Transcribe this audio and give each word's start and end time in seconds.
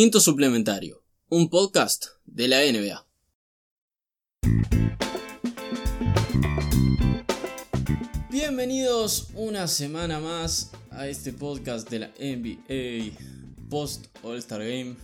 Quinto 0.00 0.20
Suplementario, 0.20 1.02
un 1.28 1.50
podcast 1.50 2.04
de 2.24 2.46
la 2.46 2.58
NBA. 2.60 3.04
Bienvenidos 8.30 9.30
una 9.34 9.66
semana 9.66 10.20
más 10.20 10.70
a 10.92 11.08
este 11.08 11.32
podcast 11.32 11.90
de 11.90 11.98
la 11.98 12.06
NBA 12.20 13.12
Post 13.68 14.06
All 14.22 14.38
Star 14.38 14.60
Game. 14.60 14.94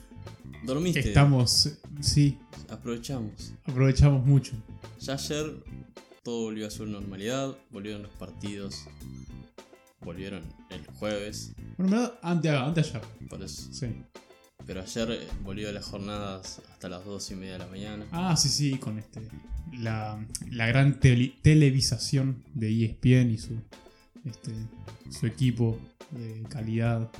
¿Dormiste? 0.64 1.00
Estamos, 1.00 1.70
sí, 2.00 2.38
Aprovechamos. 2.68 3.52
aprovechamos 3.64 4.24
mucho. 4.24 4.52
Ya 5.00 5.14
ayer 5.14 5.56
todo 6.22 6.42
volvió 6.44 6.68
a 6.68 6.70
su 6.70 6.86
normalidad, 6.86 7.56
volvieron 7.70 8.04
los 8.04 8.12
partidos, 8.12 8.84
volvieron 10.02 10.44
el 10.70 10.86
jueves, 10.86 11.50
Bueno, 11.78 12.12
antes, 12.22 12.52
antes 12.52 12.94
ayer. 12.94 13.02
por 13.28 13.42
eso. 13.42 13.72
Sí. 13.72 13.86
Pero 14.66 14.80
ayer 14.80 15.10
eh, 15.10 15.28
volvió 15.42 15.70
las 15.72 15.84
jornadas 15.84 16.60
hasta 16.72 16.88
las 16.88 17.04
dos 17.04 17.30
y 17.30 17.34
media 17.34 17.52
de 17.54 17.58
la 17.58 17.66
mañana. 17.66 18.06
Ah, 18.12 18.36
sí, 18.36 18.48
sí, 18.48 18.78
con 18.78 18.98
este. 18.98 19.20
La, 19.78 20.24
la 20.50 20.66
gran 20.66 21.00
tele- 21.00 21.34
televisación 21.42 22.42
de 22.54 22.84
ESPN 22.84 23.30
y 23.32 23.38
su, 23.38 23.54
este, 24.24 24.52
su 25.10 25.26
equipo 25.26 25.78
de 26.12 26.42
calidad 26.48 27.10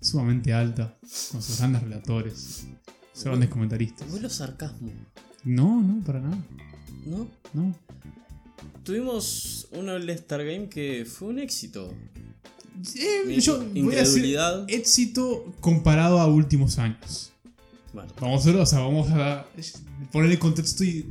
sumamente 0.00 0.52
alta, 0.52 0.96
con 1.32 1.42
sus 1.42 1.58
grandes 1.58 1.82
relatores, 1.82 2.66
sus 3.12 3.24
grandes 3.24 3.48
comentaristas. 3.48 4.08
Vuelo 4.10 4.28
sarcasmo, 4.28 4.90
No, 5.44 5.80
no, 5.82 6.04
para 6.04 6.20
nada. 6.20 6.36
¿no? 7.06 7.28
No. 7.54 7.74
Tuvimos 8.82 9.68
un 9.72 9.88
All-Star 9.88 10.44
Game 10.44 10.68
que 10.68 11.04
fue 11.06 11.28
un 11.28 11.38
éxito. 11.38 11.94
Eh, 12.96 13.40
yo 13.40 13.64
voy 13.64 13.94
a 13.94 13.98
decir 13.98 14.36
éxito 14.68 15.52
comparado 15.60 16.20
a 16.20 16.26
últimos 16.26 16.78
años. 16.78 17.32
Bueno, 17.92 18.12
Vamos 18.20 18.42
a 18.42 18.46
verlo, 18.46 18.62
o 18.62 18.66
sea, 18.66 18.80
vamos 18.80 19.08
a 19.10 19.46
poner 20.10 20.32
el 20.32 20.38
contexto 20.38 20.82
y, 20.82 21.06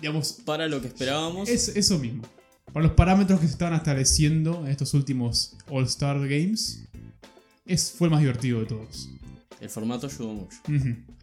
digamos, 0.00 0.32
para 0.44 0.68
lo 0.68 0.80
que 0.80 0.86
esperábamos, 0.88 1.48
Es 1.48 1.68
eso 1.68 1.98
mismo. 1.98 2.22
Para 2.72 2.86
los 2.86 2.94
parámetros 2.94 3.40
que 3.40 3.46
se 3.46 3.52
estaban 3.52 3.74
estableciendo 3.74 4.60
en 4.64 4.68
estos 4.70 4.94
últimos 4.94 5.56
All-Star 5.68 6.20
Games, 6.20 6.84
es, 7.66 7.90
fue 7.90 8.06
el 8.06 8.12
más 8.12 8.20
divertido 8.20 8.60
de 8.60 8.66
todos. 8.66 9.08
el 9.60 9.68
formato 9.68 10.06
ayudó 10.06 10.32
mucho. 10.32 10.56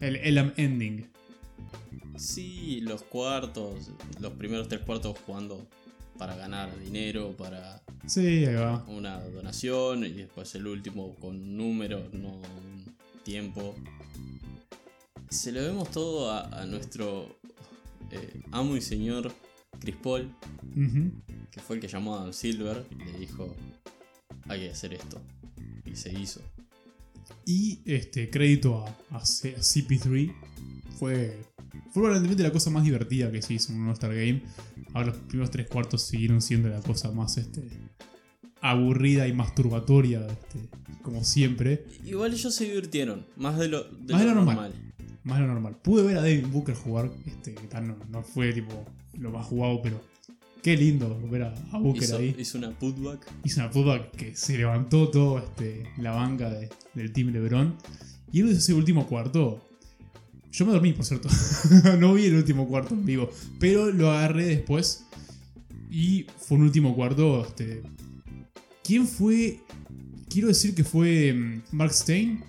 El 0.00 0.16
Elam 0.16 0.52
Ending. 0.56 1.08
Sí, 2.16 2.80
los 2.82 3.02
cuartos, 3.02 3.90
los 4.20 4.32
primeros 4.34 4.68
tres 4.68 4.82
cuartos 4.82 5.16
jugando 5.24 5.66
para 6.18 6.36
ganar 6.36 6.76
dinero, 6.80 7.34
para 7.36 7.80
Sí, 8.06 8.44
ahí 8.46 8.54
va. 8.54 8.84
una 8.88 9.18
donación 9.20 10.04
y 10.04 10.10
después 10.12 10.54
el 10.54 10.66
último 10.66 11.14
con 11.16 11.56
números, 11.56 12.12
no 12.12 12.30
un 12.30 12.84
tiempo. 13.24 13.74
Se 15.30 15.52
lo 15.52 15.60
vemos 15.60 15.90
todo 15.90 16.30
a, 16.30 16.48
a 16.62 16.66
nuestro 16.66 17.38
eh, 18.10 18.40
amo 18.52 18.76
y 18.76 18.80
señor 18.80 19.32
Chris 19.80 19.96
Paul, 20.02 20.30
que 21.50 21.60
fue 21.60 21.76
el 21.76 21.82
que 21.82 21.88
llamó 21.88 22.16
a 22.16 22.22
Dan 22.24 22.32
Silver 22.34 22.84
y 22.90 23.04
le 23.04 23.18
dijo, 23.18 23.54
hay 24.48 24.60
que 24.60 24.70
hacer 24.70 24.94
esto. 24.94 25.20
Y 25.84 25.94
se 25.96 26.12
hizo. 26.18 26.40
Y 27.44 27.80
este 27.84 28.30
crédito 28.30 28.84
a, 29.10 29.16
a 29.16 29.20
CP3 29.22 30.34
fue, 30.98 31.38
fue 31.92 32.02
probablemente 32.02 32.42
la 32.42 32.52
cosa 32.52 32.70
más 32.70 32.84
divertida 32.84 33.30
que 33.30 33.42
se 33.42 33.54
hizo 33.54 33.72
en 33.72 33.80
un 33.80 33.88
All-Star 33.88 34.14
Game. 34.14 34.42
Ahora 34.94 35.08
los 35.08 35.16
primeros 35.16 35.50
tres 35.50 35.66
cuartos 35.68 36.02
siguieron 36.02 36.40
siendo 36.42 36.68
la 36.68 36.80
cosa 36.80 37.10
más 37.12 37.36
este, 37.38 37.62
aburrida 38.60 39.26
y 39.28 39.32
masturbatoria, 39.32 40.26
este, 40.26 40.68
como 41.02 41.24
siempre. 41.24 41.84
Igual 42.04 42.32
ellos 42.34 42.54
se 42.54 42.64
divirtieron, 42.64 43.24
más 43.36 43.58
de 43.58 43.68
lo, 43.68 43.84
de 43.84 44.12
Más 44.14 44.22
lo 44.22 44.28
lo 44.28 44.34
normal. 44.36 44.54
normal. 44.56 44.72
Más 45.24 45.38
de 45.38 45.46
lo 45.46 45.52
normal. 45.52 45.76
Pude 45.82 46.02
ver 46.04 46.18
a 46.18 46.22
Devin 46.22 46.50
Booker 46.50 46.74
jugar, 46.74 47.10
este, 47.26 47.54
que 47.54 47.66
tal, 47.66 47.86
no, 47.88 47.96
no 48.10 48.22
fue 48.22 48.52
tipo 48.52 48.84
lo 49.18 49.30
más 49.30 49.46
jugado, 49.46 49.80
pero 49.82 50.00
qué 50.62 50.76
lindo 50.76 51.20
ver 51.30 51.42
a, 51.44 51.54
a 51.72 51.78
Booker 51.78 52.02
Hizo, 52.02 52.16
ahí. 52.18 52.34
hizo 52.38 52.58
una 52.58 52.70
putback. 52.78 53.26
Hizo 53.44 53.60
una 53.60 53.70
puta 53.70 54.10
que 54.10 54.34
se 54.34 54.56
levantó 54.58 55.08
todo 55.10 55.38
este, 55.38 55.84
la 55.98 56.12
banca 56.12 56.50
de- 56.50 56.68
del 56.94 57.12
Team 57.12 57.28
LeBron. 57.28 57.74
Y 58.32 58.40
en 58.40 58.48
ese 58.48 58.74
último 58.74 59.06
cuarto, 59.06 59.67
yo 60.50 60.66
me 60.66 60.72
dormí, 60.72 60.92
por 60.92 61.04
cierto. 61.04 61.28
no 61.98 62.14
vi 62.14 62.26
el 62.26 62.36
último 62.36 62.66
cuarto 62.66 62.94
en 62.94 63.04
vivo, 63.04 63.30
pero 63.58 63.90
lo 63.90 64.10
agarré 64.10 64.46
después. 64.46 65.04
Y 65.90 66.26
fue 66.38 66.58
un 66.58 66.64
último 66.64 66.94
cuarto. 66.94 67.46
Este, 67.46 67.82
¿Quién 68.82 69.06
fue? 69.06 69.60
Quiero 70.28 70.48
decir 70.48 70.74
que 70.74 70.84
fue 70.84 71.32
mm, 71.32 71.62
Mark 71.72 71.92
Stein, 71.92 72.42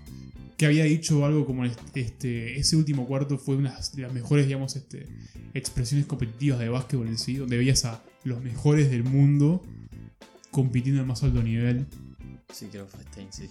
que 0.58 0.66
había 0.66 0.84
dicho 0.84 1.26
algo 1.26 1.46
como 1.46 1.64
este, 1.66 2.60
ese 2.60 2.76
último 2.76 3.08
cuarto 3.08 3.38
fue 3.38 3.56
una 3.56 3.78
de 3.94 4.02
las 4.02 4.14
mejores, 4.14 4.46
digamos, 4.46 4.76
este, 4.76 5.08
expresiones 5.54 6.06
competitivas 6.06 6.60
de 6.60 6.70
básquetbol 6.70 7.08
en 7.08 7.18
sí, 7.18 7.36
donde 7.36 7.58
veías 7.58 7.86
a 7.86 8.04
los 8.24 8.42
mejores 8.44 8.92
del 8.92 9.04
mundo 9.04 9.64
compitiendo 10.52 11.02
al 11.02 11.08
más 11.08 11.24
alto 11.24 11.42
nivel. 11.42 11.86
Sí, 12.54 12.68
creo 12.68 12.86
que 12.88 12.92
fue 12.98 13.04
Stein, 13.06 13.28
sí. 13.32 13.50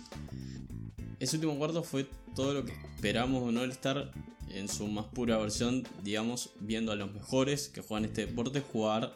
Ese 1.21 1.37
último 1.37 1.57
cuarto 1.57 1.83
fue 1.83 2.07
todo 2.35 2.55
lo 2.55 2.65
que 2.65 2.73
esperamos 2.97 3.43
de 3.43 3.49
un 3.49 3.59
All-Star 3.59 4.13
en 4.51 4.69
su 4.69 4.87
más 4.89 5.07
pura 5.07 5.37
versión, 5.39 5.87
digamos, 6.03 6.51
viendo 6.61 6.93
a 6.93 6.97
los 6.97 7.13
mejores 7.13 7.69
que 7.69 7.81
juegan 7.81 8.05
este 8.07 8.27
deporte 8.27 8.61
jugar 8.61 9.13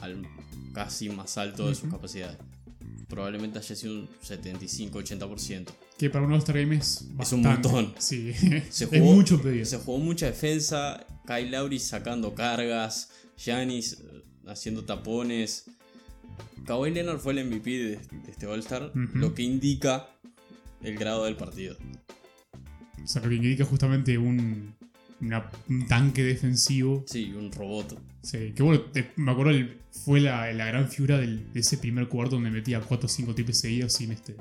al 0.00 0.26
casi 0.72 1.08
más 1.08 1.38
alto 1.38 1.68
de 1.68 1.74
sus 1.74 1.90
capacidades. 1.90 2.38
Probablemente 3.08 3.58
haya 3.58 3.76
sido 3.76 3.94
un 3.94 4.08
75-80%. 4.26 5.66
Que 5.98 6.10
para 6.10 6.24
un 6.26 6.32
All-Star 6.32 6.58
Game 6.58 6.76
es 6.76 7.04
Es 7.20 7.32
un 7.32 7.42
montón. 7.42 7.94
Sí, 7.98 8.32
Se 8.70 8.84
es 8.84 8.90
jugó- 8.90 9.14
mucho 9.14 9.40
pedir. 9.40 9.64
Se 9.66 9.78
jugó 9.78 9.98
mucha 9.98 10.26
defensa, 10.26 11.06
Kyle 11.26 11.50
Lowry 11.50 11.78
sacando 11.78 12.34
cargas, 12.34 13.10
Giannis 13.36 13.92
eh, 14.00 14.22
haciendo 14.46 14.84
tapones. 14.84 15.66
Kawhi 16.66 16.90
Leonard 16.90 17.18
fue 17.18 17.32
el 17.38 17.46
MVP 17.46 17.70
de, 17.70 17.88
de 17.96 18.30
este 18.30 18.46
All-Star, 18.46 18.92
lo 18.94 19.34
que 19.34 19.42
indica 19.42 20.08
el 20.82 20.96
grado 20.96 21.24
del 21.24 21.36
partido. 21.36 21.76
O 23.02 23.06
sea, 23.06 23.22
lo 23.22 23.28
que 23.28 23.34
indica 23.36 23.64
justamente 23.64 24.16
un, 24.16 24.74
una- 25.20 25.50
un 25.68 25.86
tanque 25.86 26.22
defensivo. 26.22 27.04
Sí, 27.06 27.32
un 27.36 27.52
robot. 27.52 28.00
Sí, 28.22 28.52
que 28.54 28.62
bueno, 28.62 28.80
te- 28.92 29.10
me 29.16 29.32
acuerdo, 29.32 29.50
el- 29.52 29.78
fue 30.04 30.20
la, 30.20 30.50
la 30.52 30.64
gran 30.66 30.88
figura 30.88 31.18
del- 31.18 31.52
de 31.52 31.60
ese 31.60 31.76
primer 31.78 32.08
cuarto 32.08 32.36
donde 32.36 32.50
metía 32.50 32.80
4 32.80 33.06
o 33.06 33.08
5 33.08 33.34
triples 33.34 33.58
seguidos 33.60 33.92
sin 33.92 34.12
este. 34.12 34.34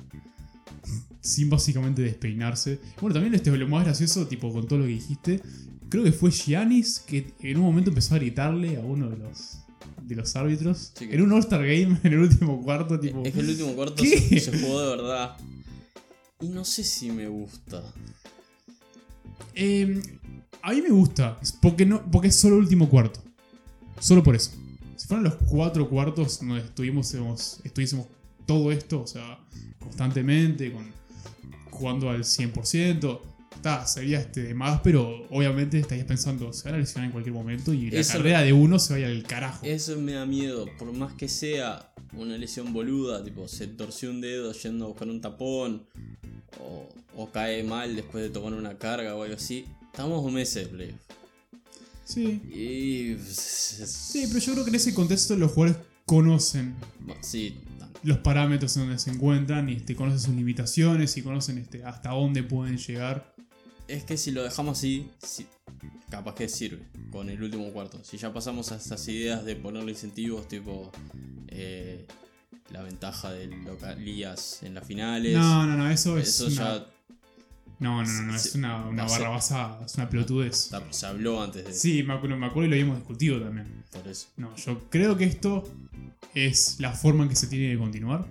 Sin 1.22 1.50
básicamente 1.50 2.02
despeinarse. 2.02 2.80
Bueno, 3.00 3.14
también 3.14 3.34
este, 3.36 3.56
lo 3.56 3.68
más 3.68 3.86
gracioso, 3.86 4.28
tipo 4.28 4.52
con 4.52 4.68
todo 4.68 4.80
lo 4.80 4.86
que 4.86 4.92
dijiste, 4.92 5.42
creo 5.90 6.04
que 6.04 6.12
fue 6.12 6.32
Giannis 6.32 7.00
que 7.00 7.34
en 7.40 7.58
un 7.58 7.64
momento 7.64 7.90
empezó 7.92 8.16
a 8.16 8.18
gritarle 8.18 8.78
a 8.78 8.82
uno 8.82 9.10
de 9.10 9.18
los, 9.18 9.60
de 10.08 10.16
los 10.16 10.36
árbitros. 10.36 10.92
Sí, 10.96 11.08
que- 11.08 11.16
En 11.16 11.22
un 11.22 11.32
All-Star 11.32 11.62
Game, 11.62 12.00
en 12.04 12.14
el 12.14 12.20
último 12.20 12.62
cuarto, 12.64 13.00
tipo. 13.00 13.24
Es 13.26 13.34
que 13.34 13.40
el 13.40 13.50
último 13.50 13.74
cuarto 13.74 13.96
¿Qué? 14.04 14.18
se, 14.18 14.40
se 14.40 14.60
jugó 14.60 14.82
de 14.82 14.96
verdad. 14.98 15.38
Y 16.42 16.50
no 16.50 16.66
sé 16.66 16.84
si 16.84 17.10
me 17.12 17.28
gusta. 17.28 17.84
Eh, 19.56 20.02
a 20.62 20.72
mí 20.72 20.82
me 20.82 20.90
gusta, 20.90 21.38
es 21.42 21.52
porque, 21.52 21.86
no, 21.86 22.04
porque 22.12 22.30
es 22.30 22.36
solo 22.36 22.56
el 22.56 22.62
último 22.64 22.90
cuarto. 22.90 23.22
Solo 24.00 24.24
por 24.24 24.36
eso. 24.36 24.52
Si 24.96 25.08
fueran 25.08 25.24
los 25.26 25.36
cuatro 25.48 25.90
cuartos 25.90 26.40
donde 26.40 26.60
estuvimos, 26.60 27.14
estuviésemos 27.64 28.08
todo 28.46 28.72
esto, 28.72 29.02
o 29.02 29.08
sea, 29.08 29.40
constantemente, 29.80 30.72
con, 30.72 30.86
jugando 31.70 32.10
al 32.10 32.24
100%, 32.24 33.20
está, 33.64 33.88
sería 33.88 34.20
este, 34.20 34.44
de 34.44 34.54
más, 34.54 34.82
pero 34.84 35.26
obviamente 35.30 35.80
estarías 35.80 36.06
pensando, 36.06 36.52
se 36.52 36.66
van 36.66 36.76
a 36.76 36.78
lesionar 36.80 37.06
en 37.06 37.12
cualquier 37.14 37.34
momento 37.34 37.74
y 37.74 37.90
la 37.90 38.00
Eso- 38.02 38.14
carrera 38.18 38.42
de 38.42 38.52
uno 38.52 38.78
se 38.78 38.94
vaya 38.94 39.08
al 39.08 39.24
carajo. 39.24 39.66
Eso 39.66 39.98
me 40.00 40.12
da 40.14 40.26
miedo, 40.26 40.66
por 40.78 40.92
más 40.92 41.14
que 41.14 41.30
sea 41.30 41.94
una 42.18 42.38
lesión 42.38 42.74
boluda, 42.74 43.24
tipo 43.24 43.48
se 43.48 43.68
torció 43.68 44.10
un 44.12 44.20
dedo 44.22 44.52
yendo 44.52 44.86
a 44.86 44.88
buscar 44.90 45.08
un 45.08 45.22
tapón, 45.22 45.86
o, 46.60 46.90
o 47.16 47.32
cae 47.32 47.64
mal 47.64 47.96
después 47.96 48.24
de 48.24 48.30
tomar 48.30 48.54
una 48.54 48.78
carga 48.78 49.16
o 49.16 49.24
algo 49.24 49.36
así. 49.36 49.66
Estamos 49.92 50.24
un 50.24 50.34
mes 50.34 50.54
de 50.54 50.66
playoff. 50.68 51.00
Sí. 52.06 52.42
Y. 52.54 53.18
sí, 53.26 54.26
pero 54.28 54.40
yo 54.40 54.52
creo 54.54 54.64
que 54.66 54.70
en 54.72 54.76
ese 54.76 54.94
contexto 54.94 55.36
los 55.38 55.52
jugadores 55.54 55.82
conocen 56.06 56.76
Sí, 57.22 57.56
los 58.04 58.18
parámetros 58.18 58.76
en 58.76 58.84
donde 58.84 59.00
se 59.00 59.10
encuentran 59.10 59.70
y 59.70 59.74
este, 59.74 59.96
conocen 59.96 60.20
sus 60.20 60.36
limitaciones 60.36 61.16
y 61.16 61.22
conocen 61.22 61.58
este, 61.60 61.86
hasta 61.86 62.10
dónde 62.10 62.44
pueden 62.44 62.78
llegar. 62.78 63.33
Es 63.88 64.04
que 64.04 64.18
si 64.18 64.32
lo 64.32 64.44
dejamos 64.44 64.78
así, 64.78 65.10
sí, 65.22 65.46
capaz 66.10 66.36
que 66.36 66.48
sirve 66.50 66.84
con 67.12 67.30
el 67.30 67.42
último 67.42 67.72
cuarto. 67.72 68.04
Si 68.04 68.18
ya 68.18 68.34
pasamos 68.34 68.72
a 68.72 68.78
esas 68.78 69.08
ideas 69.08 69.46
de 69.46 69.56
ponerle 69.56 69.92
incentivos, 69.92 70.48
tipo. 70.48 70.92
eh, 71.48 72.06
la 72.72 72.82
ventaja 72.82 73.32
del 73.32 73.64
localías 73.66 74.64
en 74.64 74.74
las 74.74 74.88
finales. 74.88 75.34
No, 75.38 75.66
no, 75.68 75.76
no, 75.78 75.90
eso 75.92 76.18
es 76.18 76.30
Eso 76.30 76.48
una... 76.48 76.56
ya 76.56 76.88
No, 77.80 78.04
no, 78.04 78.12
no, 78.12 78.22
no, 78.24 78.36
es 78.36 78.56
una, 78.56 78.86
una 78.88 79.04
no 79.04 79.10
barra 79.10 79.30
basada, 79.30 79.86
es 79.86 79.96
una 79.96 80.10
pelotudez. 80.10 80.72
se 80.90 81.06
habló 81.06 81.42
antes 81.42 81.66
de 81.66 81.74
Sí, 81.74 82.02
me 82.04 82.14
acuerdo, 82.14 82.38
me 82.38 82.46
acuerdo 82.48 82.68
y 82.68 82.70
lo 82.70 82.76
habíamos 82.76 82.98
discutido 82.98 83.40
también. 83.42 83.84
por 83.92 84.08
eso. 84.08 84.28
No, 84.38 84.56
yo 84.56 84.90
creo 84.90 85.18
que 85.18 85.26
esto 85.26 85.70
es 86.34 86.80
la 86.80 86.94
forma 86.94 87.24
en 87.24 87.30
que 87.30 87.36
se 87.36 87.48
tiene 87.48 87.74
que 87.74 87.78
continuar. 87.78 88.26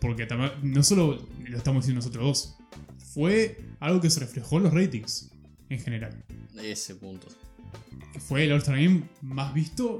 Porque 0.00 0.26
no 0.62 0.82
solo 0.82 1.28
lo 1.44 1.56
estamos 1.56 1.84
diciendo 1.84 1.98
nosotros 2.00 2.24
dos, 2.24 2.56
fue 3.14 3.58
algo 3.80 4.00
que 4.00 4.10
se 4.10 4.20
reflejó 4.20 4.58
en 4.58 4.64
los 4.64 4.74
ratings 4.74 5.30
en 5.68 5.78
general. 5.80 6.24
Ese 6.62 6.94
punto. 6.94 7.28
Que 8.12 8.20
fue 8.20 8.44
el 8.44 8.52
All-Star 8.52 8.76
Game 8.76 9.04
más 9.22 9.54
visto 9.54 9.98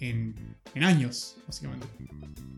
en, 0.00 0.34
en 0.74 0.84
años, 0.84 1.36
básicamente. 1.46 1.86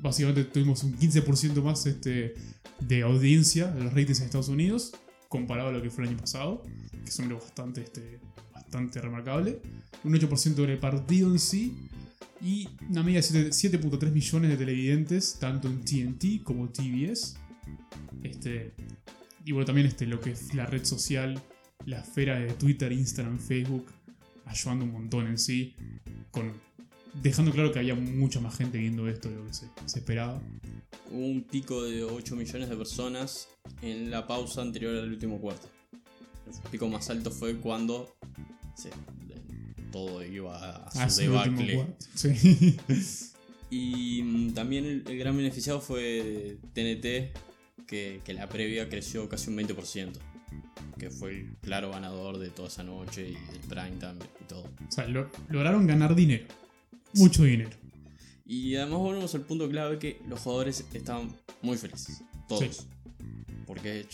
Básicamente 0.01 0.45
tuvimos 0.45 0.83
un 0.83 0.99
15% 0.99 1.63
más 1.63 1.87
este, 1.87 2.35
de 2.81 3.03
audiencia 3.03 3.69
de 3.69 3.85
los 3.85 3.93
ratings 3.93 4.21
en 4.21 4.27
Estados 4.27 4.49
Unidos 4.49 4.93
comparado 5.29 5.71
a 5.71 5.73
lo 5.73 5.83
que 5.83 5.91
fue 5.91 6.05
el 6.05 6.11
año 6.11 6.19
pasado, 6.19 6.63
que 7.03 7.11
es 7.11 7.19
un 7.19 7.25
número 7.25 7.45
bastante, 7.45 7.83
este, 7.83 8.21
bastante 8.53 9.01
remarcable. 9.01 9.61
Un 10.05 10.15
8% 10.15 10.63
en 10.63 10.71
el 10.71 10.79
partido 10.79 11.29
en 11.29 11.41
sí 11.41 11.75
y 12.41 12.69
una 12.89 13.03
media 13.03 13.21
de 13.21 13.51
7.3 13.51 14.13
millones 14.13 14.51
de 14.51 14.57
televidentes, 14.57 15.37
tanto 15.41 15.67
en 15.67 15.85
TNT 15.85 16.45
como 16.45 16.69
TBS. 16.69 17.37
Este, 18.23 18.75
y 19.45 19.53
bueno, 19.53 19.67
también 19.67 19.87
este, 19.87 20.07
lo 20.07 20.21
que 20.21 20.31
es 20.31 20.55
la 20.55 20.67
red 20.67 20.85
social, 20.85 21.41
la 21.87 22.01
esfera 22.01 22.39
de 22.39 22.53
Twitter, 22.55 22.91
Instagram, 22.93 23.39
Facebook, 23.39 23.93
ayudando 24.47 24.85
un 24.85 24.93
montón 24.93 25.27
en 25.27 25.39
sí, 25.39 25.75
con, 26.31 26.53
dejando 27.23 27.53
claro 27.53 27.73
que 27.73 27.79
había 27.79 27.95
mucha 27.95 28.41
más 28.41 28.57
gente 28.57 28.79
viendo 28.79 29.09
esto 29.09 29.29
de 29.29 29.37
lo 29.37 29.47
que 29.47 29.55
se, 29.55 29.67
se 29.85 29.99
esperaba. 29.99 30.41
Hubo 31.11 31.27
un 31.27 31.45
pico 31.45 31.83
de 31.85 32.05
8 32.05 32.37
millones 32.37 32.69
de 32.69 32.77
personas 32.77 33.49
en 33.83 34.11
la 34.11 34.27
pausa 34.27 34.63
anterior 34.63 34.97
al 34.97 35.09
último 35.11 35.41
cuarto. 35.41 35.69
El 36.65 36.71
pico 36.71 36.89
más 36.89 37.09
alto 37.11 37.31
fue 37.31 37.57
cuando 37.57 38.17
todo 39.93 40.25
iba 40.25 40.77
a 40.87 40.91
su 40.91 40.99
Ah, 41.01 41.23
debacle. 41.23 41.87
Sí. 42.15 42.77
Y 43.71 44.23
mm, 44.23 44.55
también 44.55 44.85
el, 44.85 45.05
el 45.09 45.19
gran 45.19 45.37
beneficiado 45.37 45.81
fue 45.81 46.59
TNT, 46.75 47.37
que, 47.87 48.21
que 48.25 48.35
la 48.35 48.49
previa 48.49 48.89
creció 48.89 49.29
casi 49.29 49.51
un 49.51 49.59
20%, 49.59 50.13
que 50.99 51.11
fue 51.11 51.31
el 51.33 51.57
claro 51.63 51.91
ganador 51.91 52.39
de 52.39 52.51
toda 52.51 52.69
esa 52.69 52.83
noche 52.83 53.31
y 53.31 53.35
el 53.55 53.61
prime 53.69 53.97
time 53.99 54.17
y 54.41 54.45
todo. 54.49 54.63
O 54.65 54.91
sea, 54.93 55.07
lo- 55.09 55.31
lograron 55.49 55.87
ganar 55.87 56.15
dinero. 56.15 56.45
Mucho 57.15 57.45
dinero. 57.45 57.71
Y 58.47 58.77
además 58.77 58.99
volvemos 59.01 59.35
al 59.35 59.41
punto 59.43 59.69
clave 59.69 59.99
que 59.99 60.21
los 60.29 60.41
jugadores 60.41 60.85
estaban 60.93 61.35
muy 61.63 61.77
felices, 61.79 62.23
todos. 62.49 62.77
Sí. 62.77 62.87
Porque 63.67 64.07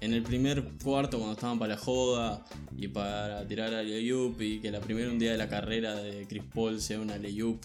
en 0.00 0.12
el 0.14 0.22
primer 0.22 0.62
cuarto, 0.82 1.18
cuando 1.18 1.34
estaban 1.34 1.58
para 1.58 1.74
la 1.74 1.78
joda 1.80 2.44
y 2.76 2.88
para 2.88 3.46
tirar 3.46 3.74
a 3.74 3.82
Leyup, 3.82 4.40
y 4.40 4.60
que 4.60 4.70
la 4.70 4.80
primera 4.80 5.10
un 5.10 5.18
día 5.18 5.32
de 5.32 5.38
la 5.38 5.48
carrera 5.48 5.94
de 5.96 6.26
Chris 6.26 6.42
Paul 6.54 6.80
sea 6.80 7.00
una 7.00 7.18
Leyup 7.18 7.62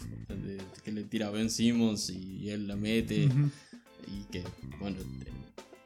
que 0.84 0.92
le 0.92 1.04
tira 1.04 1.28
a 1.28 1.30
Ben 1.32 1.50
Simmons 1.50 2.10
y 2.10 2.50
él 2.50 2.68
la 2.68 2.76
mete, 2.76 3.30
y 4.08 4.24
que, 4.32 4.44
bueno, 4.80 4.98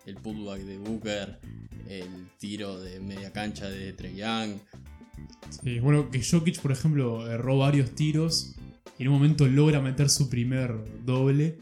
el 0.05 0.15
putback 0.15 0.61
de 0.61 0.77
Booker, 0.77 1.39
el 1.87 2.27
tiro 2.37 2.79
de 2.79 2.99
media 2.99 3.31
cancha 3.31 3.69
de 3.69 3.93
Trey 3.93 4.15
Young, 4.15 4.57
Sí, 5.63 5.79
bueno, 5.79 6.09
que 6.11 6.21
Jokic, 6.23 6.59
por 6.59 6.71
ejemplo, 6.71 7.29
erró 7.31 7.57
varios 7.59 7.91
tiros 7.91 8.55
y 8.97 9.03
en 9.03 9.09
un 9.09 9.15
momento 9.15 9.47
logra 9.47 9.79
meter 9.79 10.09
su 10.09 10.29
primer 10.29 10.73
doble 11.05 11.59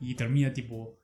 y 0.00 0.14
termina 0.14 0.52
tipo 0.52 0.98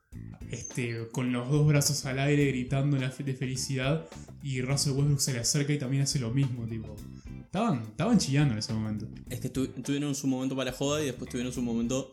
este, 0.49 1.07
con 1.11 1.31
los 1.33 1.49
dos 1.49 1.67
brazos 1.67 2.05
al 2.05 2.19
aire 2.19 2.45
gritando 2.47 2.97
la 2.97 3.09
fe- 3.11 3.23
de 3.23 3.33
felicidad 3.33 4.05
y 4.41 4.61
Russell 4.61 4.93
Westbrook 4.93 5.19
se 5.19 5.33
le 5.33 5.39
acerca 5.39 5.73
y 5.73 5.77
también 5.79 6.03
hace 6.03 6.19
lo 6.19 6.31
mismo, 6.31 6.65
tipo. 6.65 6.95
Estaban, 7.43 7.81
estaban 7.83 8.17
chillando 8.19 8.53
en 8.53 8.59
ese 8.59 8.73
momento. 8.73 9.07
Es 9.29 9.39
que 9.39 9.49
tu- 9.49 9.67
tuvieron 9.67 10.15
su 10.15 10.27
momento 10.27 10.55
para 10.55 10.71
joda 10.71 11.01
y 11.01 11.07
después 11.07 11.29
tuvieron 11.29 11.51
su 11.51 11.61
momento 11.61 12.09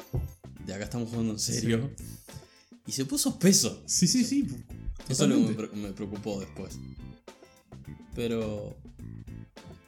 de 0.67 0.75
acá 0.75 0.85
estamos 0.85 1.09
jugando 1.11 1.33
en 1.35 1.39
serio. 1.39 1.91
Y 2.87 2.93
se 2.93 3.05
puso 3.05 3.31
espeso. 3.31 3.83
Sí, 3.87 4.07
sí, 4.07 4.25
sí. 4.25 4.47
Eso 5.09 5.25
es 5.25 5.31
lo 5.31 5.37
que 5.71 5.77
me, 5.77 5.93
preocupó 5.93 6.41
después. 6.41 6.79
Pero 8.15 8.77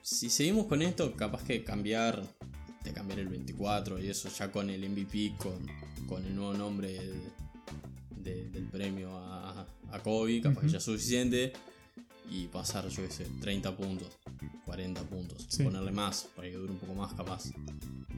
si 0.03 0.31
seguimos 0.31 0.67
con 0.67 0.83
esto, 0.83 1.15
capaz 1.17 1.43
que 1.45 1.65
cambiar, 1.65 2.23
de 2.85 2.93
cambiar 2.93 3.21
el 3.21 3.29
24 3.29 3.99
y 4.03 4.09
eso 4.09 4.29
ya 4.37 4.51
con 4.53 4.69
el 4.71 4.89
MVP, 4.89 5.35
con, 5.39 5.59
con 6.07 6.25
el 6.25 6.35
nuevo 6.35 6.55
nombre 6.55 6.93
de- 6.93 7.31
de- 8.23 8.49
del 8.51 8.65
premio 8.69 9.17
a, 9.17 9.67
a 9.91 10.03
Kobe, 10.03 10.41
capaz 10.41 10.63
que 10.63 10.69
ya 10.69 10.79
es 10.79 10.85
suficiente. 10.85 11.53
Y 12.31 12.47
pasar, 12.49 12.87
yo 12.89 13.03
qué 13.07 13.11
sé, 13.11 13.27
30 13.41 13.75
puntos, 13.75 14.09
40 14.67 15.01
puntos, 15.05 15.47
Sí. 15.49 15.63
ponerle 15.63 15.93
más 15.93 16.29
para 16.37 16.49
que 16.51 16.57
dure 16.57 16.73
un 16.73 16.79
poco 16.79 16.95
más 16.95 17.15
capaz. 17.15 17.45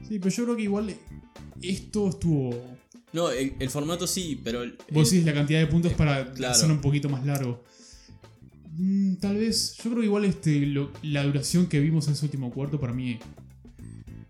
Sí, 0.07 0.19
pero 0.19 0.29
yo 0.29 0.43
creo 0.43 0.55
que 0.57 0.63
igual 0.63 0.93
esto 1.61 2.09
estuvo. 2.09 2.49
No, 3.13 3.29
el, 3.29 3.53
el 3.59 3.69
formato 3.69 4.07
sí, 4.07 4.39
pero. 4.43 4.63
el- 4.63 4.77
Vos 4.91 5.09
decís 5.11 5.25
la 5.25 5.33
cantidad 5.33 5.59
de 5.59 5.67
puntos 5.67 5.93
para 5.93 6.31
claro. 6.33 6.53
hacerlo 6.53 6.75
un 6.75 6.81
poquito 6.81 7.09
más 7.09 7.25
largo. 7.25 7.63
Mm, 8.77 9.15
tal 9.15 9.35
vez. 9.37 9.75
Yo 9.77 9.83
creo 9.89 9.97
que 9.99 10.05
igual 10.05 10.25
este, 10.25 10.59
lo- 10.67 10.91
la 11.03 11.23
duración 11.23 11.67
que 11.67 11.79
vimos 11.79 12.07
en 12.07 12.13
ese 12.13 12.25
último 12.25 12.51
cuarto 12.51 12.79
para 12.79 12.93
mí 12.93 13.19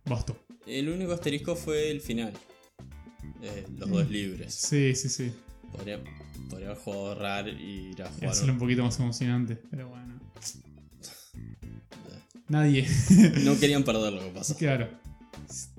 bastó. 0.06 0.38
el 0.68 0.90
único 0.90 1.12
asterisco 1.14 1.56
fue 1.56 1.92
el 1.92 2.02
final. 2.02 2.34
Eh, 3.44 3.66
los 3.78 3.90
dos 3.90 4.10
libres. 4.10 4.54
Sí, 4.54 4.96
sí, 4.96 5.10
sí. 5.10 5.32
Podría, 5.72 6.00
podría 6.50 6.70
haber 6.70 6.80
jugado 6.82 7.16
RAR 7.16 7.48
y 7.50 7.92
ir 7.92 8.02
a 8.04 8.10
jugar. 8.10 8.30
hacerlo 8.32 8.54
un 8.54 8.60
poquito 8.60 8.84
más 8.84 9.00
emocionante. 9.00 9.56
Pero 9.70 9.90
bueno. 9.90 10.20
Nadie. 12.50 12.88
No 13.44 13.58
querían 13.60 13.84
perder 13.84 14.12
lo 14.14 14.22
que 14.22 14.30
pasó. 14.32 14.56
claro. 14.58 14.90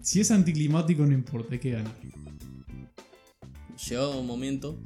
Si 0.03 0.21
es 0.21 0.31
anticlimático, 0.31 1.05
no 1.07 1.13
importa, 1.13 1.55
hay 1.55 1.59
que 1.61 1.71
ganar. 1.73 1.93
Llegado 3.93 4.19
un 4.19 4.27
momento, 4.27 4.81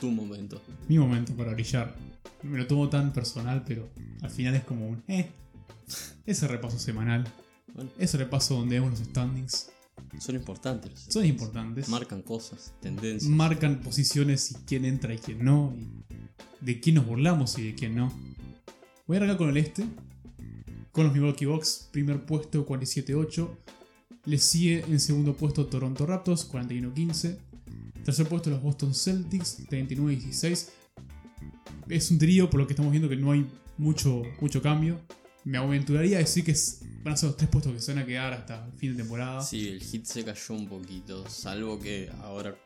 tu 0.00 0.08
momento. 0.12 0.62
Mi 0.86 0.96
momento 0.96 1.34
para 1.34 1.52
brillar. 1.52 1.96
Me 2.44 2.58
lo 2.58 2.66
tomo 2.68 2.88
tan 2.88 3.12
personal, 3.12 3.64
pero 3.66 3.88
al 4.20 4.30
final 4.30 4.54
es 4.54 4.62
como 4.62 4.88
un. 4.88 5.02
Eh. 5.08 5.28
Ese 6.26 6.46
repaso 6.46 6.78
semanal. 6.78 7.26
Bueno, 7.74 7.90
Ese 7.98 8.18
repaso 8.18 8.54
donde 8.54 8.76
vemos 8.78 8.92
los 9.00 9.00
standings. 9.08 9.68
son 10.20 10.36
importantes. 10.36 10.92
los 11.06 11.12
Son 11.12 11.26
importantes. 11.26 11.88
Marcan 11.88 12.22
cosas, 12.22 12.72
tendencias. 12.80 13.28
marcan 13.28 13.80
posiciones 13.80 14.52
y 14.52 14.54
quién 14.64 14.84
entra 14.84 15.12
y 15.12 15.18
quién 15.18 15.44
no, 15.44 15.74
y 15.76 16.64
de 16.64 16.78
quién 16.78 16.94
nos 16.94 17.06
burlamos 17.06 17.58
y 17.58 17.64
de 17.64 17.74
quién 17.74 17.96
no. 17.96 18.12
Voy 19.08 19.16
a 19.16 19.18
arrancar 19.18 19.38
con 19.38 19.48
el 19.48 19.56
este, 19.56 19.84
con 20.92 21.06
los 21.06 21.12
Milwaukee 21.12 21.46
Bucks, 21.46 21.88
primer 21.90 22.24
puesto 22.24 22.64
47-8. 22.64 23.48
Le 24.26 24.38
sigue 24.38 24.84
en 24.88 25.00
segundo 25.00 25.34
puesto 25.36 25.66
Toronto 25.66 26.06
Raptors, 26.06 26.48
41-15. 26.48 27.38
Tercer 28.04 28.26
puesto 28.26 28.50
los 28.50 28.62
Boston 28.62 28.94
Celtics, 28.94 29.66
39-16. 29.68 30.68
Es 31.88 32.10
un 32.10 32.18
trío, 32.18 32.50
por 32.50 32.60
lo 32.60 32.66
que 32.66 32.72
estamos 32.72 32.90
viendo 32.90 33.08
que 33.08 33.16
no 33.16 33.32
hay 33.32 33.46
mucho, 33.78 34.22
mucho 34.40 34.60
cambio. 34.60 35.00
Me 35.44 35.58
aventuraría 35.58 36.16
a 36.16 36.20
decir 36.20 36.44
que 36.44 36.54
van 37.02 37.14
a 37.14 37.16
ser 37.16 37.28
los 37.28 37.36
tres 37.36 37.50
puestos 37.50 37.72
que 37.72 37.80
se 37.80 37.92
van 37.92 38.02
a 38.02 38.06
quedar 38.06 38.32
hasta 38.32 38.66
el 38.66 38.72
fin 38.72 38.92
de 38.92 39.02
temporada. 39.02 39.40
Sí, 39.40 39.68
el 39.68 39.80
hit 39.80 40.04
se 40.04 40.24
cayó 40.24 40.54
un 40.54 40.68
poquito. 40.68 41.28
Salvo 41.28 41.78
que 41.78 42.10
ahora, 42.22 42.56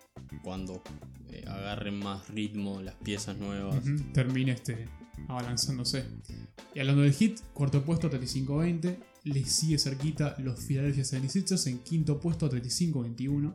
cuando 0.42 0.82
eh, 1.30 1.44
agarren 1.46 1.98
más 1.98 2.28
ritmo 2.28 2.80
las 2.82 2.94
piezas 2.96 3.36
nuevas. 3.38 3.76
Ujú, 3.84 4.12
termina 4.12 4.52
este, 4.52 4.86
abalanzándose. 5.28 6.04
Y 6.74 6.80
hablando 6.80 7.02
del 7.02 7.12
hit, 7.12 7.40
cuarto 7.52 7.82
puesto 7.82 8.10
35-20, 8.10 8.96
le 9.24 9.44
sigue 9.44 9.78
cerquita 9.78 10.36
los 10.38 10.60
Philadelphia 10.60 11.02
76ers 11.02 11.66
en 11.68 11.78
quinto 11.78 12.20
puesto 12.20 12.50
35-21. 12.50 13.54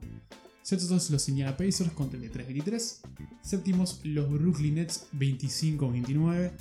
Sextos 0.63 1.09
los 1.09 1.29
Indiana 1.29 1.57
Pacers 1.57 1.91
con 1.91 2.11
33-23. 2.11 2.99
Séptimos 3.41 4.01
los 4.03 4.29
Brooklyn 4.29 4.75
Nets 4.75 5.07
25-29. 5.13 6.51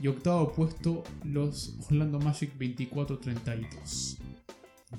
Y 0.00 0.08
octavo 0.08 0.52
puesto 0.52 1.04
los 1.24 1.74
Orlando 1.86 2.18
Magic 2.18 2.56
24-32. 2.58 4.16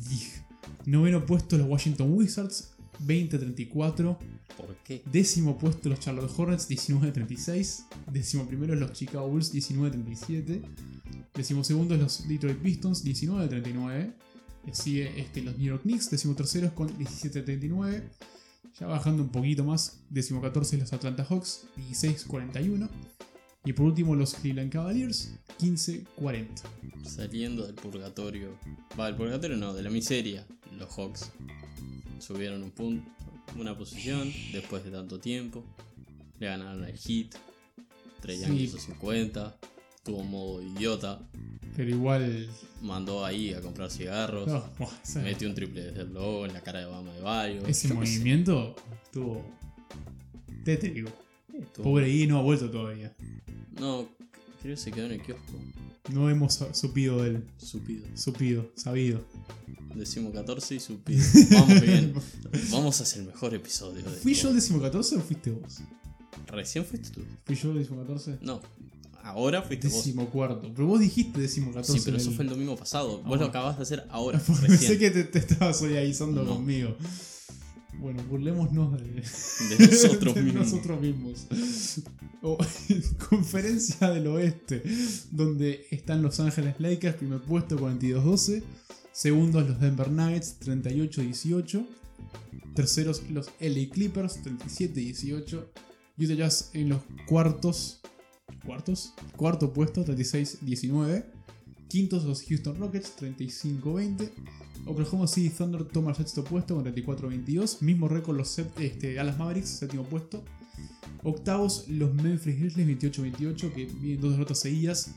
Y 0.09 0.89
Noveno 0.89 1.25
puesto 1.25 1.57
los 1.57 1.67
Washington 1.67 2.13
Wizards 2.13 2.71
20-34. 3.05 4.17
¿Por 4.57 4.75
qué? 4.83 5.03
Décimo 5.11 5.57
puesto 5.57 5.89
los 5.89 5.99
Charlotte 5.99 6.31
Hornets 6.35 6.69
19-36. 6.69 7.85
Décimo 8.11 8.47
primero 8.47 8.75
los 8.75 8.93
Chicago 8.93 9.27
Bulls 9.27 9.53
19-37. 9.53 10.61
Décimo 11.33 11.63
segundo 11.63 11.95
los 11.95 12.27
Detroit 12.27 12.57
Pistons 12.57 13.05
19-39. 13.05 14.13
Sigue 14.71 15.19
este, 15.19 15.41
los 15.41 15.57
New 15.57 15.67
York 15.67 15.83
Knicks, 15.83 16.09
décimo 16.09 16.35
terceros 16.35 16.71
con 16.73 16.89
17-39. 16.97 18.03
Ya 18.79 18.85
bajando 18.85 19.23
un 19.23 19.29
poquito 19.29 19.63
más, 19.63 20.01
décimo 20.09 20.41
14 20.41 20.77
los 20.77 20.93
Atlanta 20.93 21.23
Hawks 21.23 21.65
16-41. 21.91 22.89
Y 23.65 23.73
por 23.73 23.85
último 23.87 24.15
los 24.15 24.35
Cleveland 24.35 24.71
Cavaliers 24.71 25.31
15-40. 25.59 26.47
Saliendo 27.03 27.65
del 27.65 27.75
purgatorio. 27.75 28.57
Va, 28.97 29.07
del 29.07 29.15
purgatorio 29.15 29.57
no, 29.57 29.73
de 29.73 29.81
la 29.81 29.89
miseria. 29.89 30.45
Los 30.77 30.89
Hawks 30.95 31.31
subieron 32.19 32.63
un 32.63 32.71
punto, 32.71 33.09
una 33.57 33.77
posición 33.77 34.31
después 34.53 34.83
de 34.83 34.91
tanto 34.91 35.19
tiempo. 35.19 35.65
Le 36.39 36.47
ganaron 36.47 36.83
al 36.83 36.95
Hit. 36.97 37.35
Trey 38.21 38.37
Sí. 38.37 38.53
hizo 38.53 38.77
50. 38.79 39.57
Tuvo 40.03 40.23
modo 40.23 40.61
idiota. 40.61 41.19
Pero 41.77 41.89
igual. 41.91 42.49
Mandó 42.81 43.23
ahí 43.25 43.53
a 43.53 43.61
comprar 43.61 43.89
cigarros. 43.89 44.47
no, 44.47 44.69
buah, 44.77 44.89
esa- 45.03 45.21
Metió 45.21 45.47
un 45.47 45.55
triple 45.55 45.81
desde 45.83 46.01
el 46.01 46.13
logo 46.13 46.45
en 46.45 46.53
la 46.53 46.61
cara 46.61 46.79
de 46.79 46.85
Bama 46.87 47.13
de 47.13 47.21
Bayo. 47.21 47.65
ese 47.67 47.93
movimiento 47.93 48.75
estuvo 49.05 49.45
tétrico. 50.65 51.09
Estuvo- 51.53 51.83
Pobre 51.83 52.09
I 52.13 52.27
no 52.27 52.39
ha 52.39 52.41
vuelto 52.41 52.69
todavía. 52.69 53.15
No, 53.79 54.07
Creo 54.61 54.75
que 54.75 54.81
se 54.81 54.91
quedó 54.91 55.05
en 55.05 55.13
el 55.13 55.21
kiosco. 55.21 55.53
No 56.11 56.29
hemos 56.29 56.59
supido 56.73 57.21
del. 57.23 57.43
Supido. 57.57 58.05
Supido, 58.15 58.71
sabido. 58.75 59.23
Decimo 59.95 60.31
14 60.31 60.75
y 60.75 60.79
supido. 60.79 61.23
Vamos 61.51 61.81
bien. 61.81 62.13
Vamos 62.71 62.99
a 62.99 63.03
hacer 63.03 63.21
el 63.21 63.27
mejor 63.27 63.53
episodio 63.53 64.03
de 64.03 64.17
¿Fui 64.17 64.33
yo 64.33 64.49
el 64.49 64.55
décimo 64.55 64.81
14 64.81 65.15
o 65.17 65.21
fuiste 65.21 65.51
vos? 65.51 65.79
Recién 66.47 66.85
fuiste 66.85 67.09
tú. 67.11 67.21
¿Fui 67.45 67.55
yo 67.55 67.71
el 67.71 67.79
décimo 67.79 67.99
14? 68.01 68.37
No. 68.41 68.61
Ahora 69.27 69.61
fuiste 69.61 69.87
vos. 69.87 69.97
Décimo 69.97 70.29
cuarto. 70.29 70.71
Pero 70.73 70.87
vos 70.87 70.99
dijiste 70.99 71.39
décimo 71.41 71.67
14. 71.73 71.93
Sí, 71.93 72.01
pero 72.05 72.17
eso 72.17 72.29
el- 72.29 72.35
fue 72.35 72.43
el 72.45 72.49
domingo 72.51 72.75
pasado. 72.75 73.09
Ah, 73.09 73.13
Vos 73.15 73.23
lo 73.23 73.29
bueno. 73.29 73.45
acabas 73.45 73.77
de 73.77 73.83
hacer 73.83 74.07
ahora. 74.09 74.39
Pensé 74.45 74.67
Recién. 74.67 74.99
que 74.99 75.11
te, 75.11 75.23
te 75.25 75.39
estabas 75.39 75.77
solidarizando 75.79 76.43
No. 76.43 76.55
conmigo. 76.55 76.95
Bueno, 77.99 78.23
burlémonos 78.29 78.93
de, 79.01 79.07
De 79.07 79.87
nosotros 79.87 80.35
de 80.35 80.41
mismos. 80.43 80.71
nosotros 80.71 81.01
mismos. 81.01 81.47
O, 82.43 82.57
conferencia 83.29 84.09
del 84.11 84.27
oeste, 84.27 84.83
donde 85.31 85.87
están 85.91 86.21
Los 86.21 86.39
Ángeles 86.39 86.75
Lakers, 86.79 87.15
primer 87.15 87.41
puesto 87.41 87.77
42-12. 87.77 88.61
Segundos 89.11 89.67
los 89.67 89.79
Denver 89.79 90.11
Nuggets 90.11 90.57
38-18. 90.61 91.85
Terceros 92.75 93.23
los 93.31 93.47
LA 93.59 93.89
Clippers 93.91 94.39
37-18. 94.43 95.63
Utah 96.19 96.33
Jazz 96.35 96.69
en 96.73 96.89
los 96.89 97.01
cuartos. 97.27 97.99
¿Cuartos? 98.65 99.13
Cuarto 99.35 99.73
puesto 99.73 100.05
36-19. 100.05 101.25
Quintos 101.87 102.25
los 102.25 102.43
Houston 102.43 102.77
Rockets 102.77 103.13
35-20. 103.19 104.29
Oklahoma 104.85 105.27
City 105.27 105.49
Thunder 105.49 105.83
toma 105.85 106.11
el 106.11 106.17
sexto 106.17 106.43
puesto 106.43 106.75
con 106.75 106.85
34-22. 106.85 107.81
Mismo 107.81 108.07
récord 108.07 108.37
los 108.37 108.57
este, 108.79 109.13
Dallas 109.13 109.37
Mavericks, 109.37 109.69
séptimo 109.69 110.03
puesto. 110.03 110.43
Octavos 111.23 111.87
los 111.87 112.13
Memphis 112.13 112.59
Grizzlies 112.59 112.87
28-28, 113.01 113.73
que 113.73 113.85
vienen 113.85 114.21
dos 114.21 114.31
derrotas 114.31 114.59
seguidas. 114.59 115.15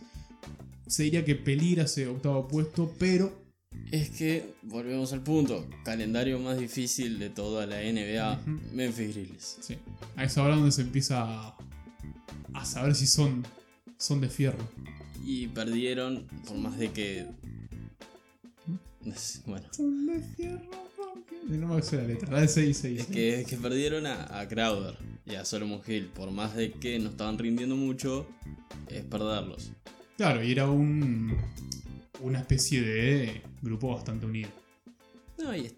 Se 0.87 1.05
diría 1.05 1.25
que 1.25 1.37
peligra 1.37 1.85
ese 1.85 2.09
octavo 2.09 2.49
puesto, 2.49 2.93
pero 2.99 3.39
Es 3.93 4.11
que, 4.11 4.55
volvemos 4.63 5.13
al 5.13 5.23
punto. 5.23 5.65
Calendario 5.85 6.39
más 6.41 6.59
difícil 6.59 7.19
de 7.19 7.31
toda 7.31 7.67
la 7.67 7.77
NBA. 7.81 8.41
Memphis 8.73 9.15
Grizzlies. 9.15 9.59
sí, 9.61 9.77
a 10.17 10.25
esa 10.25 10.43
hora 10.43 10.57
donde 10.57 10.73
se 10.73 10.83
empieza 10.83 11.55
a, 12.55 12.65
saber 12.65 12.95
si 12.95 13.07
son, 13.07 13.47
son 13.99 14.21
de 14.21 14.29
fierro. 14.29 14.59
Y 15.25 15.49
perdieron, 15.49 16.27
por 16.47 16.57
más 16.57 16.79
de 16.79 16.91
que. 16.93 17.27
Bueno, 19.47 19.67
Son 19.73 20.07
de 20.07 20.21
fierro, 20.21 20.61
No 21.49 21.69
me 21.69 21.77
acuerdo 21.77 21.97
la 21.97 22.03
letra, 22.09 22.31
la 22.33 22.41
de 22.43 22.49
6 22.49 22.77
6. 22.77 23.01
es 23.01 23.07
que, 23.07 23.41
es 23.41 23.47
que 23.47 23.57
perdieron 23.57 24.07
a, 24.07 24.39
a 24.39 24.47
Crowder 24.47 24.97
y 25.25 25.35
a 25.37 25.45
Solomon 25.45 25.81
Hill. 25.87 26.07
Por 26.07 26.31
más 26.31 26.55
de 26.55 26.73
que 26.73 26.99
no 26.99 27.11
estaban 27.11 27.39
rindiendo 27.39 27.77
mucho, 27.77 28.29
es 28.89 29.03
perderlos. 29.05 29.73
Claro, 30.17 30.45
y 30.45 30.53
era 30.53 30.69
un, 30.71 31.35
una 32.21 32.41
especie 32.41 32.83
de 32.83 33.43
grupo 33.63 33.95
bastante 33.95 34.27
unido. 34.27 34.51
No, 35.39 35.57
y 35.57 35.67
es- 35.67 35.75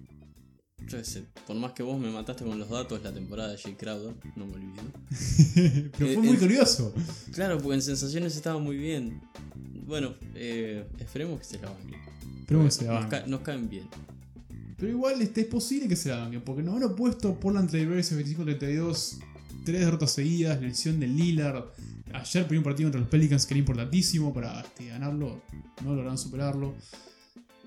yo 0.88 0.98
qué 0.98 1.04
sé, 1.04 1.24
por 1.46 1.56
más 1.56 1.72
que 1.72 1.82
vos 1.82 1.98
me 2.00 2.10
mataste 2.10 2.44
con 2.44 2.58
los 2.58 2.68
datos 2.68 3.02
la 3.02 3.12
temporada 3.12 3.50
de 3.52 3.58
Jay 3.58 3.74
Crowder, 3.74 4.14
no 4.36 4.46
me 4.46 4.54
olvido. 4.54 4.82
Pero 5.98 6.10
Eh, 6.10 6.14
fue 6.14 6.22
muy 6.22 6.36
eh, 6.36 6.38
curioso. 6.38 6.94
Claro, 7.32 7.58
porque 7.58 7.74
en 7.76 7.82
sensaciones 7.82 8.36
estaba 8.36 8.58
muy 8.58 8.76
bien. 8.76 9.20
Bueno, 9.86 10.14
eh, 10.34 10.86
esperemos 10.98 11.38
que 11.40 11.44
se 11.44 11.58
la 11.60 11.70
banquen. 11.70 12.00
Esperemos 12.40 12.66
que 12.66 12.70
se 12.72 12.84
la 12.86 12.92
Nos, 12.94 13.02
banquen. 13.02 13.20
ca- 13.20 13.26
nos 13.26 13.40
caen 13.40 13.68
bien. 13.68 13.88
Pero 14.76 14.90
igual 14.92 15.22
este, 15.22 15.42
es 15.42 15.46
posible 15.46 15.88
que 15.88 15.96
se 15.96 16.08
la 16.08 16.16
banquen, 16.18 16.42
porque 16.42 16.62
no 16.62 16.76
han 16.76 16.96
puesto 16.96 17.34
Portland 17.38 17.70
Trailblazers 17.70 18.20
25-32, 18.38 19.18
tres 19.64 19.80
derrotas 19.80 20.10
seguidas, 20.12 20.60
lesión 20.60 20.98
de 21.00 21.06
Lillard. 21.06 21.64
Ayer 22.12 22.46
primer 22.46 22.64
partido 22.64 22.88
contra 22.88 23.00
los 23.00 23.08
Pelicans 23.08 23.46
que 23.46 23.54
era 23.54 23.58
importantísimo 23.60 24.34
para 24.34 24.60
este, 24.60 24.86
ganarlo, 24.88 25.40
no 25.82 25.90
lograron 25.94 26.18
superarlo. 26.18 26.74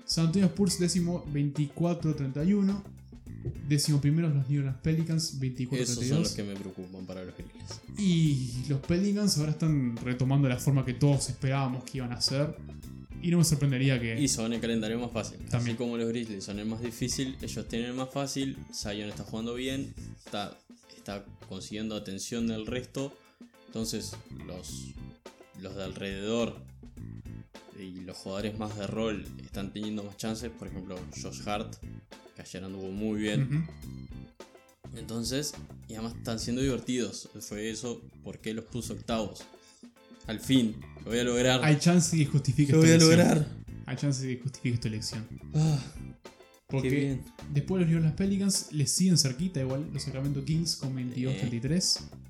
San 0.04 0.26
Antonio 0.26 0.46
Spurs 0.46 0.78
décimo 0.78 1.24
24-31. 1.32 2.82
Décimo 3.68 4.00
primero 4.00 4.28
los 4.28 4.48
New 4.48 4.60
Orleans 4.60 4.80
Pelicans 4.82 5.40
24-32. 5.40 5.80
Esos 5.80 6.06
son 6.06 6.22
los 6.22 6.32
que 6.32 6.42
me 6.42 6.54
preocupan 6.54 7.06
para 7.06 7.24
los 7.24 7.34
Grizzlies. 7.36 7.80
Y 7.98 8.68
los 8.68 8.80
Pelicans 8.80 9.38
ahora 9.38 9.52
están 9.52 9.96
retomando 9.96 10.48
la 10.48 10.58
forma 10.58 10.84
que 10.84 10.94
todos 10.94 11.28
esperábamos 11.28 11.84
que 11.84 11.98
iban 11.98 12.12
a 12.12 12.16
hacer. 12.16 12.56
Y 13.22 13.30
no 13.30 13.38
me 13.38 13.44
sorprendería 13.44 14.00
que... 14.00 14.20
Y 14.20 14.28
son 14.28 14.52
el 14.52 14.60
calendario 14.60 14.98
más 14.98 15.10
fácil. 15.10 15.38
También. 15.50 15.76
Así 15.76 15.76
como 15.76 15.96
los 15.96 16.08
Grizzlies 16.08 16.44
son 16.44 16.58
el 16.58 16.66
más 16.66 16.80
difícil, 16.80 17.36
ellos 17.40 17.66
tienen 17.68 17.88
el 17.88 17.94
más 17.94 18.10
fácil. 18.10 18.56
Zion 18.72 19.08
está 19.08 19.24
jugando 19.24 19.54
bien, 19.54 19.94
está, 20.24 20.56
está 20.96 21.24
consiguiendo 21.48 21.96
atención 21.96 22.46
del 22.46 22.66
resto. 22.66 23.16
Entonces, 23.66 24.12
los, 24.46 24.94
los 25.60 25.74
de 25.74 25.84
alrededor 25.84 26.56
y 27.78 28.00
los 28.00 28.16
jugadores 28.16 28.58
más 28.58 28.76
de 28.76 28.86
rol 28.86 29.24
están 29.44 29.72
teniendo 29.72 30.02
más 30.04 30.16
chances. 30.16 30.50
Por 30.50 30.68
ejemplo, 30.68 30.98
Josh 31.22 31.40
Hart, 31.46 31.76
que 32.34 32.42
ayer 32.42 32.64
anduvo 32.64 32.90
muy 32.90 33.20
bien. 33.20 33.66
Entonces, 34.96 35.54
y 35.88 35.94
además 35.94 36.14
están 36.16 36.38
siendo 36.38 36.62
divertidos. 36.62 37.28
Fue 37.40 37.70
eso 37.70 38.00
porque 38.24 38.54
los 38.54 38.64
puso 38.64 38.94
octavos. 38.94 39.42
Al 40.26 40.40
fin, 40.40 40.76
lo 41.04 41.10
voy 41.10 41.18
a 41.20 41.24
lograr. 41.24 41.60
Hay 41.64 41.78
chance 41.78 42.16
que 42.16 42.26
justifique 42.26 42.72
lo 42.72 42.82
esta 42.82 43.04
voy 43.04 43.12
a 43.12 43.14
elección. 43.14 43.18
lograr. 43.36 43.48
Hay 43.86 43.96
chance 43.96 44.26
de 44.26 44.36
que 44.36 44.42
justifique 44.42 44.74
esta 44.74 44.88
elección. 44.88 45.28
Ah, 45.54 45.78
Porque 46.66 46.88
qué 46.88 46.94
bien. 46.96 47.22
después 47.52 47.80
los 47.80 47.88
New 47.88 47.98
Orleans 47.98 48.16
Pelicans 48.16 48.72
les 48.72 48.90
siguen 48.90 49.16
cerquita 49.18 49.60
igual 49.60 49.88
los 49.92 50.02
Sacramento 50.02 50.44
Kings 50.44 50.76
con 50.76 50.96
22-33. 50.96 51.10
No 51.14 51.20
les 51.26 51.94
da. 51.94 52.25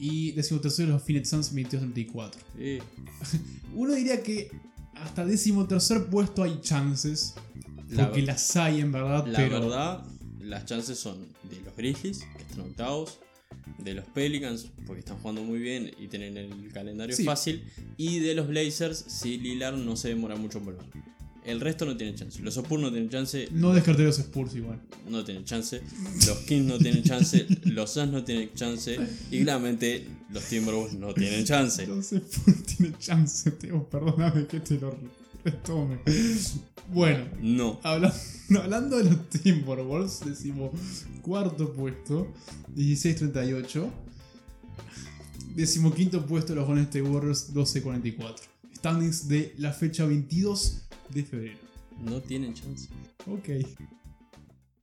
Y 0.00 0.32
décimo 0.32 0.60
tercero 0.60 0.90
los 0.92 1.02
Phoenix 1.02 1.28
Suns 1.30 1.52
22-34. 1.54 2.32
Eh, 2.58 2.80
Uno 3.74 3.94
diría 3.94 4.22
que 4.22 4.50
hasta 4.94 5.24
décimo 5.26 5.66
tercer 5.66 6.06
puesto 6.06 6.42
hay 6.42 6.60
chances. 6.60 7.34
La- 7.90 8.06
porque 8.08 8.22
las 8.22 8.54
hay 8.56 8.80
en 8.80 8.92
verdad, 8.92 9.26
La 9.26 9.38
pero 9.38 9.60
verdad, 9.60 10.04
las 10.40 10.66
chances 10.66 10.98
son 10.98 11.26
de 11.50 11.60
los 11.64 11.74
Grizzlies, 11.76 12.18
que 12.36 12.42
están 12.42 12.60
octavos, 12.60 13.18
de 13.78 13.94
los 13.94 14.04
Pelicans, 14.06 14.66
porque 14.86 15.00
están 15.00 15.16
jugando 15.18 15.42
muy 15.42 15.58
bien 15.58 15.90
y 15.98 16.08
tienen 16.08 16.36
el 16.36 16.70
calendario 16.72 17.16
Sí. 17.16 17.24
fácil, 17.24 17.64
y 17.96 18.18
de 18.18 18.34
los 18.34 18.46
Blazers, 18.48 19.04
si 19.08 19.38
Lillard 19.38 19.76
no 19.78 19.96
se 19.96 20.08
demora 20.08 20.36
mucho 20.36 20.58
en 20.58 20.64
volver. 20.66 20.84
El 21.48 21.60
resto 21.60 21.86
no 21.86 21.96
tiene 21.96 22.14
chance. 22.14 22.40
Los 22.42 22.56
Spurs 22.56 22.82
no 22.82 22.90
tienen 22.90 23.08
chance, 23.08 23.48
no 23.52 23.72
descarté 23.72 24.04
los 24.04 24.18
Spurs 24.18 24.54
igual. 24.54 24.80
no 25.08 25.24
tienen 25.24 25.44
chance. 25.44 25.80
Los 26.26 26.38
Kings 26.40 26.66
no 26.66 26.78
tienen 26.78 27.02
chance, 27.02 27.46
los 27.64 27.90
Suns 27.90 28.12
no 28.12 28.22
tienen 28.24 28.50
chance, 28.54 28.98
y 29.30 29.42
claramente 29.42 30.06
los 30.30 30.44
Timberwolves 30.44 30.94
no 30.94 31.14
tienen 31.14 31.44
chance. 31.44 31.86
Los 31.86 32.12
Spurs 32.12 32.62
tienen 32.76 32.98
chance, 32.98 33.50
Teo. 33.52 33.88
Perdóname 33.88 34.46
que 34.46 34.60
te 34.60 34.78
lo 34.78 34.94
retome. 35.44 35.98
Bueno, 36.92 37.24
No. 37.40 37.80
Habla- 37.82 38.14
hablando 38.62 38.98
de 38.98 39.04
los 39.04 39.28
Timberwolves, 39.30 40.20
decimos 40.24 40.70
cuarto 41.22 41.72
puesto, 41.72 42.32
16-38. 42.76 43.88
Decimoquinto 45.54 46.24
puesto 46.26 46.54
los 46.54 46.66
Golden 46.66 46.84
State 46.84 47.02
Warriors, 47.02 47.52
12-44. 47.54 48.36
Standings 48.76 49.28
de 49.28 49.54
la 49.58 49.72
fecha 49.72 50.04
22 50.06 50.82
de 51.12 51.22
febrero. 51.22 51.58
No 51.98 52.20
tienen 52.20 52.54
chance. 52.54 52.88
Ok. 53.26 53.48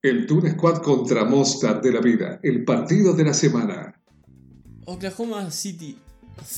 El 0.02 0.28
Toon 0.28 0.52
Squad 0.52 0.82
contra 0.82 1.26
Mostard 1.26 1.82
de 1.82 1.92
la 1.92 2.02
vida. 2.02 2.40
El 2.44 2.64
partido 2.64 3.14
de 3.14 3.24
la 3.24 3.34
semana. 3.34 4.00
Oklahoma 4.86 5.50
City 5.50 5.98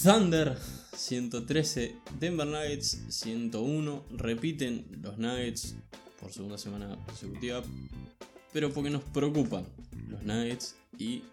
Thunder 0.03 0.57
113, 0.95 1.95
Denver 2.19 2.47
Nuggets 2.47 3.03
101, 3.09 4.03
repiten 4.17 4.85
los 5.01 5.17
Nuggets 5.17 5.75
por 6.19 6.31
segunda 6.31 6.57
semana 6.57 6.97
consecutiva, 7.05 7.61
pero 8.51 8.71
porque 8.71 8.89
nos 8.89 9.03
preocupan 9.03 9.65
los 10.09 10.23
Nuggets 10.23 10.75
y 10.97 11.23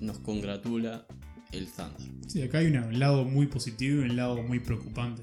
nos 0.00 0.18
congratula 0.18 1.06
el 1.52 1.66
Thunder. 1.66 2.12
Sí, 2.28 2.42
acá 2.42 2.58
hay 2.58 2.66
un 2.66 2.98
lado 2.98 3.24
muy 3.24 3.46
positivo 3.46 4.02
y 4.02 4.10
un 4.10 4.16
lado 4.16 4.42
muy 4.42 4.60
preocupante. 4.60 5.22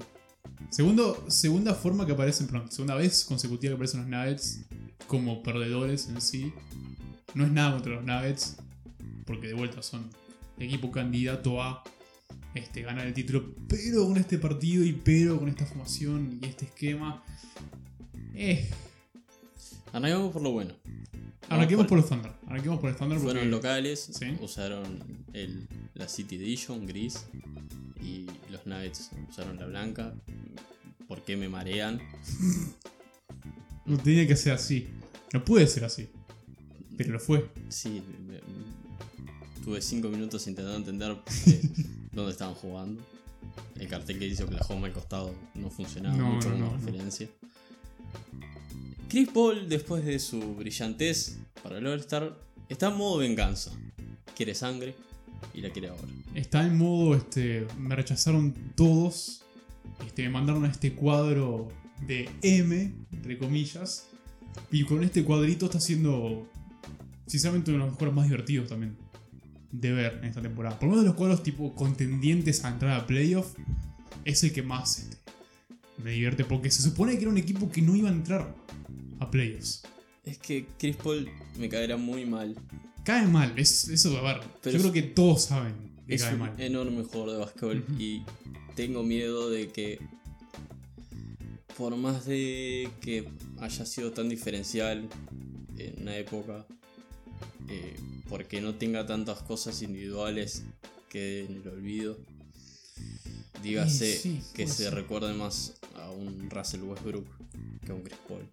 Segundo, 0.72 1.26
segunda 1.28 1.74
forma 1.74 2.06
que 2.06 2.12
aparecen, 2.12 2.46
perdón, 2.46 2.72
segunda 2.72 2.94
vez 2.94 3.26
consecutiva 3.26 3.72
que 3.72 3.74
aparecen 3.74 4.00
los 4.00 4.08
Nuggets 4.08 4.64
como 5.06 5.42
perdedores 5.42 6.08
en 6.08 6.18
sí. 6.22 6.50
No 7.34 7.44
es 7.44 7.52
nada 7.52 7.72
contra 7.72 7.96
los 7.96 8.04
Nuggets, 8.06 8.56
porque 9.26 9.48
de 9.48 9.52
vuelta 9.52 9.82
son 9.82 10.08
equipo 10.58 10.90
candidato 10.90 11.62
a 11.62 11.84
este, 12.54 12.80
ganar 12.80 13.06
el 13.06 13.12
título, 13.12 13.54
pero 13.68 14.06
con 14.06 14.16
este 14.16 14.38
partido 14.38 14.82
y 14.82 14.94
pero 14.94 15.38
con 15.38 15.50
esta 15.50 15.66
formación 15.66 16.38
y 16.40 16.46
este 16.46 16.64
esquema. 16.64 17.22
Eh, 18.34 18.70
Arrancamos 19.92 20.32
por 20.32 20.42
lo 20.42 20.52
bueno. 20.52 20.74
arranquemos 21.48 21.86
por 21.86 21.98
los 21.98 22.08
Thunder. 22.08 22.32
Arranquemos 22.46 22.80
por 22.80 22.90
el 22.90 22.96
porque 22.96 23.18
Fueron 23.18 23.50
locales, 23.50 24.10
Sí. 24.12 24.36
usaron 24.40 24.98
el, 25.32 25.68
la 25.94 26.08
City 26.08 26.36
Edition 26.36 26.86
gris 26.86 27.26
y 28.02 28.26
los 28.50 28.66
Nuggets 28.66 29.10
usaron 29.28 29.58
la 29.58 29.66
blanca. 29.66 30.14
¿Por 31.08 31.22
qué 31.22 31.36
me 31.36 31.48
marean? 31.48 32.00
no 33.86 33.98
tenía 33.98 34.26
que 34.26 34.36
ser 34.36 34.52
así. 34.54 34.88
No 35.32 35.44
puede 35.44 35.66
ser 35.66 35.84
así. 35.84 36.08
Pero 36.96 37.12
lo 37.12 37.20
fue. 37.20 37.50
Sí, 37.68 38.02
tuve 39.64 39.80
cinco 39.82 40.08
minutos 40.08 40.46
intentando 40.46 40.78
entender 40.78 41.16
porque 41.24 41.60
dónde 42.12 42.32
estaban 42.32 42.54
jugando. 42.54 43.02
El 43.78 43.88
cartel 43.88 44.18
que 44.18 44.26
dice 44.26 44.44
Oklahoma 44.44 44.86
al 44.86 44.92
costado 44.92 45.34
no 45.54 45.68
funcionaba 45.70 46.16
No, 46.16 46.32
mucho 46.32 46.48
no, 46.50 46.54
como 46.54 46.66
no, 46.66 46.72
no. 46.72 46.78
referencia. 46.86 47.28
Chris 49.12 49.28
Paul, 49.28 49.68
después 49.68 50.06
de 50.06 50.18
su 50.18 50.40
brillantez 50.54 51.36
para 51.62 51.76
el 51.76 51.86
All-Star, 51.86 52.34
está 52.70 52.88
en 52.88 52.96
modo 52.96 53.18
venganza. 53.18 53.70
Quiere 54.34 54.54
sangre 54.54 54.94
y 55.52 55.60
la 55.60 55.68
quiere 55.68 55.88
ahora. 55.88 56.08
Está 56.34 56.66
en 56.66 56.78
modo, 56.78 57.14
este, 57.14 57.66
me 57.78 57.94
rechazaron 57.94 58.54
todos. 58.74 59.42
Este, 60.06 60.22
me 60.22 60.30
mandaron 60.30 60.64
a 60.64 60.70
este 60.70 60.94
cuadro 60.94 61.68
de 62.06 62.30
M, 62.40 62.90
entre 63.12 63.36
comillas. 63.36 64.08
Y 64.70 64.84
con 64.84 65.04
este 65.04 65.24
cuadrito 65.24 65.66
está 65.66 65.78
siendo, 65.78 66.48
sinceramente, 67.26 67.70
uno 67.70 67.84
de 67.84 67.90
los 67.90 67.98
juegos 67.98 68.16
más 68.16 68.24
divertidos 68.24 68.70
también 68.70 68.96
de 69.72 69.92
ver 69.92 70.20
en 70.22 70.24
esta 70.24 70.40
temporada. 70.40 70.78
Por 70.78 70.88
lo 70.88 70.92
menos 70.92 71.04
de 71.04 71.08
los 71.10 71.16
cuadros 71.18 71.42
tipo 71.42 71.74
contendientes 71.74 72.64
a 72.64 72.70
entrar 72.70 72.98
a 72.98 73.06
playoff, 73.06 73.56
es 74.24 74.42
el 74.42 74.54
que 74.54 74.62
más 74.62 75.00
este, 75.00 75.18
me 76.02 76.12
divierte. 76.12 76.46
Porque 76.46 76.70
se 76.70 76.80
supone 76.80 77.16
que 77.16 77.24
era 77.24 77.30
un 77.30 77.36
equipo 77.36 77.70
que 77.70 77.82
no 77.82 77.94
iba 77.94 78.08
a 78.08 78.12
entrar 78.12 78.62
a 79.22 79.30
playoffs. 79.30 79.82
Es 80.24 80.38
que 80.38 80.66
Chris 80.78 80.96
Paul 80.96 81.28
me 81.58 81.68
caerá 81.68 81.96
muy 81.96 82.24
mal. 82.24 82.54
Cae 83.04 83.26
mal, 83.26 83.52
es, 83.56 83.88
eso, 83.88 84.16
a 84.18 84.22
ver, 84.22 84.40
Pero 84.62 84.76
yo 84.76 84.80
creo 84.82 84.92
que 84.92 85.02
todos 85.02 85.44
saben 85.44 85.74
que 86.06 86.14
Es 86.14 86.22
cae 86.22 86.34
un 86.34 86.40
mal. 86.40 86.60
enorme 86.60 87.02
jugador 87.02 87.30
de 87.32 87.36
básquetbol 87.38 87.84
y 87.98 88.22
tengo 88.76 89.02
miedo 89.02 89.50
de 89.50 89.70
que 89.70 89.98
por 91.76 91.96
más 91.96 92.26
de 92.26 92.88
que 93.00 93.26
haya 93.60 93.86
sido 93.86 94.12
tan 94.12 94.28
diferencial 94.28 95.08
en 95.78 96.02
una 96.02 96.16
época, 96.16 96.66
eh, 97.68 97.96
porque 98.28 98.60
no 98.60 98.74
tenga 98.74 99.06
tantas 99.06 99.42
cosas 99.42 99.82
individuales 99.82 100.62
que 101.08 101.44
en 101.44 101.56
el 101.62 101.68
olvido, 101.68 102.18
dígase 103.62 104.16
sí, 104.16 104.40
que 104.54 104.66
se 104.66 104.90
recuerde 104.90 105.34
más 105.34 105.74
a 105.96 106.10
un 106.10 106.50
Russell 106.50 106.82
Westbrook 106.82 107.26
que 107.84 107.92
a 107.92 107.94
un 107.94 108.02
Chris 108.02 108.18
Paul. 108.28 108.46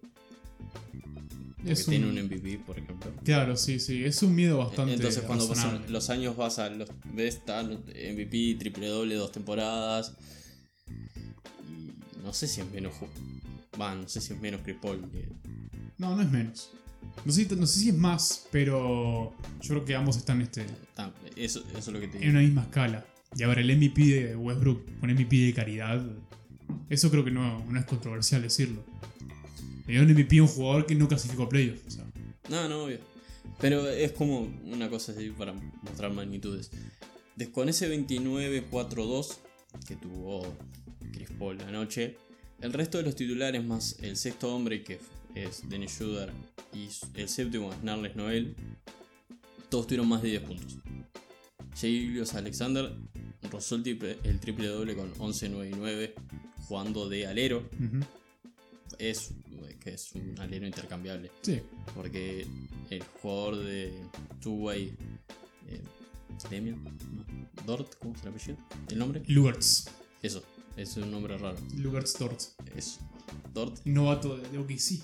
Porque 1.56 1.72
Es 1.72 1.84
tiene 1.86 2.06
un- 2.06 2.12
un 2.12 2.24
MVP, 2.24 2.58
por 2.66 2.78
ejemplo. 2.78 3.12
Claro, 3.22 3.54
sí, 3.56 3.78
sí. 3.80 4.02
Es 4.04 4.22
un 4.22 4.34
miedo 4.34 4.58
bastante. 4.58 4.94
Entonces 4.94 5.22
cuando 5.24 5.46
pasan 5.46 5.84
los 5.92 6.08
años 6.08 6.36
vas 6.36 6.58
a 6.58 6.70
los 6.70 6.88
ves 7.12 7.44
tal 7.44 7.82
MVP, 7.94 8.56
triple 8.58 8.86
doble, 8.88 9.14
dos 9.16 9.30
temporadas. 9.30 10.14
Y 11.68 12.22
no 12.24 12.32
sé 12.32 12.48
si 12.48 12.60
es 12.62 12.70
menos 12.70 12.92
va, 13.80 13.94
no 13.94 14.08
sé 14.08 14.20
si 14.20 14.32
es 14.32 14.40
menos 14.40 14.62
Chris 14.62 14.76
Paul 14.80 15.00
que- 15.10 15.28
No, 15.98 16.16
no 16.16 16.22
es 16.22 16.30
menos. 16.30 16.70
No 17.24 17.32
sé, 17.32 17.46
no 17.56 17.66
sé 17.66 17.80
si 17.80 17.88
es 17.90 17.94
más, 17.96 18.46
pero 18.50 19.34
yo 19.60 19.68
creo 19.68 19.84
que 19.84 19.94
ambos 19.94 20.16
están 20.16 20.40
este, 20.40 20.64
eso, 21.36 21.60
eso 21.70 21.78
es 21.78 21.88
lo 21.88 22.00
que 22.00 22.08
te 22.08 22.22
en 22.24 22.30
una 22.30 22.40
misma 22.40 22.62
escala. 22.62 23.04
Y 23.36 23.42
ahora 23.42 23.60
el 23.60 23.70
MVP 23.70 24.02
de 24.06 24.36
Westbrook, 24.36 24.82
un 25.02 25.10
MVP 25.10 25.36
de 25.46 25.54
caridad, 25.54 26.02
eso 26.88 27.10
creo 27.10 27.24
que 27.24 27.30
no, 27.30 27.64
no 27.66 27.78
es 27.78 27.84
controversial 27.84 28.42
decirlo. 28.42 28.82
Dio 29.90 30.02
un 30.02 30.10
MVP 30.12 30.40
un 30.40 30.48
jugador 30.48 30.86
que 30.86 30.94
no 30.94 31.08
clasificó 31.08 31.44
a 31.44 31.48
playoffs. 31.48 31.86
o 31.86 31.90
sea. 31.90 32.04
No, 32.48 32.68
no, 32.68 32.84
obvio. 32.84 32.98
Pero 33.60 33.88
es 33.88 34.12
como 34.12 34.40
una 34.64 34.88
cosa 34.88 35.12
así 35.12 35.30
para 35.30 35.52
mostrar 35.82 36.12
magnitudes. 36.12 36.70
Des- 37.36 37.48
Con 37.48 37.68
ese 37.68 37.88
29-4-2 37.88 39.38
que 39.86 39.96
tuvo 39.96 40.54
Chris 41.12 41.28
Paul 41.38 41.60
anoche, 41.62 42.16
el 42.60 42.72
resto 42.72 42.98
de 42.98 43.04
los 43.04 43.14
titulares 43.16 43.64
más 43.64 43.96
el 44.02 44.16
sexto 44.16 44.54
hombre 44.54 44.82
que 44.82 44.98
es 45.34 45.68
Dennis 45.68 45.92
Schroeder 45.92 46.32
y 46.74 46.88
el 47.14 47.28
séptimo 47.28 47.72
es 47.72 47.82
Narles 47.82 48.16
Noel, 48.16 48.54
todos 49.68 49.86
tuvieron 49.86 50.08
más 50.08 50.22
de 50.22 50.30
10 50.30 50.42
puntos. 50.42 50.76
Jay 51.78 52.06
Julius 52.06 52.34
Alexander 52.34 52.92
rozó 53.50 53.76
el 53.76 53.82
triple, 53.84 54.18
el 54.24 54.40
triple 54.40 54.66
doble 54.68 54.96
con 54.96 55.12
11-9 55.14 55.70
y 55.70 55.74
9 55.76 56.14
jugando 56.66 57.08
de 57.08 57.26
alero. 57.26 57.68
Ujú. 57.78 58.04
Es, 59.00 59.32
que 59.80 59.94
es 59.94 60.12
un 60.12 60.38
alero 60.38 60.66
intercambiable. 60.66 61.30
Sí, 61.40 61.60
Porque 61.94 62.46
el 62.90 63.02
jugador 63.20 63.56
de 63.56 63.92
Two-Way. 64.42 64.92
Eh, 65.68 65.80
Demian? 66.50 66.82
No. 66.84 67.24
Dort, 67.66 67.94
¿cómo 67.98 68.14
es 68.14 68.22
el 68.22 68.28
apellido? 68.28 68.58
¿El 68.90 68.98
nombre? 68.98 69.22
Lugertz. 69.26 69.88
Eso, 70.22 70.42
es 70.76 70.96
un 70.96 71.10
nombre 71.10 71.36
raro. 71.38 71.56
Lugertz 71.76 72.18
Dort. 72.18 72.40
Es 72.76 72.98
Dort 73.54 73.84
Novato 73.84 74.36
de, 74.36 74.58
OKC. 74.58 75.02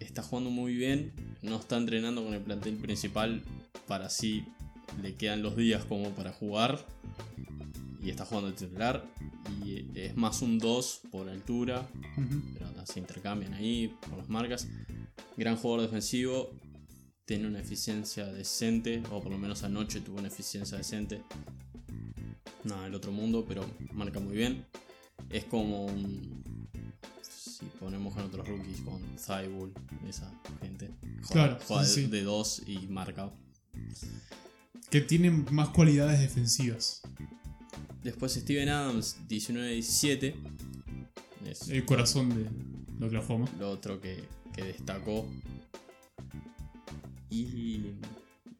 está 0.00 0.22
jugando 0.22 0.50
muy 0.50 0.74
bien. 0.74 1.12
No 1.42 1.56
está 1.56 1.76
entrenando 1.76 2.22
con 2.22 2.34
el 2.34 2.42
plantel 2.42 2.76
principal 2.76 3.42
para 3.86 4.06
así 4.06 4.44
le 5.00 5.14
quedan 5.14 5.42
los 5.42 5.56
días 5.56 5.84
como 5.84 6.10
para 6.10 6.32
jugar. 6.32 6.84
Y 8.02 8.10
está 8.10 8.24
jugando 8.24 8.50
de 8.50 8.56
titular. 8.56 9.06
Y 9.64 9.86
es 9.98 10.16
más 10.16 10.42
un 10.42 10.58
2 10.58 11.02
por 11.10 11.28
altura. 11.28 11.88
Pero 12.54 12.86
se 12.86 12.98
intercambian 12.98 13.54
ahí 13.54 13.94
por 14.08 14.18
las 14.18 14.28
marcas. 14.28 14.68
Gran 15.36 15.56
jugador 15.56 15.82
defensivo, 15.82 16.50
tiene 17.24 17.46
una 17.46 17.60
eficiencia 17.60 18.26
decente, 18.26 19.02
o 19.10 19.22
por 19.22 19.30
lo 19.32 19.38
menos 19.38 19.62
anoche 19.62 20.00
tuvo 20.00 20.18
una 20.18 20.28
eficiencia 20.28 20.76
decente. 20.76 21.22
Nada 22.64 22.84
del 22.84 22.94
otro 22.94 23.12
mundo, 23.12 23.44
pero 23.46 23.64
marca 23.92 24.20
muy 24.20 24.36
bien. 24.36 24.66
Es 25.30 25.44
como 25.44 25.86
un. 25.86 26.42
Si 27.22 27.64
ponemos 27.78 28.14
con 28.14 28.24
otros 28.24 28.46
rookies, 28.46 28.80
con 28.80 29.00
Thibault, 29.16 29.76
esa 30.08 30.32
gente. 30.60 30.90
Juega, 31.22 31.48
Claro, 31.48 31.58
juega 31.66 31.84
sí, 31.84 32.00
de, 32.02 32.06
sí. 32.06 32.10
de 32.10 32.22
dos 32.24 32.62
y 32.66 32.78
marca. 32.88 33.32
Que 34.90 35.00
tienen 35.00 35.46
más 35.52 35.68
cualidades 35.70 36.20
defensivas. 36.20 37.02
Después 38.02 38.32
Steven 38.32 38.68
Adams, 38.68 39.16
19-17. 39.28 40.34
Es 41.46 41.68
El 41.68 41.84
corazón 41.84 42.28
de, 42.30 42.48
de 42.98 43.06
Oklahoma. 43.06 43.48
lo 43.58 43.70
otro 43.70 44.00
que, 44.00 44.24
que 44.54 44.62
destacó. 44.64 45.28
Y, 47.30 47.94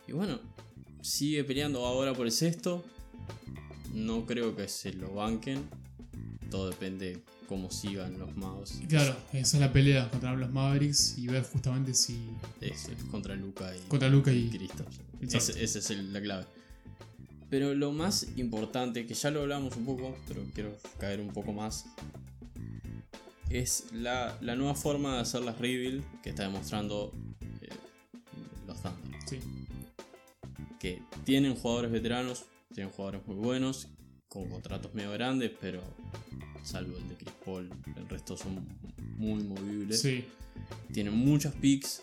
y 0.06 0.12
bueno, 0.12 0.38
sigue 1.02 1.44
peleando 1.44 1.84
ahora 1.86 2.12
por 2.14 2.26
el 2.26 2.32
sexto. 2.32 2.84
No 3.92 4.24
creo 4.26 4.56
que 4.56 4.68
se 4.68 4.92
lo 4.94 5.14
banquen. 5.14 5.62
Todo 6.50 6.70
depende 6.70 7.22
cómo 7.48 7.70
sigan 7.70 8.18
los 8.18 8.34
magos. 8.36 8.80
Claro, 8.88 9.14
esa 9.32 9.56
es 9.56 9.60
la 9.60 9.72
pelea 9.72 10.10
contra 10.10 10.34
los 10.34 10.50
Mavericks 10.50 11.18
y 11.18 11.26
ver 11.26 11.42
justamente 11.44 11.92
si. 11.94 12.30
Es, 12.60 12.88
es 12.88 13.04
contra 13.10 13.34
Luca 13.34 13.74
y, 13.76 13.80
Contra 13.88 14.08
Luka 14.08 14.32
y-. 14.32 14.50
Ese, 15.20 15.62
ese 15.62 15.78
es 15.80 15.90
el- 15.90 16.12
la 16.12 16.20
clave. 16.22 16.46
Pero 17.52 17.74
lo 17.74 17.92
más 17.92 18.26
importante, 18.38 19.04
que 19.04 19.12
ya 19.12 19.30
lo 19.30 19.42
hablamos 19.42 19.76
un 19.76 19.84
poco, 19.84 20.16
pero 20.26 20.42
quiero 20.54 20.74
caer 20.98 21.20
un 21.20 21.34
poco 21.34 21.52
más, 21.52 21.84
es 23.50 23.92
la, 23.92 24.38
la 24.40 24.56
nueva 24.56 24.74
forma 24.74 25.16
de 25.16 25.20
hacer 25.20 25.42
las 25.42 25.58
rebuild 25.58 26.02
que 26.22 26.30
está 26.30 26.44
demostrando 26.44 27.12
eh, 27.60 27.68
los 28.66 28.80
Thunder. 28.80 29.20
Sí. 29.28 29.38
Que 30.80 31.02
tienen 31.24 31.54
jugadores 31.54 31.90
veteranos, 31.92 32.46
tienen 32.72 32.90
jugadores 32.90 33.20
muy 33.26 33.36
buenos, 33.36 33.88
con 34.30 34.48
contratos 34.48 34.94
medio 34.94 35.12
grandes, 35.12 35.50
pero 35.60 35.82
salvo 36.62 36.96
el 36.96 37.06
de 37.06 37.16
Chris 37.16 37.34
Paul, 37.44 37.68
el 37.98 38.08
resto 38.08 38.34
son 38.34 38.66
muy 39.18 39.42
movibles 39.42 40.00
Sí. 40.00 40.24
tienen 40.90 41.12
muchas 41.12 41.52
picks 41.56 42.02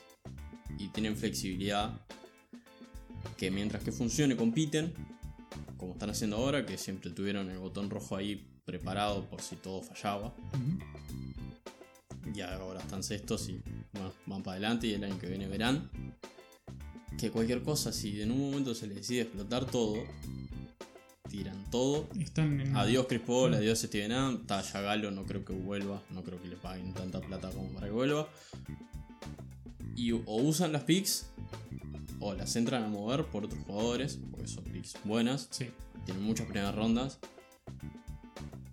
y 0.77 0.89
tienen 0.89 1.17
flexibilidad 1.17 1.99
que 3.35 3.49
mientras 3.49 3.83
que 3.83 3.91
funcione 3.91 4.35
compiten 4.35 4.93
como 5.79 5.93
están 5.93 6.09
haciendo 6.09 6.35
ahora 6.35 6.65
que 6.65 6.77
siempre 6.77 7.09
tuvieron 7.09 7.49
el 7.49 7.57
botón 7.57 7.89
rojo 7.89 8.15
ahí 8.15 8.45
preparado 8.65 9.27
por 9.29 9.41
si 9.41 9.55
todo 9.55 9.81
fallaba 9.81 10.35
y 12.35 12.41
ahora 12.41 12.81
están 12.81 13.01
sextos 13.01 13.49
y 13.49 13.61
bueno, 13.93 14.13
van 14.27 14.43
para 14.43 14.57
adelante 14.57 14.87
y 14.87 14.93
el 14.93 15.03
año 15.03 15.17
que 15.17 15.27
viene 15.27 15.47
verán 15.47 15.89
que 17.17 17.31
cualquier 17.31 17.63
cosa 17.63 17.91
si 17.91 18.21
en 18.21 18.31
un 18.31 18.51
momento 18.51 18.75
se 18.75 18.87
les 18.87 18.97
decide 18.97 19.21
explotar 19.21 19.65
todo 19.65 20.03
tiran 21.29 21.69
todo 21.69 22.09
Están 22.19 22.59
en. 22.59 22.75
Adiós 22.75 23.05
Chris 23.07 23.21
Paul, 23.21 23.53
adiós 23.53 23.79
Steven 23.79 24.11
Adams, 24.11 24.47
Taya 24.47 24.81
Galo 24.81 25.11
no 25.11 25.25
creo 25.25 25.45
que 25.45 25.53
vuelva, 25.53 26.01
no 26.09 26.23
creo 26.23 26.41
que 26.41 26.47
le 26.47 26.55
paguen 26.55 26.93
tanta 26.93 27.21
plata 27.21 27.51
como 27.51 27.69
para 27.69 27.87
que 27.87 27.93
vuelva. 27.93 28.27
Y 29.95 30.11
o 30.11 30.23
usan 30.25 30.71
las 30.71 30.83
picks 30.83 31.27
o 32.19 32.33
las 32.33 32.55
entran 32.55 32.83
a 32.83 32.87
mover 32.87 33.25
por 33.25 33.45
otros 33.45 33.63
jugadores, 33.65 34.19
porque 34.31 34.47
son 34.47 34.63
picks 34.65 34.95
buenas, 35.03 35.47
Sí. 35.51 35.67
tienen 36.05 36.23
muchas 36.23 36.45
primeras 36.47 36.75
rondas. 36.75 37.19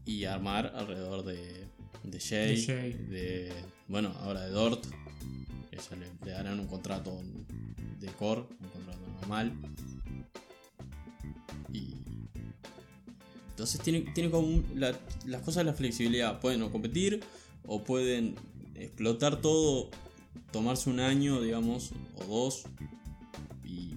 Y 0.05 0.25
armar 0.25 0.73
alrededor 0.77 1.25
de, 1.25 1.67
de 2.05 2.21
Jay, 2.21 2.57
De 2.57 2.63
Jay. 2.67 2.93
de, 2.93 3.53
bueno, 3.89 4.13
ahora 4.21 4.43
de 4.43 4.51
Dort, 4.51 4.85
que 5.71 5.77
ya 5.77 5.97
le, 5.97 6.07
le 6.25 6.31
darán 6.33 6.61
un 6.61 6.67
contrato 6.67 7.21
de 8.01 8.07
core, 8.13 8.43
un 8.61 8.69
contrato 8.69 9.07
normal. 9.21 9.53
Y 11.73 11.95
entonces 13.51 13.81
tiene, 13.81 14.01
tiene 14.15 14.31
como 14.31 14.47
un- 14.47 14.67
la- 14.75 14.99
las 15.25 15.41
cosas 15.43 15.57
de 15.57 15.65
la 15.65 15.73
flexibilidad. 15.73 16.41
Pueden 16.41 16.63
o 16.63 16.71
competir 16.71 17.21
o 17.67 17.83
pueden 17.83 18.37
explotar 18.75 19.41
todo, 19.41 19.91
tomarse 20.53 20.89
un 20.91 21.01
año, 21.01 21.41
digamos, 21.41 21.93
o 22.17 22.25
dos 22.25 22.65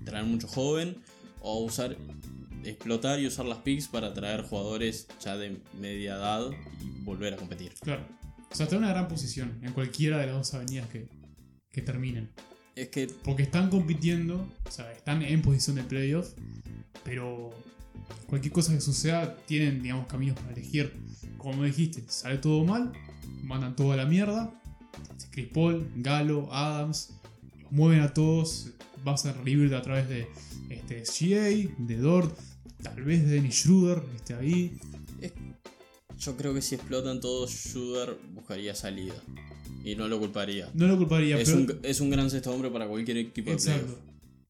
traer 0.10 0.26
mucho 0.26 0.48
joven. 0.48 0.98
O 1.42 1.64
usar 1.64 1.96
explotar 2.64 3.20
y 3.20 3.28
usar 3.28 3.46
las 3.46 3.60
picks 3.60 3.88
para 3.88 4.14
traer 4.14 4.42
jugadores 4.42 5.08
ya 5.24 5.38
de 5.38 5.58
media 5.80 6.16
edad 6.16 6.50
y 6.82 7.04
volver 7.04 7.34
a 7.34 7.38
competir. 7.38 7.74
Claro. 7.82 8.06
O 8.52 8.56
sea, 8.56 8.66
está 8.66 8.76
en 8.76 8.84
una 8.84 8.92
gran 8.92 9.08
posición 9.08 9.60
en 9.62 9.74
cualquiera 9.74 10.18
de 10.18 10.28
las 10.28 10.36
dos 10.36 10.54
avenidas 10.54 10.90
que, 10.90 11.08
que 11.72 11.82
terminen. 11.82 12.30
Es 12.76 12.90
que 12.90 13.08
Porque 13.24 13.44
están 13.44 13.70
compitiendo, 13.70 14.48
o 14.66 14.72
sea, 14.72 14.92
están 14.94 15.22
en 15.22 15.42
posición 15.42 15.76
de 15.76 15.84
playoff, 15.84 16.34
pero 17.04 17.52
cualquier 18.28 18.54
cosa 18.54 18.74
que 18.74 18.82
suceda 18.82 19.36
tienen, 19.46 19.82
digamos, 19.82 20.08
caminos 20.08 20.40
para 20.40 20.54
elegir. 20.54 20.94
Como 21.38 21.64
dijiste, 21.64 22.04
sale 22.08 22.38
todo 22.38 22.64
mal, 22.64 22.92
mandan 23.44 23.76
todo 23.76 23.92
a 23.92 23.96
la 23.96 24.06
mierda. 24.06 24.54
Chris 25.32 25.48
Paul, 25.54 25.92
Galo, 25.98 26.52
Adams, 26.52 27.14
los 27.62 27.72
mueven 27.72 28.02
a 28.02 28.14
todos, 28.14 28.72
va 29.08 29.14
a 29.14 29.18
ser 29.18 29.36
rebuild 29.38 29.74
a 29.74 29.82
través 29.82 30.08
de 30.10 30.28
este, 30.70 31.06
SGA, 31.06 31.74
de 31.78 31.98
Dort, 31.98 32.38
tal 32.84 33.04
vez 33.04 33.24
de 33.26 33.36
Dennis 33.36 33.56
Schroeder, 33.56 34.02
esté 34.16 34.34
ahí. 34.36 34.78
yo 36.18 36.36
creo 36.38 36.54
que 36.54 36.62
si 36.62 36.76
explotan 36.76 37.20
todos, 37.22 37.52
Shooter 37.52 38.18
buscaría 38.34 38.76
salida. 38.76 39.16
Y 39.84 39.96
no 39.96 40.08
lo 40.08 40.20
culparía. 40.20 40.70
No 40.74 40.88
lo 40.88 40.98
culparía, 40.98 41.40
Es 41.40 41.50
pero. 41.50 41.62
un, 41.62 41.80
es 41.84 42.02
un 42.02 42.10
gran 42.10 42.30
sexto 42.30 42.52
hombre 42.54 42.70
para 42.70 42.88
cualquier 42.88 43.18
equipo 43.18 43.50
de 43.50 43.56
Exacto. 43.56 43.86
playoff. 43.86 44.00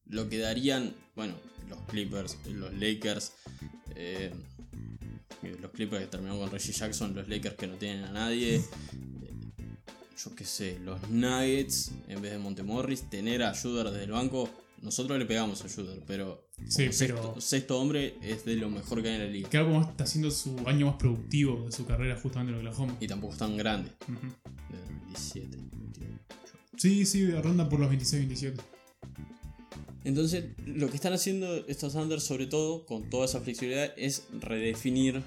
Lo 0.06 0.28
que 0.28 0.38
darían, 0.38 0.92
bueno, 1.14 1.34
los 1.68 1.78
Clippers, 1.82 2.36
los 2.52 2.72
Lakers, 2.74 3.32
eh, 3.94 4.32
los 5.60 5.70
Clippers 5.70 6.02
que 6.02 6.08
terminaron 6.08 6.40
con 6.40 6.50
Reggie 6.50 6.72
Jackson, 6.72 7.14
los 7.14 7.28
Lakers 7.28 7.54
que 7.54 7.66
no 7.68 7.74
tienen 7.76 8.04
a 8.04 8.10
nadie, 8.12 8.60
yo 10.24 10.34
qué 10.34 10.44
sé, 10.44 10.78
los 10.84 11.08
Nuggets 11.08 11.92
en 12.08 12.20
vez 12.20 12.32
de 12.32 12.38
Montemorris, 12.38 13.08
tener 13.08 13.42
a 13.42 13.52
Shooter 13.52 13.90
desde 13.90 14.04
el 14.04 14.12
banco, 14.12 14.48
nosotros 14.82 15.18
le 15.18 15.26
pegamos 15.26 15.62
a 15.64 15.68
Shooter, 15.68 16.02
pero, 16.06 16.46
Sí, 16.68 16.88
como 17.12 17.40
sexto, 17.40 17.78
hombre 17.80 18.16
es 18.22 18.44
de 18.44 18.56
lo 18.56 18.68
mejor 18.70 19.02
que 19.02 19.08
hay 19.08 19.14
en 19.16 19.20
la 19.22 19.28
liga. 19.30 19.48
Que 19.48 19.56
algo 19.58 19.78
más 19.78 19.88
está 19.88 20.04
haciendo 20.04 20.30
su 20.30 20.56
año 20.66 20.86
más 20.86 20.96
productivo 20.96 21.64
de 21.66 21.72
su 21.72 21.86
carrera 21.86 22.18
justamente 22.20 22.52
en 22.52 22.58
Oklahoma. 22.58 22.96
Y 23.00 23.06
tampoco 23.06 23.32
es 23.32 23.38
tan 23.38 23.56
grande, 23.56 23.90
Ujú. 24.02 24.26
de 24.70 25.06
17, 25.08 25.56
28. 25.56 26.18
Sí, 26.76 27.06
sí, 27.06 27.30
ronda 27.30 27.68
por 27.68 27.80
los 27.80 27.90
26-27. 27.90 28.54
Entonces, 30.04 30.46
lo 30.66 30.88
que 30.88 30.96
están 30.96 31.12
haciendo 31.12 31.54
estos 31.66 31.94
Anders, 31.96 32.24
sobre 32.24 32.46
todo, 32.46 32.86
con 32.86 33.10
toda 33.10 33.26
esa 33.26 33.40
flexibilidad, 33.40 33.92
es 33.96 34.24
redefinir 34.32 35.22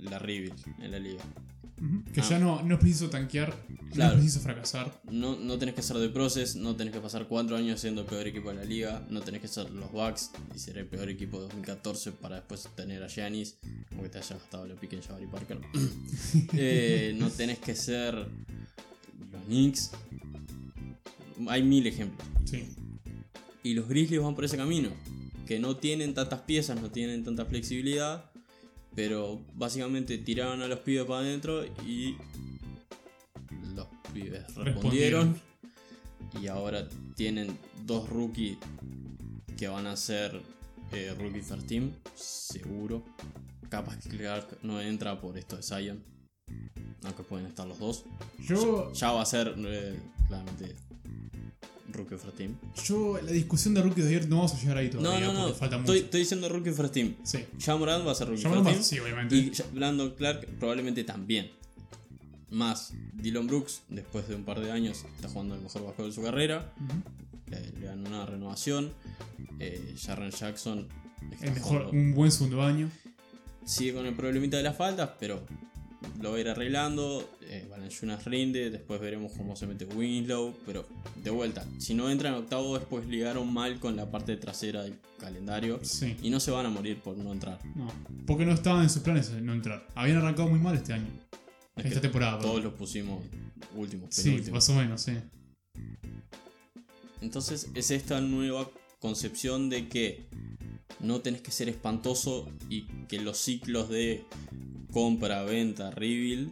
la 0.00 0.18
rebuild 0.18 0.58
en 0.82 0.90
la 0.90 0.98
liga. 0.98 1.22
Ujú. 1.80 2.04
Que 2.12 2.20
Ah. 2.20 2.28
ya 2.28 2.38
no, 2.38 2.62
no 2.62 2.74
es 2.74 2.80
preciso 2.80 3.08
tanquear, 3.08 3.54
no 3.68 3.90
Claro. 3.90 4.12
es 4.14 4.20
preciso 4.20 4.40
fracasar. 4.40 5.00
No, 5.10 5.36
no 5.36 5.58
tenés 5.58 5.74
que 5.74 5.82
ser 5.82 5.96
de 5.96 6.08
Process, 6.10 6.54
no 6.56 6.76
tenés 6.76 6.92
que 6.92 7.00
pasar 7.00 7.26
cuatro 7.26 7.56
años 7.56 7.80
siendo 7.80 8.02
el 8.02 8.06
peor 8.06 8.26
equipo 8.26 8.50
de 8.50 8.56
la 8.56 8.64
liga, 8.64 9.06
no 9.08 9.20
tenés 9.22 9.40
que 9.40 9.48
ser 9.48 9.70
los 9.70 9.90
Bucks 9.90 10.30
y 10.54 10.58
ser 10.58 10.76
el 10.78 10.86
peor 10.86 11.08
equipo 11.08 11.38
de 11.38 11.44
2014 11.44 12.12
para 12.12 12.36
después 12.36 12.68
tener 12.76 13.02
a 13.02 13.08
Giannis, 13.08 13.56
como 13.88 14.02
que 14.02 14.10
te 14.10 14.18
haya 14.18 14.36
gastado 14.36 14.66
la 14.66 14.74
pique 14.74 14.96
en 14.96 15.02
Jabari 15.02 15.26
Parker. 15.26 15.58
Eh, 16.52 17.14
no 17.18 17.30
tenés 17.30 17.58
que 17.58 17.74
ser 17.74 18.14
los 18.14 19.42
Knicks. 19.46 19.90
Hay 21.48 21.62
mil 21.62 21.86
ejemplos. 21.86 22.28
Sí. 22.44 22.68
Y 23.62 23.74
los 23.74 23.88
Grizzlies 23.88 24.22
van 24.22 24.34
por 24.34 24.44
ese 24.44 24.56
camino. 24.56 24.90
Que 25.46 25.58
no 25.58 25.76
tienen 25.76 26.14
tantas 26.14 26.40
piezas, 26.42 26.80
no 26.80 26.90
tienen 26.90 27.24
tanta 27.24 27.44
flexibilidad. 27.44 28.29
Pero 28.94 29.40
básicamente 29.54 30.18
tiraron 30.18 30.62
a 30.62 30.68
los 30.68 30.80
pibes 30.80 31.04
para 31.04 31.20
adentro 31.20 31.64
y 31.86 32.16
los 33.74 33.86
pibes 34.12 34.42
respondieron. 34.56 35.34
Respondieron. 35.34 35.40
Y 36.40 36.46
ahora 36.48 36.88
tienen 37.16 37.56
dos 37.86 38.08
rookies 38.08 38.58
que 39.56 39.68
van 39.68 39.86
a 39.86 39.96
ser 39.96 40.40
eh, 40.92 41.14
rookie 41.18 41.42
first 41.42 41.66
team, 41.66 41.92
seguro. 42.14 43.04
Capaz 43.68 43.96
que 43.98 44.08
Clark 44.08 44.58
no 44.62 44.80
entra 44.80 45.20
por 45.20 45.38
esto 45.38 45.56
de 45.56 45.62
Zion. 45.62 46.02
Aunque 47.04 47.22
pueden 47.22 47.46
estar 47.46 47.66
los 47.66 47.78
dos. 47.78 48.04
Yo, 48.38 48.92
Ya 48.92 49.12
va 49.12 49.22
a 49.22 49.26
ser 49.26 49.54
eh, 49.56 49.98
claramente 50.26 50.74
rookie 51.92 52.16
first 52.16 52.36
team. 52.36 52.54
yo, 52.84 53.18
la 53.22 53.30
discusión 53.32 53.74
de 53.74 53.82
Rookie 53.82 54.02
de 54.02 54.08
ayer 54.08 54.28
no 54.28 54.36
vamos 54.36 54.54
a 54.54 54.58
llegar 54.60 54.76
ahí 54.78 54.90
No, 54.94 55.00
todavía 55.00 55.26
no, 55.28 55.32
no. 55.32 55.42
porque 55.44 55.58
falta 55.58 55.76
Estoy, 55.76 55.94
mucho. 55.96 56.04
estoy 56.06 56.20
diciendo 56.20 56.48
rookie 56.48 56.70
first 56.72 56.92
team. 56.94 57.14
Sí. 57.22 57.38
Ya 57.58 57.76
Morant 57.76 58.06
va 58.06 58.12
a 58.12 58.14
ser 58.14 58.28
rookie 58.28 58.42
first 58.42 58.64
team. 58.64 58.82
sí, 58.82 58.98
obviamente. 58.98 59.36
Y 59.36 59.52
Brandon 59.72 60.10
Clark 60.16 60.46
probablemente 60.58 61.04
también. 61.04 61.50
Más 62.50 62.92
Dylan 63.14 63.46
Brooks, 63.46 63.82
después 63.88 64.26
de 64.26 64.34
un 64.34 64.44
par 64.44 64.58
de 64.60 64.72
años, 64.72 65.04
está 65.16 65.28
jugando 65.28 65.54
el 65.54 65.60
mejor 65.60 65.84
básquetbol 65.84 66.10
de 66.10 66.14
su 66.16 66.22
carrera. 66.22 66.72
Ujú. 66.84 67.02
Le, 67.50 67.80
le 67.80 67.86
dan 67.86 68.06
una 68.06 68.26
renovación. 68.26 68.92
Eh, 69.60 69.94
Jarren 70.04 70.30
Jackson 70.32 70.88
está 71.30 71.46
El 71.46 71.52
mejor, 71.54 71.70
jugando- 71.82 71.90
un 71.92 72.14
buen 72.14 72.32
segundo 72.32 72.62
año. 72.62 72.90
sigue 73.64 73.94
con 73.94 74.04
el 74.06 74.14
problemita 74.16 74.56
de 74.56 74.64
las 74.64 74.76
faltas, 74.76 75.10
pero 75.20 75.44
lo 76.20 76.30
va 76.30 76.36
a 76.36 76.40
ir 76.40 76.48
arreglando. 76.48 77.28
Eh, 77.42 77.68
rinde, 78.24 78.70
después 78.70 79.00
veremos 79.00 79.32
cómo 79.32 79.56
se 79.56 79.66
mete 79.66 79.84
Winslow. 79.84 80.54
Pero 80.66 80.86
de 81.22 81.30
vuelta, 81.30 81.64
si 81.78 81.94
no 81.94 82.10
entran 82.10 82.34
en 82.34 82.40
octavo, 82.40 82.78
después 82.78 83.06
ligaron 83.06 83.52
mal 83.52 83.78
con 83.80 83.96
la 83.96 84.10
parte 84.10 84.36
trasera 84.36 84.82
del 84.82 84.98
calendario. 85.18 85.80
Sí. 85.82 86.16
Y 86.22 86.30
no 86.30 86.40
se 86.40 86.50
van 86.50 86.66
a 86.66 86.70
morir 86.70 87.00
por 87.00 87.16
no 87.16 87.32
entrar. 87.32 87.58
No, 87.74 87.92
porque 88.26 88.44
no 88.44 88.52
estaban 88.52 88.82
en 88.82 88.90
sus 88.90 89.02
planes 89.02 89.30
no 89.30 89.52
entrar. 89.52 89.86
Habían 89.94 90.18
arrancado 90.18 90.48
muy 90.48 90.58
mal 90.58 90.74
este 90.76 90.92
año. 90.92 91.08
Es 91.76 91.86
Esta 91.86 92.00
temporada. 92.00 92.38
Todos 92.38 92.62
los 92.62 92.74
pusimos 92.74 93.24
últimos, 93.74 94.14
Sí, 94.14 94.42
más 94.50 94.68
o 94.68 94.74
menos, 94.74 95.02
sí. 95.02 95.12
Entonces 97.20 97.68
es 97.74 97.90
esta 97.90 98.20
nueva 98.20 98.68
concepción 98.98 99.68
de 99.68 99.88
que 99.88 100.26
no 101.00 101.20
tenés 101.20 101.42
que 101.42 101.50
ser 101.50 101.68
espantoso 101.68 102.50
y 102.68 102.82
que 103.08 103.20
los 103.20 103.38
ciclos 103.38 103.88
de 103.88 104.24
compra, 104.90 105.42
venta, 105.42 105.90
rebuild 105.90 106.50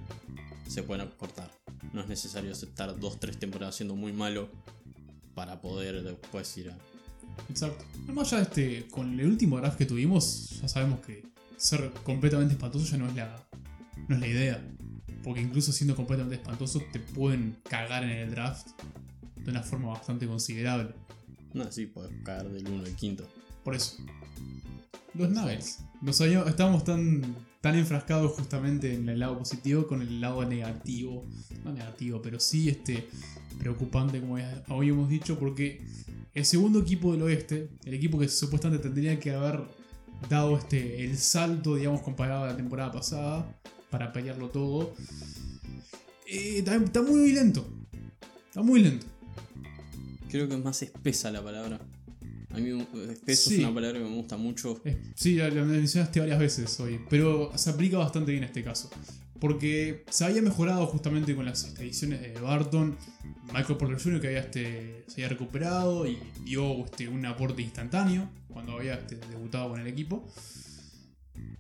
se 0.67 0.83
pueden 0.83 1.09
cortar. 1.17 1.51
No 1.93 2.01
es 2.03 2.09
necesario 2.09 2.53
aceptar 2.53 2.95
2-3 2.97 3.39
temporadas 3.39 3.77
siendo 3.77 3.97
muy 3.97 4.13
malo 4.13 4.51
para 5.35 5.61
poder 5.61 6.03
después 6.03 6.57
ir 6.59 6.71
a... 6.71 6.77
Exacto. 7.49 7.85
Además, 8.05 8.31
ya 8.31 8.41
este, 8.43 8.87
con 8.89 9.19
el 9.19 9.27
último 9.27 9.57
draft 9.59 9.79
que 9.79 9.87
tuvimos, 9.87 10.61
ya 10.61 10.69
sabemos 10.69 11.01
que 11.01 11.25
ser 11.57 11.91
completamente 12.05 12.55
espantoso 12.55 12.85
ya 12.87 12.99
no 12.99 13.09
es 13.09 13.15
la, 13.15 13.47
no 14.09 14.15
es 14.17 14.21
la 14.21 14.27
idea. 14.27 14.63
Porque 15.23 15.41
incluso 15.41 15.73
siendo 15.73 15.95
completamente 15.97 16.37
espantoso, 16.37 16.83
te 16.93 17.01
pueden 17.01 17.57
cagar 17.69 18.05
en 18.05 18.11
el 18.11 18.31
draft 18.31 18.69
de 19.37 19.51
una 19.51 19.63
forma 19.63 19.89
bastante 19.89 20.27
considerable. 20.27 20.95
No, 21.55 21.71
sí, 21.73 21.87
podés 21.87 22.11
caer 22.25 22.49
del 22.51 22.67
1 22.69 22.85
al 22.85 22.95
quinto. 22.97 23.27
Por 23.65 23.75
eso. 23.75 23.97
Los 25.15 25.31
Nuggets. 25.31 25.79
Nos 26.03 26.21
habíamos- 26.21 26.49
estábamos 26.49 26.85
tan, 26.85 27.35
tan 27.61 27.77
enfrascados 27.77 28.33
justamente 28.33 28.95
en 28.95 29.09
el 29.09 29.19
lado 29.19 29.39
positivo 29.39 29.87
con 29.87 30.03
el 30.03 30.21
lado 30.21 30.45
negativo. 30.45 31.27
No 31.65 31.73
negativo, 31.73 32.23
pero 32.23 32.39
sí 32.41 32.69
este, 32.69 33.09
preocupante, 33.59 34.21
como 34.21 34.39
ya 34.39 34.63
habíamos 34.69 35.09
dicho, 35.09 35.39
porque 35.39 35.83
el 36.35 36.45
segundo 36.45 36.81
equipo 36.81 37.13
del 37.13 37.23
oeste, 37.23 37.71
el 37.85 37.95
equipo 37.95 38.19
que 38.19 38.29
supuestamente 38.29 38.85
tendría 38.85 39.19
que 39.19 39.33
haber 39.33 39.63
dado 40.29 40.57
este, 40.57 41.05
el 41.05 41.17
salto, 41.17 41.77
digamos, 41.77 42.03
comparado 42.03 42.45
a 42.45 42.49
la 42.49 42.57
temporada 42.57 42.93
pasada, 42.93 43.59
para 43.91 44.13
pelearlo 44.13 44.49
todo, 44.49 44.95
eh, 46.27 46.59
está 46.59 47.03
muy 47.03 47.33
lento. 47.33 47.67
Está 48.49 48.63
muy 48.63 48.83
lento. 48.83 49.07
Creo 50.29 50.47
que 50.49 50.55
es 50.55 50.65
más 50.65 50.83
espesa 50.83 51.31
la 51.31 51.43
palabra. 51.43 51.81
A 52.51 52.59
mí 52.59 52.71
espeso 53.11 53.51
Sí. 53.51 53.55
es 53.57 53.61
una 53.65 53.75
palabra 53.75 53.99
que 53.99 54.05
me 54.05 54.15
gusta 54.17 54.37
mucho. 54.37 54.81
Eh, 54.85 54.99
Sí, 55.15 55.37
lo 55.37 55.49
lo 55.51 55.65
mencionaste 55.67 56.21
varias 56.21 56.39
veces 56.39 56.81
hoy, 56.81 56.99
pero 57.11 57.53
se 57.57 57.71
aplica 57.71 57.99
bastante 57.99 58.33
bien 58.33 58.45
este 58.45 58.63
caso. 58.65 58.91
Porque 59.39 60.05
se 60.11 60.25
había 60.25 60.43
mejorado 60.43 60.87
justamente 60.87 61.37
con 61.37 61.45
las 61.45 61.73
ediciones 61.79 62.21
de 62.21 62.33
Barton, 62.41 62.97
Michael 63.53 63.77
Porter 63.79 64.03
Jr. 64.03 64.21
que 64.21 64.27
había 64.29 64.41
este, 64.41 65.05
se 65.07 65.15
había 65.15 65.29
recuperado 65.29 66.07
y 66.07 66.19
dio 66.45 66.85
este, 66.85 67.07
un 67.07 67.25
aporte 67.25 67.63
instantáneo 67.63 68.29
cuando 68.49 68.73
había 68.79 68.95
este, 68.95 69.17
debutado 69.31 69.69
con 69.71 69.81
el 69.81 69.87
equipo. 69.87 70.27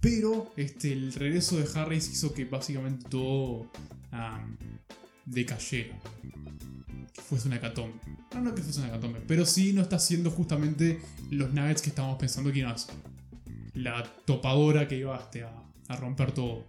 Pero 0.00 0.52
este, 0.56 0.92
el 0.92 1.12
regreso 1.12 1.56
de 1.58 1.66
Harris 1.74 2.10
hizo 2.10 2.32
que 2.34 2.44
básicamente 2.46 3.06
todo 3.08 3.70
am, 4.10 4.56
decayera. 5.24 5.96
Que 7.12 7.22
fuese 7.22 7.48
una 7.48 7.56
hecatombe. 7.56 7.98
No, 8.34 8.40
no 8.40 8.54
que 8.54 8.62
fuese 8.62 8.80
una 8.80 8.88
hecatombe, 8.88 9.20
pero 9.26 9.44
sí 9.46 9.72
no 9.72 9.82
está 9.82 9.96
haciendo 9.96 10.30
justamente 10.30 11.00
los 11.30 11.52
Nuggets 11.52 11.82
que 11.82 11.90
estábamos 11.90 12.18
pensando 12.18 12.52
que 12.52 12.60
iban 12.60 12.72
a 12.72 12.78
ser. 12.78 12.94
La 13.74 14.02
topadora 14.24 14.88
que 14.88 14.96
iba 14.96 15.16
este, 15.16 15.44
a, 15.44 15.52
a 15.88 15.96
romper 15.96 16.32
todo. 16.32 16.64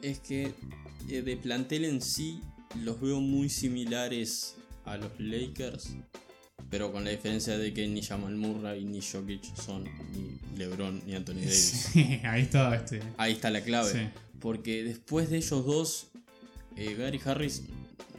Es 0.00 0.18
que 0.18 0.54
eh, 1.08 1.22
de 1.22 1.36
plantel 1.36 1.84
en 1.84 2.00
sí 2.00 2.40
los 2.82 3.00
veo 3.00 3.20
muy 3.20 3.48
similares 3.48 4.56
a 4.84 4.96
los 4.96 5.12
Lakers, 5.18 5.94
pero 6.70 6.92
con 6.92 7.04
la 7.04 7.10
diferencia 7.10 7.58
de 7.58 7.72
que 7.72 7.86
ni 7.86 8.02
Jamal 8.02 8.34
Murray 8.36 8.84
ni 8.84 9.00
Jokic 9.00 9.54
son 9.56 9.84
ni 9.84 10.38
LeBron 10.56 11.02
ni 11.06 11.14
Anthony 11.14 11.34
Davis. 11.34 11.88
Sí, 11.92 12.20
ahí 12.24 12.42
está 12.42 12.74
este. 12.74 13.02
Ahí 13.16 13.32
está 13.32 13.50
la 13.50 13.62
clave. 13.62 13.92
Sí. 13.92 13.98
Porque 14.40 14.82
después 14.82 15.30
de 15.30 15.36
ellos 15.36 15.64
dos, 15.66 16.06
eh, 16.76 16.94
Gary 16.98 17.20
Harris, 17.24 17.62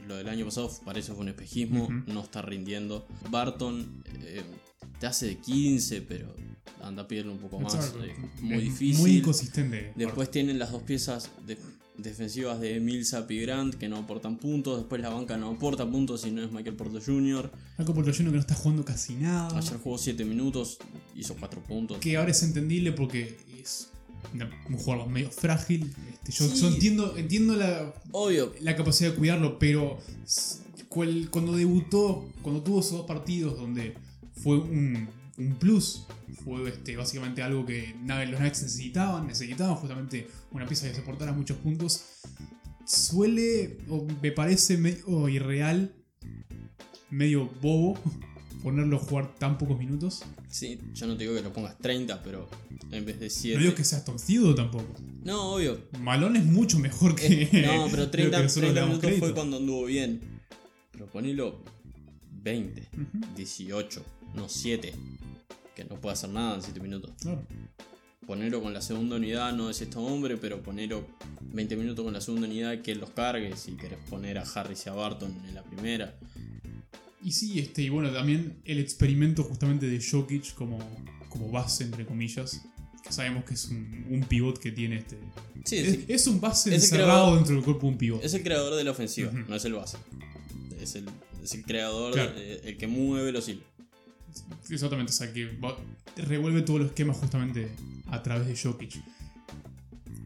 lo 0.08 0.16
del 0.16 0.30
año 0.30 0.46
pasado 0.46 0.72
parece 0.86 1.12
fue 1.14 1.22
un 1.22 1.30
espejismo, 1.30 1.90
no 2.08 2.22
está 2.22 2.42
rindiendo. 2.42 3.08
Barton, 3.30 4.04
eh, 4.24 4.42
te 5.00 5.08
hace 5.08 5.28
de 5.28 5.38
15, 5.38 6.02
pero 6.02 6.34
anda 6.82 7.04
a 7.04 7.08
pedirle 7.08 7.32
un 7.32 7.40
poco 7.40 7.60
más. 7.60 7.76
Exacto. 7.76 8.04
eh, 8.04 8.14
muy 8.42 8.58
Es 8.58 8.64
difícil. 8.64 9.02
Muy 9.02 9.18
inconsistente. 9.18 9.94
Después 9.96 10.30
tienen 10.32 10.60
las 10.60 10.72
dos 10.72 10.84
piezas 10.84 11.30
de- 11.46 11.58
defensivas 11.98 12.60
de 12.60 12.80
Millsap 12.80 13.30
y 13.32 13.40
Grant 13.42 13.76
que 13.76 13.88
no 13.88 13.98
aportan 13.98 14.38
puntos. 14.38 14.78
Después 14.80 15.00
la 15.02 15.10
banca 15.10 15.38
no 15.38 15.52
aporta 15.52 15.90
puntos 15.90 16.22
si 16.22 16.32
no 16.32 16.44
es 16.44 16.52
Michael 16.52 16.76
Porter 16.76 17.02
Jr. 17.06 17.52
Marco 17.78 17.94
Portollino 17.94 18.32
que 18.32 18.36
no 18.36 18.42
está 18.42 18.56
jugando 18.56 18.84
casi 18.84 19.14
nada. 19.16 19.56
Ayer 19.58 19.78
jugó 19.78 19.98
7 19.98 20.26
minutos, 20.26 20.80
hizo 21.16 21.36
4 21.36 21.62
puntos. 21.62 22.00
Que 22.00 22.18
ahora 22.18 22.32
es 22.32 22.42
entendible 22.44 22.92
porque 22.94 23.38
es 23.62 23.90
un 24.70 24.78
jugador 24.78 25.08
medio 25.10 25.30
frágil. 25.32 25.94
Este, 26.14 26.32
yo, 26.32 26.48
Sí. 26.48 26.62
yo 26.62 26.68
entiendo, 26.70 27.18
entiendo 27.18 27.56
la, 27.56 27.94
Obvio, 28.12 28.54
la 28.62 28.76
capacidad 28.76 29.12
de 29.12 29.16
cuidarlo, 29.18 29.60
pero 29.60 30.00
cuando 31.32 31.56
debutó, 31.56 32.30
cuando 32.42 32.62
tuvo 32.62 32.80
esos 32.80 32.94
dos 32.94 33.06
partidos 33.08 33.58
donde 33.58 33.96
fue 34.42 34.58
un, 34.60 35.08
un 35.38 35.56
plus, 35.56 36.06
fue 36.44 36.70
este, 36.70 36.96
básicamente 36.98 37.42
algo 37.42 37.66
que 37.66 37.96
los 38.06 38.40
Knights 38.40 38.64
necesitaban, 38.64 39.26
necesitaban 39.28 39.76
justamente 39.76 40.28
una 40.52 40.66
pieza 40.68 40.88
que 40.88 40.96
soportara 40.96 41.32
muchos 41.34 41.58
puntos, 41.58 42.04
suele, 42.86 43.78
o 43.90 44.06
me 44.22 44.32
parece 44.32 44.78
medio 44.78 45.28
irreal, 45.30 45.96
medio 47.10 47.50
bobo, 47.62 48.00
ponerlo 48.64 48.98
a 48.98 49.00
jugar 49.00 49.36
tan 49.36 49.58
pocos 49.58 49.78
minutos. 49.80 50.24
sí, 50.48 50.80
yo 50.94 51.08
no 51.08 51.18
te 51.18 51.24
digo 51.24 51.36
que 51.36 51.42
lo 51.42 51.52
pongas 51.52 51.78
30, 51.80 52.22
pero 52.24 52.50
en 52.92 53.06
vez 53.06 53.20
de 53.20 53.26
No 53.28 53.32
7. 53.32 53.60
digo 53.60 53.76
que 53.76 53.84
seas 53.84 54.06
torcido 54.06 54.54
tampoco. 54.56 54.94
No, 55.24 55.54
obvio. 55.56 55.80
Malone 56.00 56.40
es 56.40 56.46
mucho 56.46 56.80
mejor 56.80 57.16
que. 57.16 57.44
Es- 57.44 57.54
no, 57.54 57.88
pero 57.92 58.04
lo 58.04 58.10
30, 58.12 58.38
que 58.38 58.44
nosotros 58.44 58.54
30 58.54 58.68
le 58.74 58.74
damos 58.74 58.98
minutos 59.02 59.20
fue 59.20 59.34
cuando 59.34 59.58
anduvo 59.58 59.86
bien. 59.86 60.22
Pero 60.92 61.08
ponelo 61.08 61.62
20, 62.44 62.82
Ujú, 62.94 63.36
18, 63.36 64.06
no 64.36 64.48
7. 64.50 64.94
Que 65.76 65.86
no 65.86 66.00
puede 66.00 66.14
hacer 66.14 66.30
nada 66.30 66.56
en 66.56 66.62
7 66.62 66.80
minutos. 66.80 67.12
claro. 67.22 67.46
Ponerlo 68.28 68.62
con 68.64 68.74
la 68.74 68.82
segunda 68.82 69.18
unidad 69.18 69.52
no 69.54 69.70
es 69.70 69.82
este 69.82 69.98
hombre, 69.98 70.38
pero 70.38 70.64
ponerlo 70.64 71.06
20 71.52 71.76
minutos 71.76 72.06
con 72.06 72.14
la 72.14 72.22
segunda 72.22 72.48
unidad 72.48 72.82
que 72.82 72.96
los 72.96 73.10
cargue. 73.10 73.54
Si 73.58 73.74
querés 73.74 74.00
poner 74.10 74.38
a 74.38 74.44
Harris 74.44 74.86
y 74.86 74.90
a 74.90 74.94
Barton 74.94 75.36
en 75.50 75.54
la 75.56 75.62
primera. 75.64 76.18
Y 77.22 77.34
sí, 77.34 77.60
este, 77.60 77.82
y 77.82 77.90
bueno, 77.90 78.12
también 78.12 78.62
el 78.64 78.80
experimento 78.80 79.44
justamente 79.44 79.88
de 79.88 80.02
Jokic 80.02 80.54
como, 80.54 80.80
como 81.28 81.50
base, 81.52 81.84
entre 81.84 82.06
comillas. 82.06 82.62
Que 83.04 83.12
sabemos 83.12 83.44
que 83.46 83.54
es 83.56 83.66
un, 83.66 84.06
un 84.10 84.22
pivot 84.24 84.58
que 84.60 84.72
tiene 84.72 84.98
este. 84.98 85.18
Sí, 85.66 85.78
Es, 85.78 85.92
sí, 85.96 86.06
es 86.08 86.28
un 86.28 86.40
base 86.42 86.74
Es 86.76 86.84
encerrado 86.84 87.10
creador. 87.12 87.36
dentro 87.38 87.56
del 87.56 87.64
cuerpo 87.64 87.88
de 87.88 87.92
un 87.94 87.98
pivot. 87.98 88.24
es 88.24 88.34
el 88.34 88.44
creador 88.44 88.76
de 88.76 88.84
la 88.84 88.92
ofensiva, 88.92 89.32
no 89.32 89.56
es 89.56 89.66
el 89.66 89.74
base. 89.74 89.98
Es 90.80 90.96
el, 90.96 91.06
es 91.44 91.54
el 91.54 91.64
creador, 91.64 92.14
Claro. 92.14 92.34
el 92.38 92.78
que 92.78 92.88
mueve 92.88 93.32
los 93.32 93.48
hilos. 93.50 93.64
Exactamente, 94.70 95.12
o 95.12 95.16
sea 95.16 95.32
que 95.34 95.46
va- 95.58 95.78
revuelve 96.18 96.62
todos 96.62 96.80
los 96.80 96.90
esquemas 96.90 97.18
justamente 97.18 97.70
a 98.08 98.24
través 98.24 98.48
de 98.48 98.56
Jokic. 98.58 98.96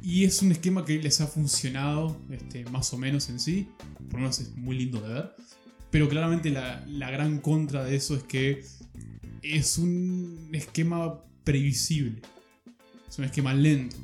Y 0.04 0.24
es 0.24 0.42
un 0.42 0.52
esquema 0.52 0.86
que 0.86 0.98
les 1.00 1.20
ha 1.22 1.28
funcionado 1.28 2.18
este, 2.32 2.64
más 2.66 2.94
o 2.94 2.98
menos 2.98 3.28
en 3.30 3.40
sí. 3.40 3.68
Por 4.06 4.14
lo 4.14 4.20
menos 4.20 4.40
es 4.40 4.56
muy 4.56 4.78
lindo 4.78 5.02
de 5.02 5.14
ver. 5.14 5.36
Pero 5.92 6.08
claramente 6.08 6.50
la, 6.50 6.86
la 6.88 7.10
gran 7.12 7.40
contra 7.40 7.84
de 7.84 7.96
eso 7.96 8.16
es 8.16 8.24
que 8.24 8.64
es 9.42 9.78
un 9.78 10.50
esquema 10.54 11.20
previsible. 11.44 12.22
Es 13.08 13.18
un 13.20 13.26
esquema 13.26 13.54
lento. 13.54 13.96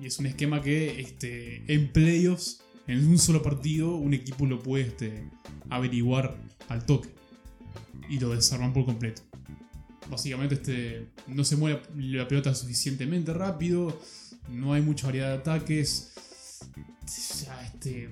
Y 0.00 0.06
es 0.06 0.18
un 0.18 0.26
esquema 0.26 0.62
que 0.62 1.00
este, 1.00 1.62
en 1.72 1.92
playoffs, 1.92 2.60
en 2.86 3.06
un 3.06 3.18
solo 3.18 3.42
partido, 3.42 3.96
un 3.96 4.14
equipo 4.14 4.46
lo 4.46 4.62
puede 4.62 4.84
este, 4.84 5.24
averiguar 5.68 6.36
al 6.68 6.86
toque. 6.86 7.10
Y 8.08 8.18
lo 8.18 8.30
desarman 8.30 8.72
por 8.72 8.84
completo. 8.84 9.22
Básicamente 10.08 10.54
este, 10.56 11.06
no 11.28 11.44
se 11.44 11.56
mueve 11.56 11.82
la 11.96 12.26
pelota 12.26 12.54
suficientemente 12.54 13.32
rápido. 13.32 14.00
No 14.48 14.72
hay 14.72 14.82
mucha 14.82 15.06
variedad 15.06 15.28
de 15.28 15.38
ataques. 15.38 16.12
Ya, 17.44 17.66
este, 17.66 18.08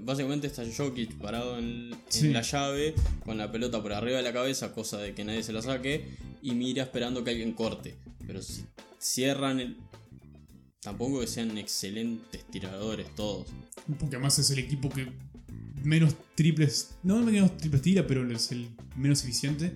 Básicamente 0.00 0.46
está 0.46 0.64
Jokic 0.64 1.18
parado 1.18 1.58
en, 1.58 1.90
la 2.32 2.42
llave 2.42 2.94
con 3.24 3.38
la 3.38 3.52
pelota 3.52 3.82
por 3.82 3.92
arriba 3.92 4.16
de 4.16 4.22
la 4.22 4.32
cabeza, 4.32 4.72
cosa 4.72 4.98
de 4.98 5.14
que 5.14 5.24
nadie 5.24 5.42
se 5.42 5.52
la 5.52 5.62
saque, 5.62 6.16
y 6.42 6.52
mira 6.52 6.82
esperando 6.82 7.22
que 7.22 7.30
alguien 7.30 7.52
corte. 7.52 7.96
Pero 8.26 8.42
si 8.42 8.64
cierran 8.98 9.60
el... 9.60 9.76
Tampoco 10.80 11.20
que 11.20 11.26
sean 11.26 11.58
excelentes 11.58 12.44
tiradores 12.46 13.14
todos. 13.14 13.48
porque 13.98 14.16
además 14.16 14.38
es 14.38 14.50
el 14.50 14.60
equipo 14.60 14.88
que 14.88 15.08
menos 15.82 16.14
triples. 16.34 16.96
No 17.02 17.18
menos 17.18 17.56
triples 17.56 17.82
tira, 17.82 18.06
pero 18.06 18.30
es 18.30 18.52
el 18.52 18.68
menos 18.96 19.22
eficiente 19.24 19.72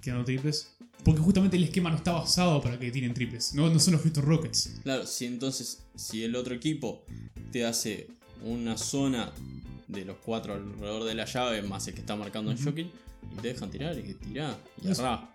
que 0.00 0.10
dando 0.10 0.24
triples. 0.24 0.68
Porque 1.04 1.20
justamente 1.20 1.56
el 1.56 1.64
esquema 1.64 1.90
no 1.90 1.96
está 1.96 2.12
basado 2.12 2.60
para 2.60 2.78
que 2.78 2.90
tiren 2.90 3.12
triples. 3.12 3.54
No, 3.54 3.68
no 3.68 3.78
son 3.80 3.94
los 3.94 4.02
Houston 4.02 4.24
Rockets. 4.24 4.80
Claro, 4.84 5.06
si 5.06 5.26
entonces, 5.26 5.82
si 5.96 6.22
el 6.22 6.36
otro 6.36 6.54
equipo 6.54 7.04
te 7.50 7.64
hace 7.64 8.08
una 8.44 8.76
zona 8.76 9.32
de 9.88 10.04
los 10.04 10.16
cuatro 10.18 10.54
alrededor 10.54 11.04
de 11.04 11.14
la 11.14 11.24
llave, 11.24 11.62
más 11.62 11.88
el 11.88 11.94
que 11.94 12.00
está 12.00 12.14
marcando 12.14 12.52
en. 12.52 12.62
Jokic, 12.62 12.86
y 13.32 13.40
te 13.40 13.48
dejan 13.48 13.70
tirar, 13.70 13.98
y 13.98 14.02
que 14.02 14.14
tirá, 14.14 14.56
y 14.82 14.90
Eso. 14.90 15.02
errá. 15.02 15.32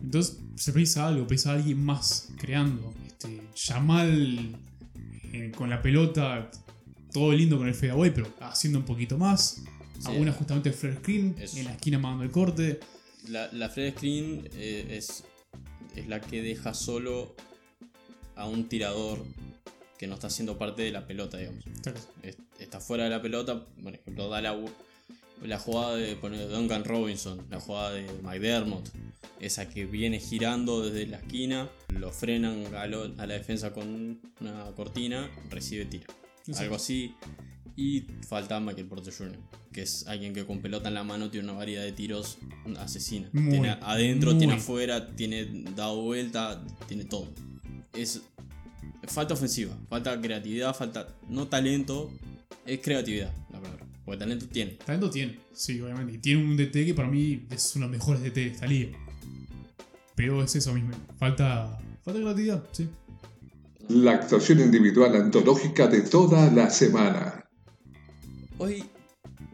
Entonces 0.00 0.38
se 0.56 0.72
precisa 0.72 1.06
algo, 1.08 1.26
precisa 1.26 1.52
alguien 1.52 1.82
más 1.84 2.28
creando. 2.38 2.92
Este, 3.06 3.40
Yamal 3.54 4.56
eh, 5.32 5.52
con 5.56 5.70
la 5.70 5.80
pelota, 5.82 6.50
todo 7.12 7.32
lindo 7.32 7.58
con 7.58 7.68
el 7.68 7.74
fadeaway, 7.74 8.12
pero 8.14 8.32
haciendo 8.40 8.78
un 8.80 8.84
poquito 8.84 9.16
más. 9.18 9.62
Sí. 9.98 10.06
Alguna 10.06 10.32
justamente 10.32 10.70
flare 10.72 10.96
screen 10.98 11.34
en 11.38 11.64
la 11.64 11.72
esquina 11.72 11.98
mandando 11.98 12.24
el 12.24 12.30
corte. 12.30 12.78
La, 13.28 13.50
la 13.52 13.68
Fred 13.68 13.94
Screen 13.96 14.48
eh, 14.52 14.86
es, 14.96 15.24
es 15.96 16.06
la 16.08 16.20
que 16.20 16.40
deja 16.40 16.72
solo 16.72 17.34
a 18.36 18.46
un 18.46 18.68
tirador 18.68 19.24
que 19.98 20.06
no 20.06 20.14
está 20.14 20.30
siendo 20.30 20.56
parte 20.56 20.82
de 20.82 20.92
la 20.92 21.06
pelota, 21.06 21.36
digamos. 21.38 21.64
Es- 22.22 22.36
Está 22.60 22.80
fuera 22.80 23.04
de 23.04 23.10
la 23.10 23.22
pelota, 23.22 23.64
por 23.82 23.94
ejemplo, 23.94 24.28
da 24.28 24.40
la, 24.42 24.52
la 25.44 25.58
jugada 25.58 25.96
de, 25.96 26.16
poner 26.16 26.48
Duncan 26.48 26.84
Robinson, 26.84 27.46
la 27.50 27.60
jugada 27.60 27.92
de 27.92 28.06
McDermott, 28.22 28.88
esa 29.40 29.68
que 29.68 29.86
viene 29.86 30.18
girando 30.20 30.82
desde 30.84 31.06
la 31.06 31.18
esquina, 31.18 31.68
lo 31.98 32.10
frenan 32.10 32.74
a, 32.74 32.86
lo- 32.86 33.04
a 33.18 33.26
la 33.26 33.34
defensa 33.34 33.72
con 33.72 34.20
una 34.40 34.64
cortina, 34.74 35.30
recibe 35.50 35.84
tiro. 35.84 36.06
Algo 36.62 36.76
así. 36.76 37.14
Y 37.76 38.00
falta 38.26 38.58
Michael 38.58 38.86
Porter 38.86 39.14
Jr., 39.14 39.38
que 39.72 39.82
es 39.82 40.06
alguien 40.08 40.34
que 40.34 40.44
con 40.44 40.60
pelota 40.60 40.88
en 40.88 40.94
la 40.94 41.04
mano 41.04 41.30
tiene 41.30 41.48
una 41.48 41.56
variedad 41.56 41.84
de 41.84 41.92
tiros 41.92 42.38
asesina. 42.78 43.28
Muy, 43.32 43.50
tiene 43.52 43.70
adentro, 43.82 44.30
muy. 44.30 44.38
tiene 44.38 44.54
afuera, 44.54 45.06
tiene 45.14 45.44
dado 45.76 46.02
vuelta, 46.02 46.60
tiene 46.88 47.04
todo. 47.04 47.28
Es 47.92 48.22
falta 49.06 49.34
ofensiva, 49.34 49.76
falta 49.88 50.20
creatividad, 50.20 50.74
falta 50.74 51.14
no 51.28 51.46
talento, 51.46 52.10
es 52.66 52.80
creatividad 52.80 53.32
la 53.52 53.60
palabra. 53.60 53.86
Porque 54.08 54.20
talento 54.20 54.46
tiene. 54.46 54.70
Talento 54.86 55.10
tiene, 55.10 55.38
sí, 55.52 55.78
obviamente. 55.82 56.14
Y 56.14 56.16
tiene 56.16 56.42
un 56.42 56.56
DT 56.56 56.72
que 56.72 56.94
para 56.94 57.08
mí 57.08 57.46
es 57.50 57.76
uno 57.76 57.84
de 57.84 57.92
los 57.92 58.00
mejores 58.00 58.22
DT 58.22 58.34
de 58.36 58.46
esta 58.46 58.66
liga. 58.66 58.98
Pero 60.14 60.42
es 60.42 60.56
eso 60.56 60.72
mismo. 60.72 60.92
Falta, 61.18 61.78
falta 62.02 62.18
creatividad, 62.18 62.64
sí. 62.72 62.88
La 63.90 64.12
actuación 64.12 64.60
individual 64.60 65.14
antológica 65.14 65.88
de 65.88 66.00
toda 66.00 66.50
la 66.50 66.70
semana. 66.70 67.44
Hoy 68.56 68.82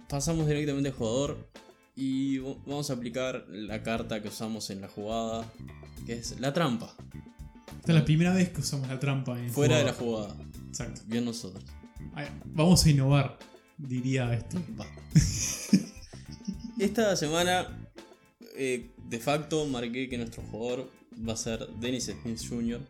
pasamos 0.08 0.46
directamente 0.46 0.90
al 0.90 0.94
jugador 0.94 1.50
y 1.96 2.38
vamos 2.38 2.90
a 2.90 2.92
aplicar 2.92 3.46
la 3.48 3.82
carta 3.82 4.22
que 4.22 4.28
usamos 4.28 4.70
en 4.70 4.82
la 4.82 4.88
jugada, 4.88 5.52
que 6.06 6.12
es 6.12 6.38
la 6.38 6.52
trampa. 6.52 6.94
Esta 7.80 7.90
es 7.90 7.98
la 7.98 8.04
primera 8.04 8.32
vez 8.32 8.50
que 8.50 8.60
usamos 8.60 8.86
la 8.86 9.00
trampa 9.00 9.36
en 9.36 9.50
Fuera 9.50 9.78
de 9.78 9.84
la 9.84 9.94
jugada. 9.94 10.36
Exacto. 10.68 11.00
Bien 11.06 11.24
nosotros. 11.24 11.64
Vamos 12.52 12.86
a 12.86 12.90
innovar, 12.90 13.36
diría. 13.78 14.26
Basta. 14.26 14.94
Esta 16.78 17.16
semana, 17.16 17.88
eh, 18.56 18.90
de 19.08 19.18
facto, 19.18 19.66
marqué 19.66 20.08
que 20.08 20.18
nuestro 20.18 20.42
jugador 20.42 20.90
va 21.26 21.34
a 21.34 21.37
ser 21.37 21.66
Dennis 21.80 22.10
Smith 22.22 22.40
Jr., 22.48 22.80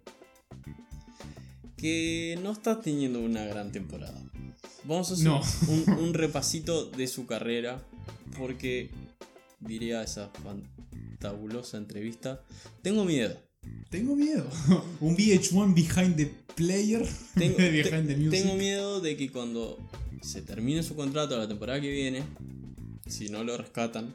que 1.77 2.39
no 2.43 2.53
está 2.53 2.81
teniendo 2.81 3.21
una 3.21 3.45
gran 3.45 3.71
temporada. 3.73 4.21
Vamos 4.85 5.11
a 5.11 5.15
hacer 5.15 5.27
No. 5.27 5.41
un, 5.69 5.99
un 5.99 6.15
repasito 6.15 6.87
de 6.91 7.07
su 7.07 7.27
carrera, 7.27 7.83
porque 8.39 8.91
diría 9.61 10.03
esa 10.03 10.31
fantabulosa 10.43 11.77
entrevista, 11.79 12.43
tengo 12.83 13.05
miedo. 13.05 13.39
Tengo 13.91 14.15
miedo. 14.17 14.47
un 15.01 15.17
VH1 15.17 15.75
behind 15.75 16.17
the 16.17 16.27
player. 16.55 17.07
Tengo, 17.35 17.57
behind 17.59 18.09
the 18.09 18.15
te- 18.15 18.17
music. 18.21 18.43
tengo 18.43 18.55
miedo 18.57 19.01
de 19.01 19.17
que 19.17 19.31
cuando 19.31 19.79
se 20.25 20.43
termine 20.43 20.83
su 20.83 20.97
contrato 20.97 21.37
la 21.37 21.47
temporada 21.47 21.81
que 21.81 21.91
viene, 21.91 22.23
si 23.07 23.29
no 23.29 23.45
lo 23.45 23.57
rescatan, 23.57 24.15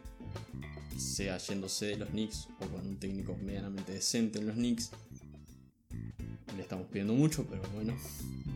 sea 0.97 1.37
yéndose 1.37 1.85
de 1.85 1.97
los 1.97 2.09
Knicks 2.09 2.47
o 2.59 2.67
con 2.67 2.87
un 2.87 2.97
técnico 2.97 3.37
medianamente 3.37 3.93
decente 3.93 4.39
en 4.39 4.47
los 4.47 4.55
Knicks. 4.55 4.89
Le 6.55 6.61
estamos 6.63 6.87
pidiendo 6.87 7.13
mucho, 7.13 7.45
pero 7.45 7.61
bueno, 7.73 7.95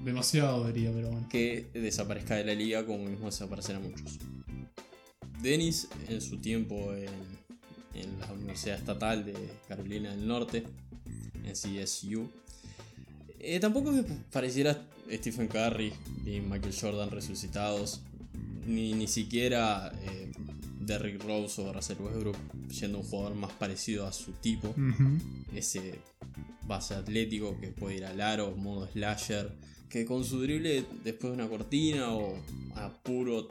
Demasiado 0.03 0.65
diría, 0.67 0.91
pero 0.91 1.11
bueno. 1.11 1.29
que 1.29 1.67
desaparezca 1.73 2.35
de 2.35 2.43
la 2.43 2.55
liga 2.55 2.85
como 2.85 3.05
mismo 3.05 3.27
desaparecerán 3.27 3.83
muchos. 3.83 4.17
Dennis 5.41 5.87
en 6.09 6.21
su 6.21 6.37
tiempo 6.37 6.93
en, 6.93 7.09
en 7.93 8.19
la 8.19 8.33
Universidad 8.33 8.79
Estatal 8.79 9.23
de 9.25 9.35
Carolina 9.67 10.09
del 10.09 10.27
Norte, 10.27 10.63
en 11.43 11.53
CSU. 11.53 12.29
Eh, 13.45 13.59
tampoco 13.59 13.91
que 13.91 14.03
pareciera 14.31 14.87
Stephen 15.11 15.49
Curry 15.49 15.91
ni 16.23 16.39
Michael 16.39 16.73
Jordan 16.79 17.11
resucitados, 17.11 18.01
ni, 18.65 18.93
ni 18.93 19.07
siquiera 19.07 19.91
eh, 20.01 20.31
Derrick 20.79 21.21
Rose 21.21 21.61
o 21.61 21.73
Russell 21.73 21.97
Westbrook 21.99 22.37
siendo 22.71 22.99
un 22.99 23.03
jugador 23.03 23.35
más 23.35 23.51
parecido 23.51 24.07
a 24.07 24.13
su 24.13 24.31
tipo, 24.31 24.73
ese 25.53 25.99
base 26.65 26.95
atlético 26.95 27.59
que 27.59 27.67
puede 27.67 27.97
ir 27.97 28.05
al 28.05 28.21
aro, 28.21 28.55
modo 28.55 28.87
slasher, 28.87 29.51
que 29.89 30.05
con 30.05 30.23
su 30.23 30.41
drible 30.41 30.85
después 31.03 31.33
de 31.33 31.43
una 31.43 31.49
cortina 31.49 32.13
o 32.13 32.35
a 32.75 32.89
puro 33.03 33.49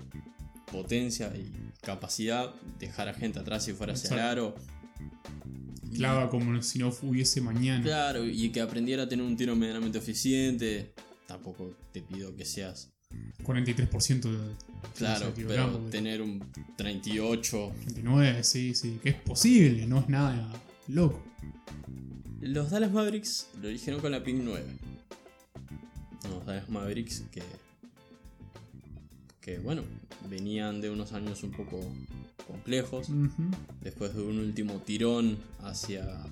potencia 0.70 1.31
y 1.37 1.52
capacidad 1.83 2.55
dejar 2.78 3.09
a 3.09 3.14
gente 3.14 3.38
atrás 3.38 3.64
si 3.64 3.74
fuera 3.74 3.92
hacia 3.92 4.14
el 4.14 4.20
aro. 4.20 4.55
Clava 5.95 6.31
como 6.31 6.62
si 6.62 6.79
no 6.79 6.93
hubiese 7.03 7.41
mañana. 7.41 7.83
Claro, 7.83 8.27
y 8.27 8.51
que 8.51 8.61
aprendiera 8.61 9.05
a 9.05 9.09
tener 9.09 9.25
un 9.25 9.37
tiro 9.37 9.55
medianamente 9.55 9.99
eficiente. 9.99 10.95
Tampoco 11.27 11.77
te 11.93 12.01
pido 12.01 12.35
que 12.35 12.45
seas 12.45 12.93
43% 13.45 14.23
de. 14.23 14.55
Claro, 14.97 15.27
de 15.27 15.33
tiro 15.33 15.49
de 15.49 15.55
pero 15.55 15.79
tener 15.91 16.23
un 16.23 16.43
38. 16.77 17.73
39, 17.85 18.45
sí, 18.45 18.75
sí. 18.75 18.99
Que 19.03 19.11
es 19.11 19.17
posible, 19.17 19.87
no 19.87 20.01
es 20.01 20.09
nada 20.09 20.51
loco. 20.88 21.23
Los 22.41 22.71
Dallas 22.71 22.93
Mavericks 22.93 23.49
lo 23.61 23.69
eligieron 23.69 24.01
con 24.01 24.12
la 24.12 24.23
pick 24.23 24.37
9. 24.37 24.65
Los 26.31 26.47
Dallas 26.47 26.69
Mavericks 26.69 27.23
que. 27.31 27.43
Que 29.42 29.59
bueno, 29.59 29.83
venían 30.31 30.81
de 30.81 30.88
unos 30.88 31.12
años 31.12 31.42
un 31.42 31.50
poco 31.50 31.81
complejos. 32.46 33.09
Después 33.83 34.14
de 34.14 34.22
un 34.22 34.38
último 34.38 34.81
tirón 34.81 35.37
hacia. 35.61 36.24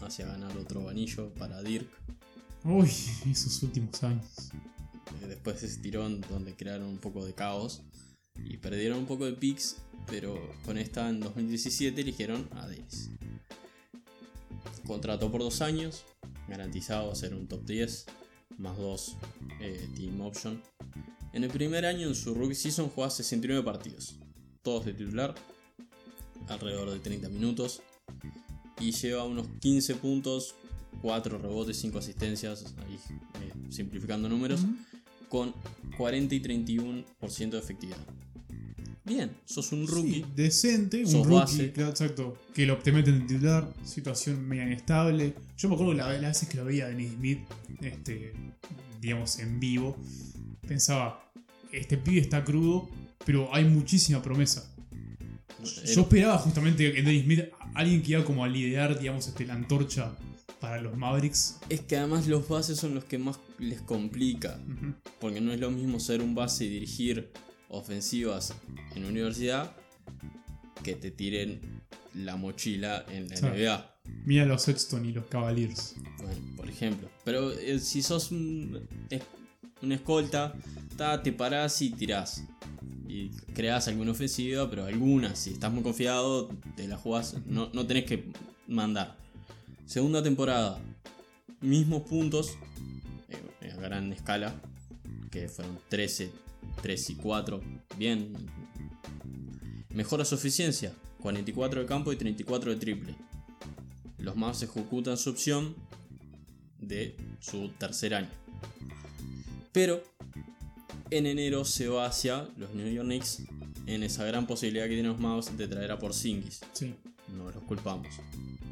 hacia 0.00 0.26
ganar 0.26 0.56
otro 0.56 0.88
anillo 0.88 1.34
para 1.34 1.62
Dirk. 1.62 1.88
Uy, 2.64 2.88
esos 3.30 3.62
últimos 3.64 4.02
años. 4.04 4.50
Eh, 5.20 5.26
Después 5.26 5.60
de 5.60 5.66
ese 5.66 5.80
tirón 5.80 6.20
donde 6.30 6.54
crearon 6.54 6.86
un 6.86 6.98
poco 6.98 7.24
de 7.26 7.34
caos 7.34 7.82
y 8.36 8.56
perdieron 8.56 9.00
un 9.00 9.06
poco 9.06 9.26
de 9.26 9.32
picks, 9.32 9.76
pero 10.06 10.38
con 10.64 10.78
esta 10.78 11.08
en 11.10 11.20
2017 11.20 12.00
eligieron 12.00 12.48
a 12.52 12.66
Davis. 12.66 13.10
Contrató 14.86 15.30
por 15.30 15.40
dos 15.40 15.60
años, 15.60 16.04
garantizado 16.48 17.10
a 17.10 17.14
ser 17.14 17.34
un 17.34 17.48
top 17.48 17.64
10, 17.64 18.06
más 18.58 18.76
dos 18.78 19.16
eh, 19.60 19.88
team 19.96 20.20
option. 20.20 20.62
En 21.32 21.44
el 21.44 21.50
primer 21.50 21.86
año 21.86 22.08
en 22.08 22.14
su 22.14 22.34
rookie 22.34 22.54
season 22.54 22.88
jugó 22.90 23.08
69 23.08 23.62
partidos, 23.62 24.16
todos 24.62 24.84
de 24.84 24.92
titular, 24.92 25.34
alrededor 26.48 26.90
de 26.90 26.98
30 26.98 27.28
minutos, 27.30 27.82
y 28.80 28.92
lleva 28.92 29.24
unos 29.24 29.46
15 29.60 29.94
puntos, 29.96 30.54
4 31.00 31.38
rebotes, 31.38 31.78
5 31.78 31.98
asistencias, 31.98 32.74
ahí 32.86 32.98
eh, 33.42 33.52
simplificando 33.70 34.28
números 34.28 34.60
con 35.28 35.54
40 35.96 36.34
y 36.34 36.40
31% 36.40 37.50
de 37.50 37.58
efectividad. 37.58 37.96
Bien, 39.04 39.30
sos 39.46 39.72
un 39.72 39.86
rookie. 39.86 40.14
Sí, 40.14 40.24
decente, 40.36 40.98
un 40.98 41.10
Sos 41.10 41.26
rookie, 41.26 41.40
base. 41.40 41.72
claro, 41.72 41.90
exacto. 41.90 42.38
Que 42.54 42.66
lo 42.66 42.78
te 42.78 42.92
meten 42.92 43.14
en 43.14 43.26
titular, 43.26 43.72
situación 43.84 44.46
media 44.46 44.64
inestable. 44.64 45.34
Yo 45.56 45.68
me 45.68 45.74
acuerdo 45.74 45.92
que 45.92 45.98
la, 45.98 46.12
las 46.12 46.20
veces 46.20 46.48
que 46.48 46.56
lo 46.58 46.64
veía 46.66 46.84
a 46.84 46.88
Dennis 46.88 47.12
Smith, 47.14 47.40
este, 47.80 48.32
digamos, 49.00 49.38
en 49.40 49.58
vivo, 49.58 49.96
pensaba, 50.66 51.30
este 51.72 51.96
pibe 51.96 52.20
está 52.20 52.44
crudo, 52.44 52.88
pero 53.24 53.54
hay 53.54 53.64
muchísima 53.64 54.22
promesa. 54.22 54.68
Yo 55.84 56.02
esperaba 56.02 56.38
justamente 56.38 56.98
en 56.98 57.04
Dennis 57.04 57.24
Smith 57.24 57.44
alguien 57.74 58.02
que 58.02 58.12
iba 58.12 58.24
como 58.24 58.44
a 58.44 58.48
liderar, 58.48 58.98
digamos, 58.98 59.28
este, 59.28 59.46
la 59.46 59.54
antorcha 59.54 60.16
para 60.60 60.80
los 60.80 60.96
Mavericks. 60.96 61.58
Es 61.68 61.80
que 61.80 61.96
además 61.96 62.26
los 62.26 62.48
bases 62.48 62.78
son 62.78 62.94
los 62.94 63.04
que 63.04 63.18
más 63.18 63.38
les 63.58 63.80
complica. 63.80 64.60
Porque 65.20 65.40
no 65.40 65.52
es 65.52 65.60
lo 65.60 65.70
mismo 65.70 66.00
ser 66.00 66.20
un 66.20 66.34
base 66.34 66.64
y 66.64 66.68
dirigir 66.68 67.30
ofensivas 67.68 68.54
en 68.94 69.04
universidad 69.04 69.74
que 70.82 70.94
te 70.94 71.10
tiren 71.10 71.82
la 72.14 72.36
mochila 72.36 73.04
en 73.08 73.28
la. 73.28 73.40
NBA. 73.40 73.88
Mira 74.24 74.44
los 74.44 74.62
Sexton 74.62 75.04
y 75.06 75.12
los 75.12 75.26
Cavaliers. 75.26 75.94
Bueno, 76.18 76.56
por 76.56 76.68
ejemplo. 76.68 77.08
Pero 77.24 77.52
eh, 77.52 77.78
si 77.78 78.02
sos 78.02 78.30
un, 78.30 78.88
una 79.82 79.96
escolta, 79.96 80.54
ta, 80.96 81.22
te 81.22 81.32
parás 81.32 81.80
y 81.82 81.90
tirás. 81.90 82.44
Y 83.08 83.28
creas 83.54 83.88
alguna 83.88 84.12
ofensiva, 84.12 84.70
pero 84.70 84.86
alguna, 84.86 85.34
si 85.36 85.50
estás 85.50 85.72
muy 85.72 85.82
confiado, 85.82 86.48
te 86.76 86.88
la 86.88 86.96
jugás. 86.96 87.36
No, 87.46 87.68
no 87.72 87.86
tenés 87.86 88.04
que 88.04 88.32
mandar. 88.68 89.16
Segunda 89.84 90.22
temporada, 90.22 90.80
mismos 91.60 92.02
puntos, 92.02 92.56
eh, 93.28 93.72
a 93.72 93.80
gran 93.80 94.12
escala, 94.12 94.54
que 95.30 95.48
fueron 95.48 95.78
13, 95.88 96.30
3 96.80 97.10
y 97.10 97.14
4. 97.16 97.60
Bien. 97.98 98.32
Mejora 99.90 100.24
su 100.24 100.36
eficiencia, 100.36 100.92
44 101.20 101.80
de 101.80 101.86
campo 101.86 102.12
y 102.12 102.16
34 102.16 102.70
de 102.70 102.76
triple. 102.76 103.14
Los 104.18 104.36
Mavs 104.36 104.62
ejecutan 104.62 105.18
su 105.18 105.30
opción 105.30 105.74
de 106.80 107.16
su 107.40 107.68
tercer 107.70 108.14
año. 108.14 108.30
Pero 109.72 110.02
en 111.10 111.26
enero 111.26 111.64
se 111.64 111.88
va 111.88 112.06
hacia 112.06 112.48
los 112.56 112.74
New 112.74 112.90
York 112.92 113.06
Knicks 113.06 113.42
en 113.86 114.02
esa 114.02 114.24
gran 114.24 114.46
posibilidad 114.46 114.84
que 114.84 114.90
tienen 114.94 115.08
los 115.12 115.20
Mavs 115.20 115.56
de 115.56 115.66
traer 115.68 115.90
a 115.92 115.98
Porzingis. 115.98 116.60
Sí. 116.72 116.94
No 117.36 117.50
los 117.50 117.62
culpamos. 117.64 118.08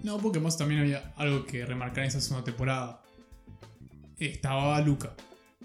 No, 0.02 0.18
porque 0.18 0.38
más 0.40 0.56
también 0.56 0.80
había 0.80 1.12
algo 1.16 1.44
que 1.46 1.64
remarcar 1.66 2.04
en 2.04 2.08
esa 2.08 2.20
segunda 2.20 2.44
temporada. 2.44 3.02
Estaba 4.18 4.80
Luca, 4.80 5.14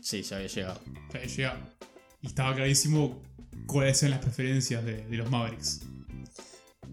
Sí, 0.01 0.21
ya 0.21 0.37
había 0.37 0.47
llegado. 0.47 0.79
que 1.11 1.17
había 1.17 1.29
llegado. 1.29 1.59
Y 2.21 2.27
estaba 2.27 2.55
clarísimo 2.55 3.21
cuáles 3.65 4.01
eran 4.03 4.11
las 4.11 4.19
preferencias 4.21 4.83
de, 4.85 5.05
de 5.05 5.17
los 5.17 5.29
Mavericks. 5.29 5.81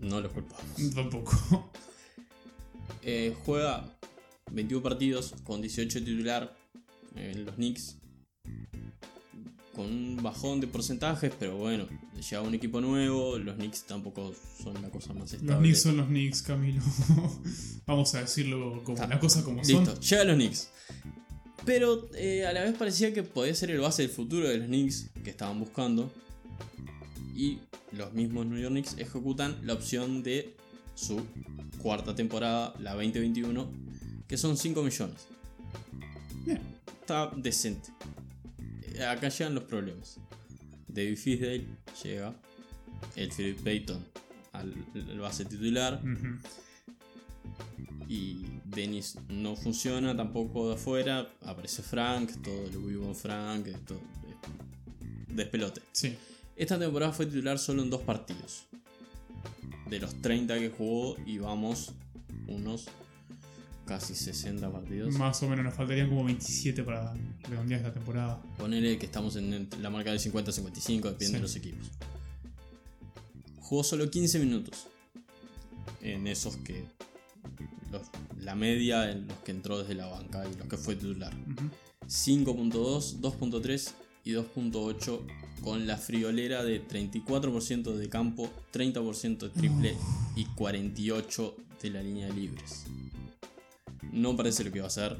No 0.00 0.20
los 0.20 0.32
culpamos. 0.32 0.64
Tampoco. 0.94 1.70
Eh, 3.02 3.36
juega 3.44 3.84
21 4.50 4.82
partidos 4.82 5.34
con 5.44 5.60
18 5.60 6.00
de 6.00 6.04
titular 6.04 6.56
en 7.16 7.44
los 7.44 7.54
Knicks. 7.56 7.96
Con 9.74 9.86
un 9.86 10.22
bajón 10.22 10.60
de 10.60 10.66
porcentajes, 10.66 11.32
pero 11.38 11.56
bueno, 11.56 11.86
llega 12.28 12.42
un 12.42 12.54
equipo 12.54 12.80
nuevo. 12.82 13.38
Los 13.38 13.56
Knicks 13.56 13.84
tampoco 13.84 14.34
son 14.62 14.74
la 14.82 14.90
cosa 14.90 15.14
más 15.14 15.32
estable. 15.32 15.52
Los 15.52 15.60
Knicks 15.60 15.80
son 15.82 15.96
los 15.96 16.06
Knicks, 16.08 16.42
Camilo. 16.42 16.82
Vamos 17.86 18.14
a 18.14 18.20
decirlo 18.20 18.82
como 18.84 18.98
Ta- 18.98 19.06
la 19.06 19.18
cosa 19.18 19.42
como 19.42 19.62
Listo, 19.62 19.86
son. 19.86 20.00
llega 20.00 20.22
a 20.22 20.24
los 20.26 20.36
Knicks. 20.36 20.68
Pero 21.64 22.10
eh, 22.14 22.44
a 22.44 22.52
la 22.52 22.64
vez 22.64 22.74
parecía 22.76 23.14
que 23.14 23.22
podía 23.22 23.54
ser 23.54 23.70
el 23.70 23.80
base 23.80 24.02
del 24.02 24.10
futuro 24.10 24.46
de 24.48 24.58
los 24.58 24.66
Knicks 24.66 25.10
que 25.24 25.30
estaban 25.30 25.58
buscando. 25.58 26.12
Y 27.34 27.60
los 27.92 28.12
mismos 28.12 28.44
New 28.46 28.58
York 28.58 28.72
Knicks 28.72 28.96
ejecutan 28.98 29.56
la 29.66 29.72
opción 29.72 30.22
de 30.22 30.54
su 30.94 31.22
cuarta 31.78 32.14
temporada, 32.14 32.74
la 32.78 32.92
2021, 32.92 33.70
que 34.28 34.36
son 34.36 34.58
5 34.58 34.82
millones. 34.82 35.26
Bien. 36.44 36.60
Está 37.00 37.32
decente. 37.36 37.90
Acá 39.00 39.28
llegan 39.28 39.54
los 39.54 39.64
problemas. 39.64 40.18
David 40.88 41.16
Fisdale 41.16 41.66
llega. 42.02 42.34
El 43.16 43.32
Philip 43.32 43.58
Payton 43.62 44.04
al, 44.52 44.74
al 44.94 45.20
base 45.20 45.44
titular. 45.44 46.00
Y 48.08 48.44
Dennis 48.64 49.16
no 49.28 49.56
funciona 49.56 50.16
tampoco 50.16 50.68
de 50.68 50.74
afuera. 50.74 51.28
Aparece 51.42 51.82
Frank, 51.82 52.30
todo 52.42 52.68
lo 52.72 52.86
vivo 52.86 53.04
con 53.04 53.16
Frank, 53.16 53.68
todo, 53.86 53.98
eh, 53.98 55.24
despelote. 55.28 55.82
Sí. 55.92 56.16
Esta 56.56 56.78
temporada 56.78 57.12
fue 57.12 57.26
titular 57.26 57.58
solo 57.58 57.82
en 57.82 57.90
dos 57.90 58.02
partidos. 58.02 58.66
De 59.88 59.98
los 59.98 60.20
30 60.20 60.58
que 60.58 60.70
jugó, 60.70 61.16
íbamos 61.26 61.92
unos 62.46 62.86
casi 63.86 64.14
60 64.14 64.70
partidos. 64.70 65.14
Más 65.14 65.42
o 65.42 65.48
menos 65.48 65.64
nos 65.64 65.74
faltarían 65.74 66.08
como 66.08 66.24
27 66.24 66.82
para 66.84 67.14
redondear 67.48 67.80
esta 67.80 67.92
temporada. 67.92 68.40
Ponele 68.58 68.98
que 68.98 69.06
estamos 69.06 69.36
en 69.36 69.68
la 69.80 69.90
marca 69.90 70.12
de 70.12 70.18
50-55, 70.18 71.02
depende 71.10 71.26
Sí. 71.26 71.32
de 71.32 71.40
los 71.40 71.56
equipos. 71.56 71.90
Jugó 73.60 73.84
solo 73.84 74.10
15 74.10 74.38
minutos. 74.38 74.86
En 76.00 76.26
esos 76.26 76.56
que. 76.58 76.84
los- 77.90 78.02
la 78.40 78.54
media 78.54 79.10
en 79.10 79.26
los 79.28 79.36
que 79.38 79.50
entró 79.52 79.78
desde 79.78 79.94
la 79.94 80.06
banca 80.06 80.44
y 80.50 80.56
los 80.56 80.66
que 80.66 80.76
fue 80.78 80.96
titular. 80.96 81.32
Ujú. 81.34 81.68
5.2, 82.08 83.20
2.3 83.20 83.94
y 84.24 84.32
2.8 84.32 85.20
con 85.62 85.86
la 85.86 85.96
friolera 85.98 86.64
de 86.64 86.80
34% 86.80 87.94
de 87.94 88.08
campo, 88.08 88.50
30% 88.72 89.46
de 89.48 89.50
triple 89.50 89.96
y 90.34 90.46
48% 90.46 91.54
de 91.82 91.90
la 91.90 92.02
línea 92.02 92.26
de 92.28 92.32
libres. 92.34 92.84
No 94.10 94.36
parece 94.36 94.64
lo 94.64 94.72
que 94.72 94.80
va 94.80 94.86
a 94.88 94.90
ser 94.90 95.16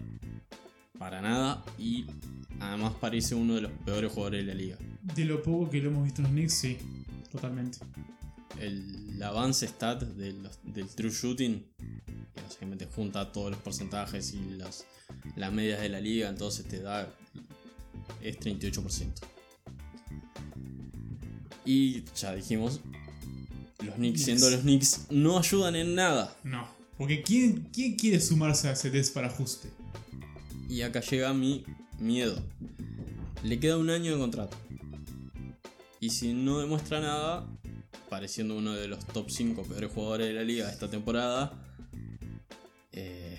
para 0.99 1.21
nada 1.21 1.65
y 1.79 2.07
además 2.61 2.95
parece 3.01 3.35
uno 3.35 3.55
de 3.55 3.63
los 3.63 3.73
peores 3.85 4.13
jugadores 4.13 4.47
de 4.47 4.53
la 4.53 4.59
liga. 4.59 4.79
De 5.03 5.25
lo 5.25 5.43
poco 5.43 5.71
que 5.71 5.81
lo 5.81 5.91
hemos 5.91 6.05
visto 6.05 6.21
en 6.21 6.25
los 6.25 6.33
Knicks, 6.33 6.55
sí. 6.55 6.79
Totalmente. 7.31 7.79
el 8.61 9.21
avance 9.23 9.67
stat 9.67 10.03
del, 10.03 10.49
del 10.65 10.89
true 10.89 11.11
shooting, 11.11 11.65
que 12.35 12.41
básicamente 12.43 12.87
junta 12.87 13.33
todos 13.33 13.51
los 13.51 13.61
porcentajes 13.61 14.35
y 14.35 14.57
las, 14.57 14.85
las 15.37 15.53
medias 15.53 15.81
de 15.81 15.89
la 15.89 16.01
liga, 16.01 16.29
entonces 16.29 16.67
te 16.67 16.81
da. 16.81 17.09
es 18.23 18.39
38%. 18.39 19.09
Y 21.65 22.05
ya 22.17 22.35
dijimos, 22.35 22.81
los 23.85 23.95
Knicks, 23.95 24.23
siendo 24.25 24.51
los 24.51 24.61
Knicks, 24.61 25.07
no 25.11 25.39
ayudan 25.39 25.77
en 25.77 25.95
nada. 25.95 26.37
No. 26.45 26.67
Porque 27.03 27.21
¿quién, 27.21 27.69
¿quién 27.73 27.97
quiere 27.97 28.21
sumarse 28.21 28.69
a 28.69 28.75
ese 28.75 28.89
test 28.89 29.13
para 29.13 29.27
ajuste? 29.27 29.69
Y 30.69 30.83
acá 30.83 31.01
llega 31.01 31.35
mi 31.35 31.65
miedo. 31.99 32.41
Le 33.43 33.59
queda 33.59 33.77
un 33.77 33.91
año 33.91 34.13
de 34.13 34.19
contrato. 34.21 34.57
Y 35.99 36.11
si 36.11 36.33
no 36.33 36.61
demuestra 36.61 37.01
nada, 37.01 37.45
pareciendo 38.09 38.57
uno 38.57 38.75
de 38.75 38.87
los 38.87 39.05
top 39.05 39.31
5 39.31 39.65
peores 39.65 39.91
jugadores 39.91 40.29
de 40.29 40.35
la 40.35 40.45
liga 40.45 40.71
esta 40.71 40.89
temporada, 40.89 41.53
eh, 42.93 43.37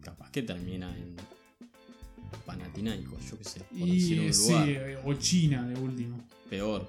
capaz 0.00 0.32
que 0.32 0.42
termina 0.42 0.90
en 0.98 1.14
Panathinaikos, 2.46 3.30
yo 3.30 3.38
qué 3.38 3.44
sé, 3.44 3.60
por 3.60 3.88
decir 3.88 4.16
Y 4.22 4.26
un 4.26 4.34
sí, 4.34 4.48
lugar 4.50 5.02
o 5.04 5.14
China 5.14 5.68
de 5.68 5.78
último. 5.78 6.18
peor. 6.50 6.88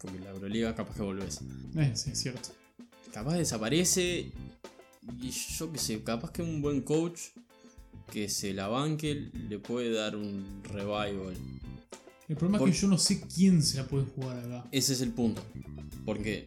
Porque 0.00 0.20
la 0.20 0.30
Euroliga 0.30 0.76
capaz 0.76 0.94
que 0.94 1.02
volvés. 1.02 1.40
Eh, 1.74 1.90
sí, 1.96 2.10
es 2.12 2.20
cierto. 2.20 2.50
Capaz 3.12 3.34
desaparece 3.34 4.30
y 5.20 5.30
yo 5.30 5.72
qué 5.72 5.78
sé, 5.78 6.02
capaz 6.02 6.30
que 6.32 6.42
un 6.42 6.60
buen 6.62 6.82
coach 6.82 7.20
que 8.10 8.28
se 8.28 8.52
la 8.52 8.68
banque 8.68 9.30
le 9.48 9.58
puede 9.58 9.92
dar 9.92 10.16
un 10.16 10.62
revival. 10.64 11.34
El 12.28 12.36
problema 12.36 12.58
Por- 12.58 12.68
es 12.68 12.74
que 12.76 12.80
yo 12.82 12.88
no 12.88 12.98
sé 12.98 13.22
quién 13.34 13.62
se 13.62 13.78
la 13.78 13.86
puede 13.86 14.04
jugar 14.06 14.38
acá. 14.38 14.68
Ese 14.72 14.92
es 14.94 15.00
el 15.00 15.10
punto. 15.12 15.42
Porque 16.04 16.46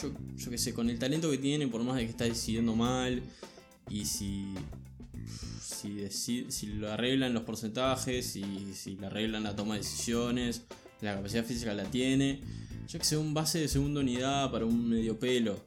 yo, 0.00 0.12
yo 0.36 0.50
qué 0.50 0.58
sé, 0.58 0.72
con 0.74 0.88
el 0.90 0.98
talento 0.98 1.30
que 1.30 1.38
tiene, 1.38 1.66
por 1.68 1.82
más 1.82 1.96
de 1.96 2.04
que 2.04 2.10
está 2.10 2.24
decidiendo 2.24 2.74
mal, 2.76 3.22
y 3.90 4.04
si, 4.04 4.54
si, 5.62 5.88
deci- 5.96 6.50
si 6.50 6.66
lo 6.68 6.92
arreglan 6.92 7.34
los 7.34 7.42
porcentajes, 7.44 8.36
y 8.36 8.72
si 8.74 8.96
le 8.96 9.06
arreglan 9.06 9.42
la 9.42 9.56
toma 9.56 9.74
de 9.74 9.80
decisiones, 9.80 10.62
la 11.00 11.14
capacidad 11.16 11.44
física 11.44 11.74
la 11.74 11.84
tiene, 11.84 12.40
yo 12.88 12.98
que 12.98 13.04
sé, 13.04 13.16
un 13.16 13.34
base 13.34 13.58
de 13.60 13.68
segunda 13.68 14.00
unidad 14.00 14.50
para 14.50 14.64
un 14.66 14.88
medio 14.88 15.18
pelo, 15.18 15.58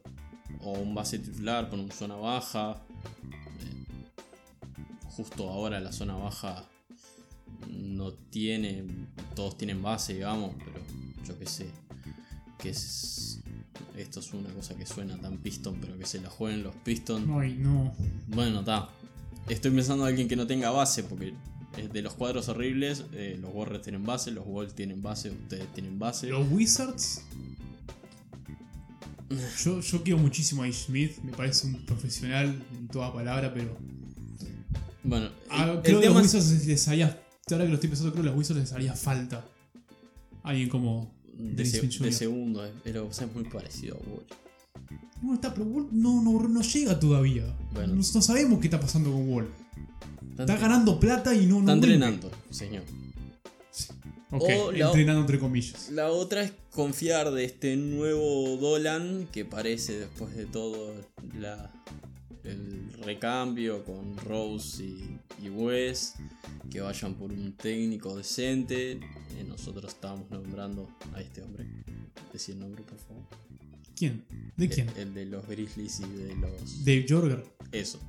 o 0.64 0.72
un 0.74 0.94
base 0.96 1.20
titular 1.20 1.70
con 1.70 1.80
una 1.80 1.94
zona 1.94 2.16
baja. 2.16 2.82
eh, 3.60 4.10
Justo 5.10 5.50
ahora 5.50 5.80
la 5.80 5.92
zona 5.92 6.16
baja 6.16 6.66
no 7.70 8.12
tiene, 8.14 8.84
todos 9.36 9.58
tienen 9.58 9.82
base, 9.82 10.14
digamos, 10.14 10.54
pero 10.60 10.80
yo 11.28 11.38
qué 11.38 11.46
sé, 11.46 11.68
que 12.58 12.70
es, 12.70 13.40
esto 13.96 14.20
es 14.20 14.34
una 14.34 14.50
cosa 14.50 14.76
que 14.76 14.86
suena 14.86 15.18
tan 15.20 15.38
piston, 15.38 15.78
pero 15.80 15.98
que 15.98 16.06
se 16.06 16.22
la 16.22 16.30
jueguen 16.30 16.64
los 16.64 16.76
Pistons. 16.76 17.28
Ay, 17.30 17.56
no. 17.60 17.94
Bueno, 18.28 18.60
está. 18.62 18.90
Estoy 19.50 19.72
pensando 19.72 20.04
en 20.04 20.10
alguien 20.10 20.28
que 20.28 20.36
no 20.36 20.48
tenga 20.48 20.72
base, 20.72 21.04
porque 21.04 21.34
es 21.78 21.92
de 21.92 22.02
los 22.02 22.14
cuadros 22.14 22.48
horribles, 22.50 23.06
eh, 23.14 23.38
los 23.40 23.52
Warriors 23.54 23.84
tienen 23.84 24.06
base, 24.06 24.32
los 24.32 24.46
Wolves 24.46 24.74
tienen 24.76 25.02
base, 25.02 25.32
ustedes 25.32 25.72
tienen 25.74 26.00
base. 26.00 26.28
Los 26.28 26.50
Wizards. 26.52 27.24
Yo, 29.64 29.80
yo 29.80 30.04
quiero 30.04 30.20
muchísimo 30.20 30.64
a 30.64 30.68
Ish 30.68 30.86
Smith, 30.86 31.18
me 31.24 31.32
parece 31.32 31.68
un 31.68 31.86
profesional 31.86 32.64
en 32.78 32.88
toda 32.88 33.14
palabra, 33.14 33.54
pero. 33.54 33.78
Bueno, 35.04 35.28
el, 35.52 35.82
creo 35.82 35.98
el 35.98 36.02
que 36.02 36.10
los 36.10 36.22
Wizards 36.22 36.66
les 36.68 36.88
haría. 36.88 37.22
Ahora 37.52 37.64
que 37.66 37.70
lo 37.70 37.76
estoy 37.76 37.90
pensando, 37.90 38.12
creo 38.14 38.24
que 38.24 38.30
los 38.30 38.38
Wizards 38.38 38.60
les 38.60 38.74
haría 38.74 38.94
falta. 38.94 39.46
Alguien 40.44 40.70
como. 40.70 41.14
de, 41.38 41.66
se- 41.66 41.82
de 41.82 42.12
segundo, 42.12 42.66
eh, 42.66 42.72
pero 42.84 43.08
o 43.08 43.14
sea, 43.14 43.28
es 43.28 43.34
muy 43.34 43.44
parecido 43.46 43.96
a 43.98 44.10
Wall. 44.10 44.26
No 45.22 45.34
está, 45.36 45.54
pero 45.54 45.66
Wall 45.68 45.88
no, 45.92 46.22
no, 46.22 46.48
no 46.48 46.62
llega 46.62 47.00
todavía. 47.00 47.44
Bueno. 47.74 47.96
No, 47.96 48.02
no 48.14 48.22
sabemos 48.22 48.60
qué 48.60 48.68
está 48.68 48.80
pasando 48.80 49.12
con 49.12 49.28
Wall. 49.30 49.48
Está, 50.32 50.44
Está 50.44 50.58
ganando 50.58 51.00
plata 51.00 51.34
y 51.36 51.46
no. 51.46 51.56
no 51.56 51.60
está 51.62 51.76
vuelve. 51.76 51.94
entrenando, 51.96 52.32
señor. 52.50 52.84
O 54.32 54.72
la- 54.72 54.88
entrenando 54.88 55.22
entre 55.22 55.40
comillas. 55.40 55.90
La 55.92 56.10
otra 56.10 56.44
es 56.44 56.54
confiar 56.72 57.32
de 57.32 57.44
este 57.44 57.76
nuevo 57.76 58.58
Dolan 58.58 59.28
que 59.32 59.44
parece 59.46 60.00
después 60.00 60.36
de 60.36 60.46
todo 60.46 60.94
la, 61.38 61.72
el 62.44 62.94
recambio 63.04 63.84
con 63.84 64.16
Rose 64.18 64.84
y, 64.84 65.20
y 65.44 65.50
Wes 65.50 66.14
que 66.70 66.80
vayan 66.82 67.16
por 67.16 67.32
un 67.32 67.54
técnico 67.58 68.16
decente. 68.16 68.92
Eh, 68.94 69.44
nosotros 69.48 69.94
estábamos 69.94 70.30
nombrando 70.32 70.90
a 71.14 71.22
este 71.22 71.42
hombre. 71.42 71.66
Decir 72.32 72.56
el 72.56 72.62
nombre, 72.62 72.84
por 72.84 72.98
favor. 72.98 73.24
¿Quién? 73.96 74.24
¿De 74.56 74.70
quién? 74.70 74.88
El, 74.96 75.00
el 75.10 75.14
de 75.14 75.26
los 75.26 75.46
Grizzlies 75.48 76.00
y 76.00 76.06
de 76.08 76.36
los. 76.38 76.86
Dave 76.86 77.06
Jorger. 77.08 77.44
Eso. 77.74 78.00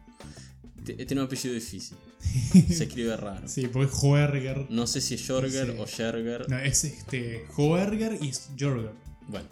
Tiene 0.84 1.12
un 1.12 1.18
apellido 1.26 1.54
difícil. 1.54 1.96
Se 2.68 2.84
escribe 2.84 3.16
raro. 3.16 3.48
Sí, 3.48 3.68
porque 3.72 3.90
es 3.90 3.98
Joerger. 3.98 4.66
No 4.70 4.86
sé 4.86 5.00
si 5.00 5.14
es 5.14 5.26
Jorger 5.26 5.76
o 5.78 5.86
Scherger. 5.86 6.48
No, 6.48 6.58
es 6.58 6.84
este. 6.84 7.46
Joerger 7.50 8.18
y 8.20 8.28
es 8.28 8.48
Jorger. 8.58 8.92
Bueno, 9.28 9.48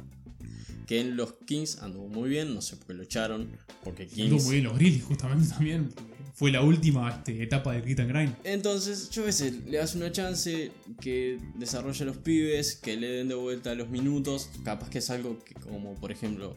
que 0.86 1.00
en 1.00 1.16
los 1.16 1.34
Kings 1.46 1.78
anduvo 1.82 2.08
muy 2.08 2.28
bien, 2.28 2.54
no 2.54 2.60
sé 2.60 2.76
por 2.76 2.88
qué 2.88 2.94
lo 2.94 3.02
echaron, 3.02 3.48
porque 3.84 4.04
Anduvo 4.04 4.16
Kings... 4.16 4.44
muy 4.44 4.54
bien 4.54 4.64
los 4.64 4.76
Grizzlies, 4.76 5.04
justamente 5.04 5.48
también. 5.48 5.94
Fue 6.34 6.50
la 6.50 6.62
última 6.62 7.10
este, 7.10 7.42
etapa 7.42 7.74
del 7.74 7.82
Grit 7.82 8.00
and 8.00 8.08
Grind. 8.10 8.34
Entonces, 8.44 9.10
yo 9.10 9.24
qué 9.24 9.32
sé, 9.32 9.52
le 9.68 9.76
das 9.76 9.94
una 9.94 10.10
chance 10.10 10.72
que 11.00 11.38
desarrolle 11.56 12.02
a 12.02 12.06
los 12.06 12.16
pibes, 12.16 12.76
que 12.76 12.96
le 12.96 13.08
den 13.08 13.28
de 13.28 13.34
vuelta 13.34 13.74
los 13.74 13.90
minutos, 13.90 14.48
capaz 14.64 14.88
que 14.88 14.98
es 14.98 15.10
algo 15.10 15.38
que 15.44 15.54
como 15.54 15.94
por 15.96 16.10
ejemplo, 16.10 16.56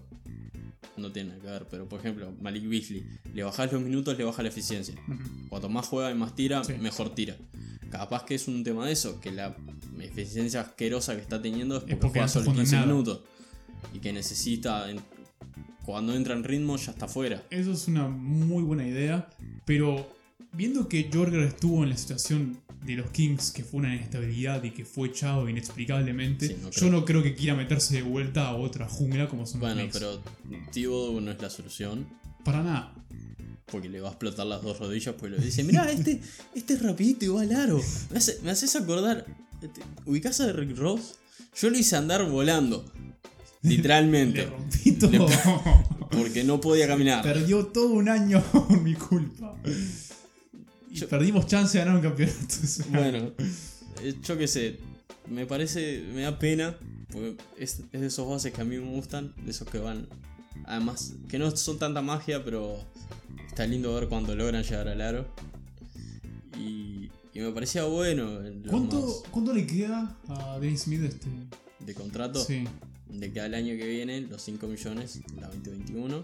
no 0.98 1.12
tiene 1.12 1.30
nada 1.30 1.42
que 1.42 1.48
ver, 1.48 1.66
pero 1.70 1.88
por 1.90 2.00
ejemplo, 2.00 2.32
Malik 2.42 2.68
Beasley, 2.68 3.06
le 3.34 3.44
bajás 3.44 3.72
los 3.72 3.82
minutos, 3.82 4.18
le 4.18 4.24
baja 4.24 4.42
la 4.44 4.50
eficiencia. 4.50 4.96
Cuanto 5.50 5.70
más 5.70 5.88
juega 5.88 6.12
y 6.12 6.16
más 6.16 6.36
tira, 6.36 6.64
Sí. 6.64 6.74
mejor 6.74 7.14
tira. 7.16 7.36
Capaz 7.92 8.24
que 8.26 8.36
es 8.36 8.48
un 8.48 8.64
tema 8.64 8.86
de 8.86 8.92
eso, 8.94 9.20
que 9.20 9.32
la 9.32 9.56
eficiencia 10.00 10.62
asquerosa 10.62 11.16
que 11.16 11.22
está 11.22 11.42
teniendo 11.42 11.76
es 11.78 11.82
porque, 11.82 11.96
porque 11.98 12.20
juega 12.20 12.28
solo 12.28 12.46
jugando 12.46 12.62
15 12.64 12.76
nada. 12.76 12.88
minutos. 12.88 13.22
Y 13.94 14.00
que 14.00 14.14
necesita, 14.14 14.88
cuando 15.86 16.16
entra 16.16 16.34
en 16.34 16.44
ritmo, 16.44 16.76
ya 16.78 16.92
está 16.92 17.08
fuera. 17.08 17.44
Eso 17.50 17.72
es 17.74 17.88
una 17.88 18.08
muy 18.08 18.64
buena 18.64 18.88
idea. 18.88 19.30
Pero 19.66 20.10
viendo 20.54 20.88
que 20.88 21.10
Jorger 21.14 21.42
estuvo 21.42 21.84
en 21.84 21.90
la 21.90 21.98
situación 21.98 22.58
de 22.86 22.96
los 22.96 23.10
Kings, 23.12 23.52
que 23.52 23.64
fue 23.64 23.80
una 23.82 23.96
inestabilidad 23.96 24.64
y 24.64 24.72
que 24.72 24.86
fue 24.86 25.08
echado 25.10 25.48
inexplicablemente, 25.50 26.48
Sí, 26.48 26.56
no 26.62 26.70
yo 26.72 26.90
no 26.90 27.06
creo 27.06 27.24
que 27.24 27.34
quiera 27.36 27.56
meterse 27.56 27.96
de 27.96 28.02
vuelta 28.04 28.48
a 28.48 28.56
otra 28.56 28.88
jungla 28.88 29.28
como 29.28 29.46
son 29.46 29.60
Bueno, 29.62 29.76
los 29.84 29.92
Knicks. 29.92 30.00
pero 30.00 30.22
Thibodeau 30.72 31.22
no 31.22 31.32
es 31.32 31.42
la 31.42 31.50
solución. 31.50 32.08
Para 32.44 32.62
nada. 32.64 32.94
Porque 33.68 33.90
le 33.90 34.02
va 34.02 34.10
a 34.10 34.12
explotar 34.12 34.46
las 34.46 34.62
dos 34.62 34.78
rodillas. 34.80 35.16
Pues 35.18 35.32
le 35.32 35.38
dice: 35.40 35.64
Mirá, 35.64 35.90
este, 35.92 36.20
este 36.54 36.74
es 36.74 36.82
rapidito 36.84 37.26
y 37.26 37.28
va 37.30 37.42
al 37.42 37.52
aro. 37.56 37.82
Me, 38.12 38.18
hace- 38.18 38.40
me 38.44 38.52
haces 38.52 38.76
acordar. 38.76 39.26
este, 39.62 39.82
¿Ubicás 40.06 40.40
a 40.42 40.52
Rick 40.52 40.78
Ross? 40.78 41.16
Yo 41.60 41.70
lo 41.70 41.78
hice 41.78 41.96
andar 41.96 42.30
volando. 42.30 42.86
Le 43.64 43.78
Literalmente. 43.78 44.46
rompí 44.46 44.92
todo. 44.92 45.26
Porque 46.12 46.44
no 46.44 46.60
podía 46.60 46.86
caminar. 46.94 47.24
Perdió 47.24 47.68
todo 47.68 47.94
un 47.94 48.10
año 48.10 48.44
por 48.52 48.82
mi 48.82 48.94
culpa. 48.94 49.56
Y 50.94 50.98
Yo- 51.00 51.10
perdimos 51.10 51.48
chance 51.48 51.78
de 51.78 51.84
ganar 51.86 51.98
un 52.00 52.04
campeonato. 52.04 52.56
Bueno, 52.92 53.32
eh, 54.02 54.16
yo 54.24 54.38
qué 54.38 54.48
sé. 54.48 54.80
Me 55.30 55.46
parece. 55.46 56.04
Me 56.14 56.22
da 56.22 56.38
pena. 56.38 56.78
Porque 57.12 57.36
es, 57.58 57.82
es 57.92 58.02
de 58.02 58.08
esos 58.08 58.28
bases 58.30 58.54
que 58.54 58.62
a 58.62 58.66
mí 58.66 58.78
me 58.78 58.90
gustan. 58.92 59.34
De 59.44 59.52
esos 59.52 59.68
que 59.68 59.80
van. 59.80 60.08
Además, 60.66 61.14
que 61.30 61.40
no 61.40 61.50
son 61.56 61.80
tanta 61.80 62.02
magia, 62.02 62.44
pero 62.46 62.78
está 63.48 63.66
lindo 63.66 63.94
ver 63.96 64.08
cuando 64.08 64.36
logran 64.36 64.64
llegar 64.64 64.88
al 64.88 65.02
aro. 65.02 65.28
Y, 66.60 67.10
y 67.34 67.40
me 67.40 67.52
parecía 67.52 67.84
bueno. 67.86 68.40
¿Cuánto, 68.70 69.24
¿Cuánto 69.32 69.54
le 69.54 69.66
queda 69.66 70.16
a 70.28 70.60
Dennis 70.60 70.82
Smith 70.84 71.02
este? 71.04 71.28
de 71.80 71.94
contrato. 71.96 72.44
Sí. 72.44 72.66
De 73.10 73.32
que 73.32 73.42
al 73.42 73.54
año 73.56 73.76
que 73.76 73.88
viene, 73.88 74.22
los 74.22 74.42
5 74.44 74.68
millones, 74.68 75.20
la 75.40 75.48
2021. 75.48 76.24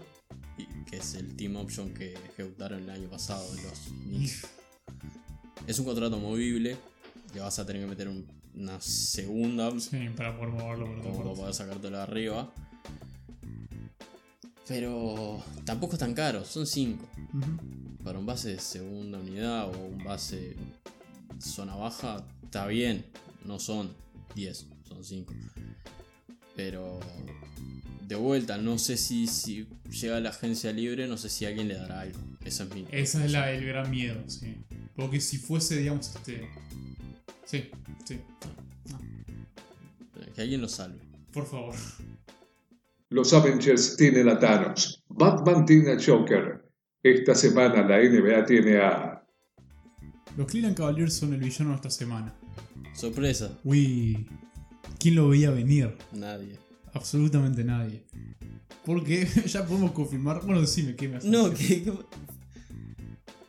Y 0.58 0.66
que 0.90 0.96
es 0.98 1.14
el 1.14 1.34
team 1.36 1.56
option 1.56 1.92
que 1.94 2.14
ejecutaron 2.14 2.82
el 2.82 2.90
año 2.90 3.08
pasado 3.08 3.44
los 3.54 3.92
Knicks. 4.06 4.46
Es 5.66 5.78
un 5.78 5.84
contrato 5.84 6.18
movible. 6.18 6.76
Le 7.34 7.40
vas 7.40 7.58
a 7.58 7.66
tener 7.66 7.82
que 7.82 7.88
meter 7.88 8.08
un- 8.08 8.26
una 8.54 8.80
segunda 8.80 9.70
Sí, 9.78 10.08
para 10.16 10.36
poder 10.36 10.52
moverlo 10.52 10.86
por 10.86 10.98
otra 10.98 11.12
para 11.12 11.34
poder 11.34 11.54
sacártelo 11.54 11.96
de 11.96 12.02
arriba. 12.02 12.52
Pero 14.66 15.42
tampoco 15.64 15.94
es 15.94 15.98
tan 15.98 16.14
caro, 16.14 16.44
son 16.44 16.66
5. 16.66 17.04
Ujú. 17.34 18.02
Para 18.04 18.18
un 18.18 18.26
base 18.26 18.50
de 18.50 18.58
segunda 18.60 19.18
unidad 19.18 19.68
o 19.68 19.86
un 19.86 20.02
base 20.04 20.56
zona 21.40 21.74
baja, 21.74 22.24
está 22.44 22.66
bien. 22.66 23.04
No 23.44 23.58
son 23.58 23.90
10, 24.34 24.66
son 24.88 25.04
5. 25.04 25.34
Pero 26.54 27.00
de 28.06 28.14
vuelta, 28.16 28.58
no 28.58 28.78
sé 28.78 28.96
si, 28.96 29.26
si 29.26 29.66
llega 29.90 30.20
la 30.20 30.30
agencia 30.30 30.72
libre, 30.72 31.06
no 31.08 31.16
sé 31.16 31.28
si 31.28 31.46
alguien 31.46 31.68
le 31.68 31.74
dará 31.74 32.00
algo. 32.00 32.18
Esa 32.44 32.64
es 32.64 32.74
mi. 32.74 32.86
Ese 32.90 33.24
es 33.24 33.32
la- 33.32 33.50
el 33.52 33.64
gran 33.66 33.90
miedo, 33.90 34.22
sí. 34.28 34.56
Porque 35.00 35.18
si 35.20 35.38
fuese, 35.38 35.78
digamos, 35.78 36.14
este. 36.14 36.46
Sí, 37.46 37.70
sí. 38.04 38.20
Que 40.34 40.42
alguien 40.42 40.60
lo 40.60 40.68
salve. 40.68 41.00
Por 41.32 41.46
favor. 41.46 41.74
Los 43.08 43.32
Avengers 43.32 43.96
tienen 43.96 44.28
a 44.28 44.38
Thanos. 44.38 45.02
Batman 45.08 45.64
tiene 45.64 45.92
a 45.92 45.98
Joker. 46.04 46.62
Esta 47.02 47.34
semana 47.34 47.82
la 47.82 47.98
NBA 47.98 48.44
tiene 48.44 48.76
a... 48.78 49.24
Los 50.36 50.46
Cleveland 50.46 50.76
Cavaliers 50.76 51.14
son 51.14 51.32
el 51.32 51.40
villano 51.40 51.70
de 51.70 51.76
esta 51.76 51.90
semana. 51.90 52.34
Sorpresa. 52.92 53.58
Uy, 53.64 54.28
¿quién 54.98 55.14
lo 55.16 55.30
veía 55.30 55.50
venir? 55.50 55.96
Nadie. 56.12 56.58
Absolutamente 56.92 57.64
nadie. 57.64 58.04
Porque 58.84 59.26
ya 59.46 59.64
podemos 59.66 59.92
confirmar. 59.92 60.42
Bueno, 60.44 60.60
decime 60.60 60.94
qué 60.94 61.08
me 61.08 61.16
hace. 61.16 61.28
No, 61.28 61.50
que, 61.52 61.82
que- 61.84 61.92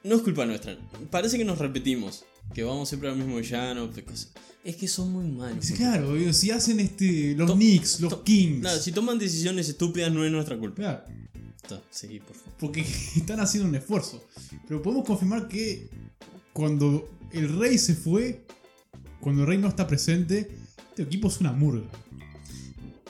No 0.04 0.16
es 0.16 0.22
culpa 0.22 0.46
nuestra. 0.46 0.78
Parece 1.10 1.38
que 1.38 1.46
nos 1.46 1.60
repetimos. 1.60 2.26
Que 2.54 2.64
vamos 2.64 2.90
siempre 2.90 3.10
al 3.10 3.16
mismo 3.18 3.38
villano. 3.38 3.90
cosas- 4.06 4.32
Es 4.64 4.76
que 4.76 4.88
son 4.88 5.12
muy 5.12 5.28
malos. 5.28 5.66
Sí, 5.66 5.74
Claro, 5.74 6.16
si 6.34 6.52
hacen 6.52 6.80
este. 6.80 7.34
Los 7.36 7.48
To- 7.48 7.56
Knicks, 7.56 8.02
los 8.02 8.18
Kings. 8.24 8.62
Claro, 8.62 8.80
si 8.82 8.92
toman 8.92 9.18
decisiones 9.20 9.70
estúpidas 9.70 10.12
no 10.12 10.26
es 10.26 10.32
nuestra 10.32 10.58
culpa. 10.58 10.76
Claro, 10.76 11.04
Está, 11.56 11.82
seguí, 11.92 12.20
por 12.20 12.36
favor. 12.36 12.54
porque 12.60 12.82
están 13.16 13.40
haciendo 13.40 13.70
un 13.70 13.76
esfuerzo. 13.76 14.26
Pero 14.68 14.82
podemos 14.82 15.06
confirmar 15.06 15.48
que 15.48 15.90
cuando 16.54 17.10
el 17.32 17.58
rey 17.60 17.78
se 17.78 17.96
fue, 17.96 18.46
cuando 19.22 19.44
el 19.44 19.48
rey 19.48 19.58
no 19.58 19.68
está 19.70 19.88
presente, 19.88 20.50
este 20.90 21.04
equipo 21.04 21.28
es 21.28 21.40
una 21.40 21.54
murga. 21.54 21.88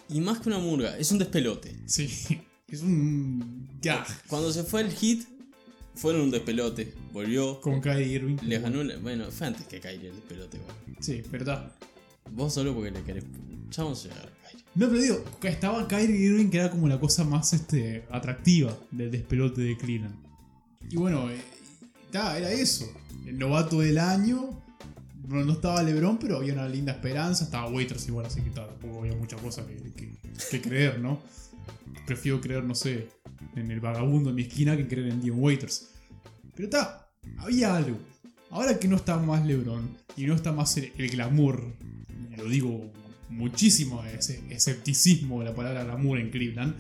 Y 0.09 0.19
más 0.19 0.39
que 0.39 0.49
una 0.49 0.59
murga, 0.59 0.97
es 0.97 1.11
un 1.11 1.19
despelote. 1.19 1.75
Sí, 1.85 2.09
es 2.67 2.81
un. 2.81 3.69
Ya. 3.81 4.05
Cuando 4.27 4.51
se 4.53 4.63
fue 4.63 4.81
el 4.81 4.91
hit, 4.91 5.23
fueron 5.95 6.21
un 6.21 6.31
despelote. 6.31 6.93
Volvió. 7.13 7.59
Con 7.61 7.81
Kyrie 7.81 8.07
Irving. 8.07 8.37
Les 8.43 8.61
ganó. 8.61 8.83
la- 8.83 8.97
Bueno, 8.97 9.25
fue 9.31 9.47
antes 9.47 9.65
que 9.67 9.79
Kyrie 9.79 10.09
el 10.09 10.15
despelote. 10.15 10.57
igual. 10.57 10.75
Sí, 10.99 11.21
verdad. 11.31 11.71
Vos 12.31 12.53
solo 12.53 12.73
porque 12.73 12.91
le 12.91 13.01
querés. 13.03 13.23
Ya 13.71 13.83
vamos 13.83 14.05
a 14.05 14.09
llegar 14.09 14.25
a 14.27 14.47
Kyrie. 14.49 14.65
No, 14.75 14.87
pero 14.89 15.01
digo, 15.01 15.23
estaba 15.43 15.87
Kyrie 15.87 16.15
Irving 16.17 16.49
que 16.49 16.57
era 16.57 16.71
como 16.71 16.87
la 16.87 16.99
cosa 16.99 17.23
más 17.23 17.53
este, 17.53 18.05
atractiva 18.09 18.77
del 18.91 19.11
despelote 19.11 19.61
de 19.61 19.77
Cleveland. 19.77 20.15
Y 20.89 20.95
bueno, 20.95 21.29
eh, 21.29 21.41
ta, 22.11 22.37
era 22.37 22.51
eso. 22.51 22.91
El 23.25 23.37
novato 23.37 23.79
del 23.81 23.97
año. 23.97 24.61
Bueno, 25.27 25.45
no 25.45 25.53
estaba 25.53 25.81
LeBron, 25.83 26.17
pero 26.17 26.37
había 26.37 26.53
una 26.53 26.67
linda 26.67 26.91
esperanza. 26.91 27.45
Estaba 27.45 27.69
Waiters 27.69 28.07
igual, 28.07 28.25
así 28.25 28.41
que 28.41 28.49
ta, 28.49 28.67
tampoco 28.67 28.99
había 28.99 29.13
mucha 29.15 29.37
cosa 29.37 29.65
que, 29.65 29.75
que- 29.93 30.11
que 30.49 30.61
creer, 30.61 30.99
¿no? 30.99 31.21
Prefiero 32.05 32.41
creer, 32.41 32.63
no 32.63 32.75
sé, 32.75 33.09
en 33.55 33.71
el 33.71 33.79
vagabundo 33.79 34.29
en 34.29 34.35
mi 34.35 34.43
esquina 34.43 34.75
que 34.75 34.87
creer 34.87 35.07
en 35.11 35.21
Dion 35.21 35.39
Waiters. 35.39 35.89
Pero 36.55 36.67
está, 36.67 37.09
había 37.37 37.75
algo. 37.75 37.97
Ahora 38.49 38.77
que 38.79 38.87
no 38.87 38.97
está 38.97 39.17
más 39.17 39.45
LeBron 39.45 39.97
y 40.17 40.25
no 40.25 40.35
está 40.35 40.51
más 40.51 40.75
el, 40.77 40.91
el 40.97 41.09
glamour, 41.09 41.73
lo 42.37 42.45
digo 42.45 42.91
muchísimo, 43.29 44.03
ese 44.03 44.43
escepticismo 44.49 45.39
de 45.39 45.45
la 45.45 45.55
palabra 45.55 45.85
glamour 45.85 46.19
en 46.19 46.29
Cleveland, 46.31 46.75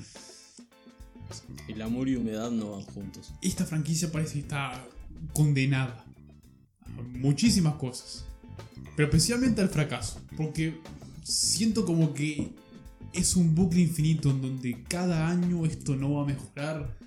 El 1.69 1.81
amor 1.81 2.09
y 2.09 2.17
humedad 2.17 2.51
no 2.51 2.71
van 2.71 2.81
juntos. 2.83 3.33
esta 3.41 3.63
franquicia 3.65 4.11
parece 4.11 4.33
que 4.33 4.39
está 4.41 4.85
condenada 5.33 6.03
a 6.81 7.01
muchísimas 7.01 7.75
cosas. 7.75 8.25
Pero 8.97 9.07
especialmente 9.07 9.61
al 9.61 9.69
fracaso. 9.69 10.19
Porque 10.35 10.77
siento 11.23 11.85
como 11.85 12.13
que 12.13 12.51
es 13.13 13.35
un 13.35 13.53
bucle 13.55 13.81
infinito 13.81 14.29
en 14.29 14.41
donde 14.41 14.83
cada 14.87 15.27
año 15.29 15.65
esto 15.65 15.95
no 15.95 16.13
va 16.13 16.23
a 16.23 16.25
mejorar. 16.25 16.97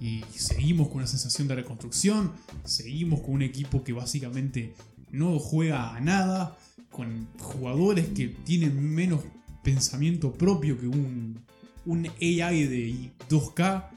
Y 0.00 0.22
seguimos 0.34 0.88
con 0.88 0.98
una 0.98 1.06
sensación 1.06 1.46
de 1.48 1.56
reconstrucción. 1.56 2.32
Seguimos 2.64 3.20
con 3.20 3.34
un 3.34 3.42
equipo 3.42 3.84
que 3.84 3.92
básicamente 3.92 4.74
no 5.10 5.38
juega 5.38 5.94
a 5.94 6.00
nada. 6.00 6.56
Con 6.90 7.28
jugadores 7.38 8.08
que 8.08 8.28
tienen 8.28 8.82
menos 8.94 9.20
pensamiento 9.62 10.32
propio 10.32 10.78
que 10.80 10.86
un, 10.88 11.38
un 11.84 12.06
AI 12.20 12.66
de 12.66 13.10
2K. 13.28 13.90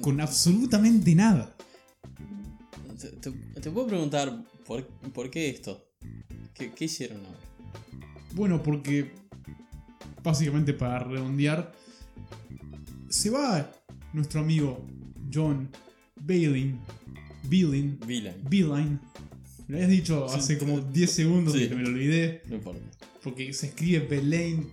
Con 0.00 0.20
absolutamente 0.20 1.14
nada. 1.14 1.54
Te, 3.00 3.08
te- 3.08 3.30
te 3.60 3.70
puedo 3.70 3.86
preguntar 3.86 4.44
por, 4.66 4.86
por 4.86 5.30
qué 5.30 5.50
esto. 5.50 5.84
¿Qué, 6.54 6.72
qué 6.72 6.84
hicieron 6.86 7.18
ahora? 7.24 7.38
Bueno, 8.34 8.62
porque 8.62 9.12
básicamente 10.22 10.72
para 10.72 11.00
redondear, 11.00 11.72
se 13.08 13.30
va 13.30 13.70
nuestro 14.12 14.40
amigo 14.40 14.84
John 15.32 15.68
Bailin, 16.20 16.78
Bailin, 17.44 17.98
Villain. 18.06 18.36
Beeline. 18.48 18.98
Me 19.68 19.68
lo 19.68 19.76
habías 19.76 19.90
dicho 19.90 20.26
Sí. 20.28 20.38
hace 20.38 20.58
como 20.58 20.80
10 20.80 21.10
segundos 21.10 21.54
Sí. 21.54 21.68
que 21.68 21.74
me 21.74 21.82
lo 21.82 21.88
olvidé, 21.88 22.42
No 22.48 22.56
importa. 22.56 22.80
porque 23.22 23.52
se 23.52 23.66
escribe 23.68 24.00
Belaine. 24.06 24.66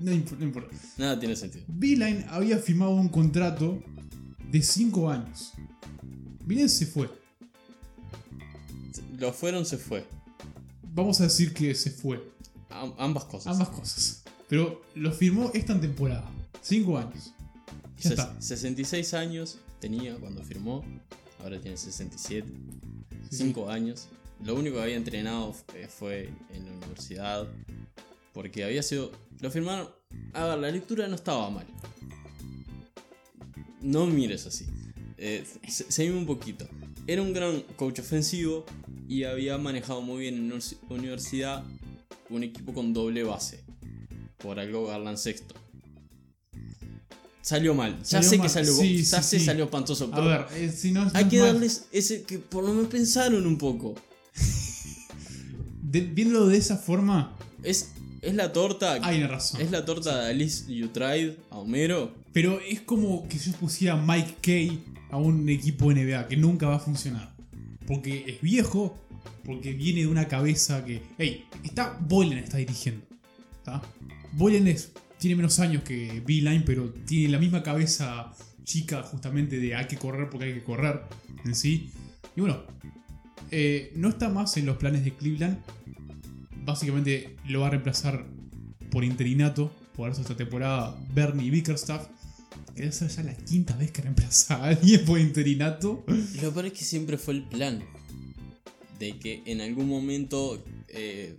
No, 0.00 0.12
imp- 0.12 0.36
no 0.38 0.44
importa. 0.44 0.76
Nada 0.98 1.18
tiene 1.18 1.34
sentido. 1.36 1.64
Beeline 1.68 2.24
había 2.28 2.58
firmado 2.58 2.92
un 2.92 3.08
contrato 3.08 3.82
de 4.50 4.62
5 4.62 5.10
años. 5.10 5.52
Beeline 6.46 6.68
se 6.68 6.86
fue. 6.86 7.08
Lo 9.18 9.32
fueron, 9.32 9.64
se 9.64 9.78
fue. 9.78 10.04
Vamos 10.82 11.20
a 11.20 11.24
decir 11.24 11.52
que 11.54 11.74
se 11.74 11.90
fue. 11.90 12.22
Am- 12.70 12.94
ambas 12.98 13.24
cosas. 13.24 13.52
Ambas 13.52 13.68
cosas. 13.70 14.23
Pero 14.48 14.82
lo 14.94 15.12
firmó 15.12 15.50
esta 15.54 15.80
temporada. 15.80 16.30
5 16.62 16.98
años. 16.98 17.32
Ya 18.00 18.10
está. 18.10 18.40
66 18.40 19.14
años 19.14 19.58
tenía 19.80 20.14
cuando 20.16 20.42
firmó. 20.42 20.84
Ahora 21.40 21.60
tiene 21.60 21.76
67. 21.76 22.46
Sí, 23.30 23.36
5 23.36 23.70
años. 23.70 24.08
Lo 24.44 24.54
único 24.54 24.76
que 24.76 24.82
había 24.82 24.96
entrenado 24.96 25.50
f- 25.50 25.88
fue 25.88 26.30
en 26.52 26.64
la 26.66 26.72
universidad. 26.72 27.48
Porque 28.32 28.64
había 28.64 28.82
sido. 28.82 29.12
Lo 29.40 29.50
firmaron. 29.50 29.88
A 30.32 30.44
ver, 30.46 30.58
la 30.58 30.70
lectura 30.70 31.08
no 31.08 31.14
estaba 31.14 31.48
mal. 31.50 31.66
No 33.80 34.06
mires 34.06 34.46
así. 34.46 34.66
Eh, 35.18 35.44
se- 35.68 35.90
seguime 35.90 36.18
un 36.18 36.26
poquito. 36.26 36.66
Era 37.06 37.22
un 37.22 37.32
gran 37.32 37.60
coach 37.76 38.00
ofensivo 38.00 38.64
y 39.08 39.24
había 39.24 39.58
manejado 39.58 40.00
muy 40.02 40.20
bien 40.22 40.34
en 40.36 40.50
univers- 40.52 40.76
universidad 40.88 41.64
un 42.30 42.42
equipo 42.42 42.72
con 42.72 42.92
doble 42.92 43.22
base. 43.22 43.62
Por 44.44 44.60
algo 44.60 44.86
Garland 44.88 45.16
sexto. 45.16 45.54
Salió 47.40 47.72
mal. 47.74 47.96
Ya 48.00 48.04
Salió 48.04 48.28
sé 48.28 48.36
mal, 48.38 48.46
que 48.46 48.52
salió, 48.52 48.72
sí, 48.74 49.02
ya 49.02 49.22
sí, 49.22 49.28
sé 49.30 49.38
sí. 49.40 49.46
salió 49.46 49.64
espantoso. 49.64 50.04
A 50.12 50.14
pero 50.14 50.26
ver, 50.26 50.46
eh, 50.54 50.70
si 50.70 50.92
no 50.92 51.10
hay 51.14 51.24
que 51.28 51.38
mal- 51.38 51.54
darles 51.54 51.86
ese 51.92 52.24
que 52.24 52.38
por 52.38 52.62
lo 52.62 52.74
menos 52.74 52.90
pensaron 52.90 53.46
un 53.46 53.56
poco. 53.56 53.94
de- 55.82 56.00
viéndolo 56.02 56.46
de 56.48 56.58
esa 56.58 56.76
forma, 56.76 57.34
Es, 57.62 57.92
es 58.20 58.34
la 58.34 58.52
torta. 58.52 58.98
hay 59.02 59.18
una 59.18 59.28
razón. 59.28 59.62
Es 59.62 59.70
la 59.70 59.84
torta 59.86 60.24
de 60.24 60.30
Alice 60.30 60.64
You 60.74 60.88
Tried 60.88 61.34
a 61.50 61.56
Homero. 61.58 62.14
Pero 62.34 62.60
es 62.60 62.80
como 62.82 63.26
que 63.28 63.38
yo 63.38 63.52
pusiera 63.52 63.96
Mike 63.96 64.36
Kay 64.42 64.82
a 65.10 65.16
un 65.16 65.48
equipo 65.48 65.90
NBA 65.90 66.28
que 66.28 66.36
nunca 66.36 66.66
va 66.66 66.76
a 66.76 66.80
funcionar. 66.80 67.34
Porque 67.86 68.24
es 68.26 68.40
viejo, 68.42 68.98
porque 69.44 69.72
viene 69.72 70.00
de 70.00 70.06
una 70.08 70.28
cabeza 70.28 70.84
que. 70.84 71.02
Hey, 71.16 71.46
está. 71.62 71.96
Boylan 72.00 72.38
está 72.38 72.56
dirigiendo. 72.58 73.06
Es- 74.66 74.92
tiene 75.18 75.36
menos 75.36 75.58
años 75.60 75.82
que 75.84 76.22
Beeline, 76.26 76.62
pero 76.64 76.90
tiene 77.06 77.28
la 77.30 77.38
misma 77.38 77.62
cabeza 77.62 78.32
chica, 78.64 79.02
justamente 79.02 79.58
de 79.58 79.74
hay 79.74 79.86
que 79.86 79.96
correr 79.96 80.28
porque 80.30 80.46
hay 80.46 80.54
que 80.54 80.62
correr 80.64 81.02
en 81.44 81.54
sí. 81.54 81.90
Y 82.36 82.40
bueno, 82.40 82.62
eh, 83.50 83.92
no 83.96 84.08
está 84.08 84.28
más 84.28 84.56
en 84.56 84.66
los 84.66 84.76
planes 84.76 85.04
de 85.04 85.12
Cleveland. 85.14 85.58
Básicamente 86.64 87.36
lo 87.46 87.60
va 87.60 87.68
a 87.68 87.70
reemplazar 87.70 88.26
por 88.90 89.04
interinato, 89.04 89.70
por 89.96 90.10
eso 90.10 90.20
esta 90.22 90.36
temporada, 90.36 90.96
Bernie 91.14 91.50
Bickerstaff. 91.50 92.08
Debe 92.74 92.90
ser 92.90 93.08
ya 93.08 93.22
la 93.22 93.34
quinta 93.34 93.76
vez 93.76 93.92
que 93.92 94.02
reemplaza 94.02 94.56
a 94.56 94.64
alguien 94.68 95.04
por 95.04 95.18
interinato. 95.20 96.04
Lo 96.42 96.52
peor 96.52 96.66
es 96.66 96.72
que 96.72 96.84
siempre 96.84 97.18
fue 97.18 97.34
el 97.34 97.44
plan. 97.44 97.82
De 98.98 99.18
que 99.18 99.42
en 99.46 99.60
algún 99.60 99.88
momento, 99.88 100.62
eh, 100.88 101.36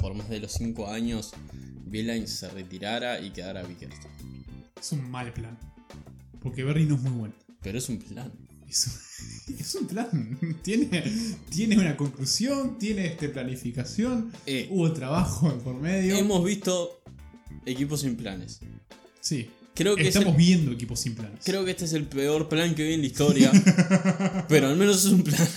por 0.00 0.14
más 0.14 0.28
de 0.28 0.40
los 0.40 0.52
5 0.52 0.88
años, 0.88 1.32
Beeline 1.86 2.26
se 2.26 2.48
retirara 2.50 3.20
y 3.20 3.30
quedara 3.30 3.62
Bickerstaff. 3.62 4.10
Es 4.80 4.92
un 4.92 5.10
mal 5.10 5.32
plan. 5.32 5.58
Porque 6.42 6.64
Bernie 6.64 6.86
no 6.86 6.94
es 6.94 7.02
muy 7.02 7.12
bueno. 7.12 7.34
Pero 7.62 7.78
es 7.78 7.88
un 7.88 7.98
plan. 7.98 8.32
Es 8.68 8.86
un, 8.86 9.54
es 9.58 9.74
un 9.74 9.86
plan. 9.86 10.38
Tiene, 10.62 11.04
tiene 11.50 11.78
una 11.78 11.96
conclusión, 11.96 12.78
tiene 12.78 13.06
este, 13.06 13.28
planificación. 13.28 14.32
Eh, 14.46 14.68
Hubo 14.70 14.92
trabajo 14.92 15.52
por 15.62 15.74
medio. 15.74 16.16
hemos 16.16 16.42
visto 16.44 17.02
equipos 17.66 18.00
sin 18.00 18.16
planes. 18.16 18.60
sí. 19.20 19.50
Creo 19.72 19.94
que, 19.96 20.02
es 20.08 20.16
el- 20.16 20.22
Estamos 20.22 20.36
viendo 20.36 20.72
equipos 20.72 21.00
sin 21.00 21.14
planes. 21.14 21.40
creo 21.42 21.64
que 21.64 21.70
este 21.70 21.86
es 21.86 21.92
el 21.94 22.04
peor 22.04 22.48
plan 22.50 22.74
que 22.74 22.82
vi 22.86 22.94
en 22.94 23.00
la 23.00 23.06
historia. 23.06 23.50
pero 24.48 24.66
al 24.68 24.76
menos 24.76 25.06
es 25.06 25.12
un 25.12 25.22
plan. 25.22 25.48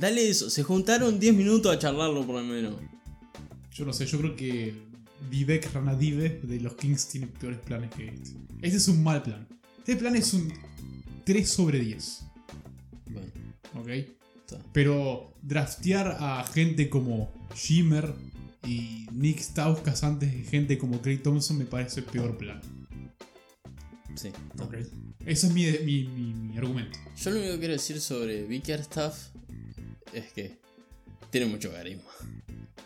Dale 0.00 0.28
eso, 0.28 0.50
se 0.50 0.64
juntaron 0.64 1.20
10 1.20 1.34
minutos 1.34 1.72
a 1.72 1.78
charlarlo 1.78 2.26
por 2.26 2.36
lo 2.40 2.42
menos. 2.42 2.74
Yo 3.74 3.84
no 3.84 3.92
sé, 3.92 4.06
yo 4.06 4.18
creo 4.18 4.34
que 4.36 4.72
Vivek 5.30 5.70
Ranadive 5.72 6.40
de 6.42 6.60
los 6.60 6.74
Kings 6.74 7.08
tiene 7.08 7.26
peores 7.26 7.58
planes 7.58 7.90
que 7.94 8.06
este. 8.08 8.30
Este 8.62 8.76
es 8.78 8.88
un 8.88 9.02
mal 9.02 9.22
plan. 9.22 9.46
Este 9.78 9.96
plan 9.96 10.14
es 10.16 10.32
un 10.32 10.50
3 11.24 11.48
sobre 11.48 11.80
10. 11.80 12.20
Bueno, 13.10 13.28
¿Ok? 13.80 13.88
está. 14.38 14.58
Pero 14.72 15.34
draftear 15.42 16.16
a 16.20 16.44
gente 16.46 16.88
como 16.88 17.32
Shimmer 17.54 18.14
Y 18.66 19.06
Nick 19.12 19.40
Stauskas 19.40 20.04
antes 20.04 20.32
de 20.32 20.42
gente 20.44 20.78
como 20.78 21.02
Craig 21.02 21.18
Thompson 21.22 21.58
me 21.58 21.66
parece 21.66 22.00
el 22.00 22.06
peor 22.06 22.38
plan. 22.38 22.60
Sí. 24.14 24.30
Ese 25.26 25.46
es 25.48 25.52
mi, 25.52 25.64
mi, 25.84 26.04
mi- 26.04 26.32
mi 26.34 26.56
argumento. 26.58 26.98
Yo 27.16 27.30
lo 27.30 27.38
único 27.38 27.52
que 27.54 27.58
quiero 27.58 27.72
decir 27.74 28.00
sobre 28.00 28.44
Bickerstaff 28.44 29.28
es 30.12 30.32
que 30.32 30.56
tiene 31.30 31.46
mucho 31.46 31.70
carisma. 31.72 32.04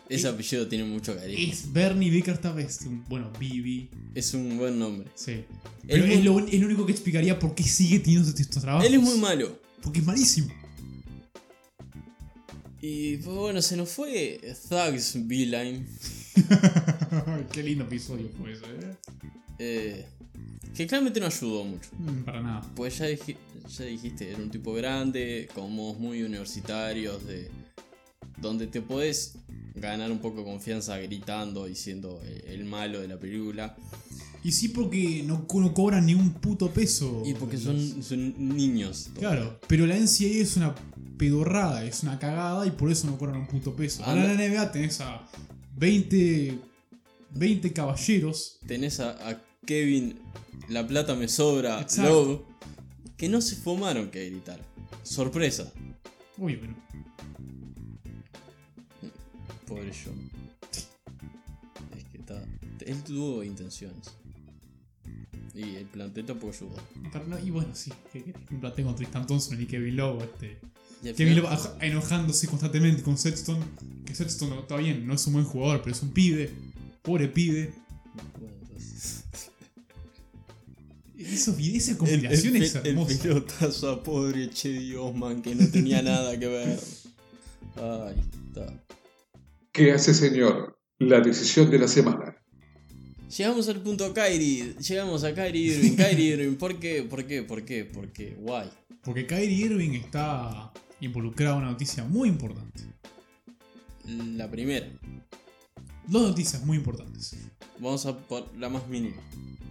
Ese 0.09 0.27
Es- 0.27 0.33
apellido 0.33 0.67
tiene 0.67 0.83
mucho 0.85 1.15
carisma. 1.15 1.53
Es 1.53 1.71
Bernie 1.71 2.09
Bickerstaff, 2.09 2.57
es 2.57 2.81
un, 2.81 3.03
bueno, 3.07 3.31
Bibi, 3.39 3.89
Es 4.15 4.33
un 4.33 4.57
buen 4.57 4.79
nombre. 4.79 5.07
sí. 5.15 5.43
Pero 5.87 6.03
es 6.05 6.15
muy- 6.15 6.23
lo, 6.23 6.39
es 6.47 6.59
lo 6.59 6.65
único 6.67 6.85
que 6.85 6.91
explicaría 6.91 7.37
por 7.39 7.53
qué 7.55 7.63
sigue 7.63 7.99
teniendo 7.99 8.27
estos, 8.27 8.41
estos 8.41 8.61
trabajos. 8.63 8.85
Él 8.87 8.93
es 8.95 9.01
muy 9.01 9.17
malo. 9.17 9.59
Porque 9.81 9.99
es 9.99 10.05
malísimo. 10.05 10.47
Y 12.81 13.17
pues 13.17 13.35
bueno, 13.35 13.61
se 13.61 13.75
nos 13.75 13.89
fue 13.89 14.39
Thugs 14.69 15.27
Beeline. 15.27 15.85
qué 17.51 17.63
lindo 17.63 17.83
episodio 17.83 18.29
fue 18.37 18.53
ese, 18.53 18.63
¿eh? 18.65 18.95
Eh, 19.59 20.05
que 20.75 20.87
claramente 20.87 21.19
no 21.19 21.25
ayudó 21.25 21.65
mucho. 21.65 21.89
Mm, 21.97 22.23
Para 22.23 22.41
nada. 22.41 22.61
Pues 22.75 22.97
ya, 22.97 23.07
dij- 23.09 23.35
ya 23.77 23.83
dijiste, 23.85 24.29
era 24.29 24.37
un 24.37 24.49
tipo 24.49 24.73
grande, 24.73 25.49
con 25.53 25.73
modos 25.75 25.99
muy 25.99 26.23
universitarios, 26.23 27.25
de 27.27 27.49
donde 28.37 28.67
te 28.67 28.81
podés 28.81 29.33
ganar 29.75 30.11
un 30.11 30.19
poco 30.19 30.39
de 30.39 30.45
confianza 30.45 30.97
gritando 30.97 31.67
y 31.67 31.75
siendo 31.75 32.21
el, 32.23 32.51
el 32.51 32.65
malo 32.65 33.01
de 33.01 33.07
la 33.07 33.17
película. 33.17 33.75
Y 34.43 34.51
sí 34.53 34.69
porque 34.69 35.23
no, 35.25 35.45
no 35.53 35.73
cobran 35.73 36.05
ni 36.05 36.13
un 36.13 36.33
puto 36.33 36.71
peso. 36.71 37.23
Y 37.25 37.33
porque 37.33 37.57
son, 37.57 38.01
son 38.01 38.55
niños. 38.55 39.09
Claro, 39.17 39.59
pero 39.67 39.85
la 39.85 39.95
NCAA 39.95 40.41
es 40.41 40.55
una 40.55 40.75
pedorrada, 41.17 41.83
es 41.83 42.03
una 42.03 42.17
cagada 42.19 42.65
y 42.65 42.71
por 42.71 42.89
eso 42.91 43.07
no 43.07 43.17
cobran 43.17 43.41
un 43.41 43.47
puto 43.47 43.75
peso. 43.75 44.01
Ah, 44.05 44.11
Ahora 44.11 44.31
en 44.31 44.37
la 44.37 44.47
NBA 44.47 44.71
tenés 44.71 45.01
a 45.01 45.27
20, 45.75 46.57
20 47.31 47.73
caballeros. 47.73 48.59
Tenés 48.65 49.01
a, 49.01 49.11
a 49.29 49.41
Kevin, 49.65 50.17
la 50.69 50.87
plata 50.87 51.15
me 51.15 51.27
sobra. 51.27 51.85
Love, 51.97 52.41
que 53.17 53.27
no 53.27 53.41
se 53.41 53.57
fumaron 53.57 54.09
que 54.09 54.29
gritar. 54.29 54.61
Sorpresa. 55.03 55.71
Uy, 56.37 56.55
bueno. 56.55 56.75
Pobre 59.69 59.91
John. 60.05 60.29
Es 61.97 62.03
que 62.11 62.17
está. 62.17 62.43
Él 62.85 63.03
tuvo 63.03 63.43
intenciones. 63.43 64.09
Y 65.55 65.75
el 65.75 65.85
plantel 65.85 66.25
tampoco 66.25 66.53
ayudó. 66.53 66.75
Pero 67.11 67.27
no- 67.27 67.39
y 67.39 67.49
bueno, 67.49 67.69
sí, 67.75 67.91
¿qué 68.13 68.23
querés? 68.23 68.41
Un 68.51 68.59
plantel 68.59 68.85
con 68.85 68.95
Tristan 68.95 69.27
Thompson 69.27 69.61
y 69.61 69.65
Kevin 69.65 69.95
Love. 69.97 70.23
Este. 70.23 70.59
Kevin 71.01 71.15
final- 71.35 71.35
Love 71.43 71.51
aj- 71.51 71.77
enojándose 71.81 72.47
constantemente 72.47 73.03
con 73.03 73.17
Sexton. 73.17 73.59
Que 74.05 74.15
Sexton 74.15 74.49
no- 74.49 74.59
está 74.61 74.77
bien, 74.77 75.05
no 75.07 75.13
es 75.13 75.27
un 75.27 75.33
buen 75.33 75.45
jugador, 75.45 75.81
pero 75.81 75.95
es 75.95 76.01
un 76.01 76.11
pibe. 76.11 76.49
Pobre 77.01 77.27
pibe. 77.27 77.73
Bueno, 78.39 78.55
entonces- 78.61 79.23
vide- 81.57 81.77
esa 81.77 81.97
combinación 81.97 82.55
el, 82.55 82.63
es 82.63 82.75
el 82.75 82.87
hermosa. 82.87 83.21
pelotazo 83.23 83.89
a 83.91 84.03
pobre 84.03 84.49
Chedi 84.49 84.95
Osman 84.95 85.41
que 85.41 85.55
no 85.55 85.67
tenía 85.67 86.01
nada 86.01 86.37
que 86.39 86.47
ver. 86.47 86.79
Ay, 87.75 88.15
está. 88.47 88.83
¿Qué 89.71 89.91
hace, 89.91 90.13
señor? 90.13 90.79
La 90.97 91.21
decisión 91.21 91.69
de 91.69 91.79
la 91.79 91.87
semana. 91.87 92.35
Llegamos 93.37 93.69
al 93.69 93.81
punto 93.81 94.11
Kyrie. 94.13 94.75
Llegamos 94.79 95.23
a 95.23 95.33
Kyrie 95.33 95.73
Irving. 95.73 95.95
Kyrie 95.95 96.33
Irving. 96.33 96.55
¿Por 96.55 96.79
qué? 96.79 97.03
¿Por 97.03 97.25
qué? 97.25 97.43
¿Por 97.43 97.63
qué? 97.63 97.85
¿Por 97.85 98.11
qué? 98.11 98.35
Guay. 98.39 98.69
Porque 99.03 99.27
Kyrie 99.27 99.65
Irving 99.65 99.91
está 99.91 100.73
involucrado 100.99 101.57
en 101.57 101.61
una 101.63 101.71
noticia 101.71 102.03
muy 102.03 102.27
importante. 102.29 102.81
La 104.05 104.49
primera. 104.49 104.87
Dos 106.07 106.29
noticias 106.29 106.65
muy 106.65 106.77
importantes. 106.77 107.35
Vamos 107.77 108.07
a 108.07 108.17
por 108.17 108.55
la 108.57 108.69
más 108.69 108.87
mínima. 108.87 109.21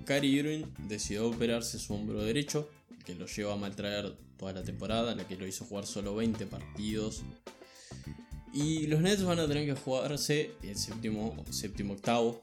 Kyrie 0.06 0.38
Irving 0.38 0.64
decidió 0.86 1.28
operarse 1.28 1.78
su 1.80 1.92
hombro 1.92 2.22
derecho, 2.22 2.70
que 3.04 3.16
lo 3.16 3.26
lleva 3.26 3.54
a 3.54 3.56
maltraer 3.56 4.16
toda 4.36 4.52
la 4.52 4.62
temporada, 4.62 5.12
en 5.12 5.18
la 5.18 5.26
que 5.26 5.36
lo 5.36 5.46
hizo 5.46 5.64
jugar 5.64 5.86
solo 5.86 6.14
20 6.14 6.46
partidos. 6.46 7.24
Y 8.52 8.86
los 8.86 9.00
Nets 9.00 9.22
van 9.24 9.38
a 9.38 9.46
tener 9.46 9.66
que 9.66 9.80
jugarse 9.80 10.52
el 10.62 10.76
séptimo, 10.76 11.44
séptimo 11.50 11.94
octavo, 11.94 12.42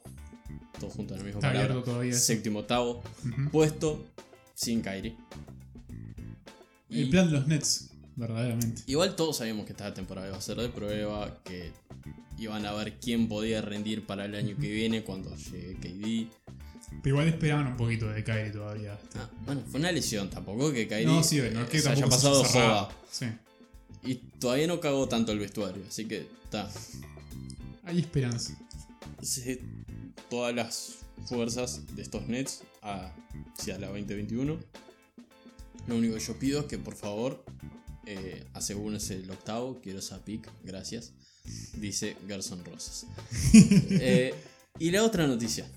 todo 0.79 0.89
junto 0.89 1.13
en 1.13 1.19
la 1.19 1.25
misma 1.25 1.39
Está 1.39 1.51
palabra. 1.53 1.83
todavía. 1.83 2.13
Séptimo 2.13 2.59
octavo, 2.59 3.03
puesto 3.51 4.05
sin 4.53 4.81
Kyrie. 4.81 5.15
Y 6.89 7.03
El 7.03 7.09
plan 7.09 7.27
de 7.27 7.33
los 7.33 7.47
Nets, 7.47 7.89
verdaderamente. 8.15 8.83
Igual 8.85 9.15
todos 9.15 9.37
sabíamos 9.37 9.65
que 9.65 9.71
esta 9.71 9.93
temporada 9.93 10.27
iba 10.27 10.37
a 10.37 10.41
ser 10.41 10.57
de 10.57 10.69
prueba, 10.69 11.41
que 11.43 11.71
iban 12.37 12.65
a 12.65 12.73
ver 12.73 12.99
quién 12.99 13.27
podía 13.27 13.61
rendir 13.61 14.05
para 14.05 14.25
el 14.25 14.35
año 14.35 14.55
que 14.57 14.69
viene 14.69 15.03
cuando 15.03 15.35
llegue 15.35 15.75
KD. 15.75 16.29
Pero 17.01 17.15
igual 17.15 17.27
esperaban 17.27 17.67
un 17.67 17.77
poquito 17.77 18.07
de 18.07 18.23
Kyrie 18.23 18.51
todavía. 18.51 18.97
Ah, 19.15 19.29
bueno, 19.45 19.61
fue 19.69 19.79
una 19.79 19.91
lesión, 19.91 20.29
tampoco 20.29 20.71
que 20.71 20.87
Kyrie 20.87 21.05
no, 21.05 21.23
sí, 21.23 21.41
no 21.53 21.67
que 21.67 21.77
eh, 21.77 21.81
se 21.81 21.89
haya 21.89 22.03
se 22.03 22.09
pasado 22.09 22.43
joda. 22.43 22.89
Sí. 23.11 23.25
Y 24.05 24.15
todavía 24.39 24.67
no 24.67 24.79
cagó 24.79 25.07
tanto 25.07 25.31
el 25.31 25.39
vestuario, 25.39 25.83
así 25.87 26.05
que 26.05 26.27
está. 26.43 26.69
Hay 27.83 27.99
esperanza. 27.99 28.57
Se- 29.21 29.61
Todas 30.29 30.55
las 30.55 30.95
fuerzas 31.27 31.81
de 31.95 32.01
estos 32.01 32.27
Nets 32.27 32.61
hacia 32.81 33.77
la 33.79 33.87
2021. 33.87 34.57
Lo 35.87 35.95
único 35.95 36.15
que 36.15 36.19
yo 36.19 36.39
pido 36.39 36.59
es 36.61 36.65
que 36.65 36.77
por 36.79 36.95
favor 36.95 37.45
eh, 38.07 38.43
asegúrense 38.53 39.15
el 39.15 39.29
octavo, 39.29 39.79
quiero 39.83 39.99
esa 39.99 40.23
pick, 40.25 40.49
gracias. 40.63 41.13
Dice 41.77 42.15
Gerson 42.27 42.63
Rosas. 42.65 43.05
Eh, 43.53 44.33
y 44.79 44.89
la 44.91 45.03
otra 45.03 45.27
noticia. 45.27 45.69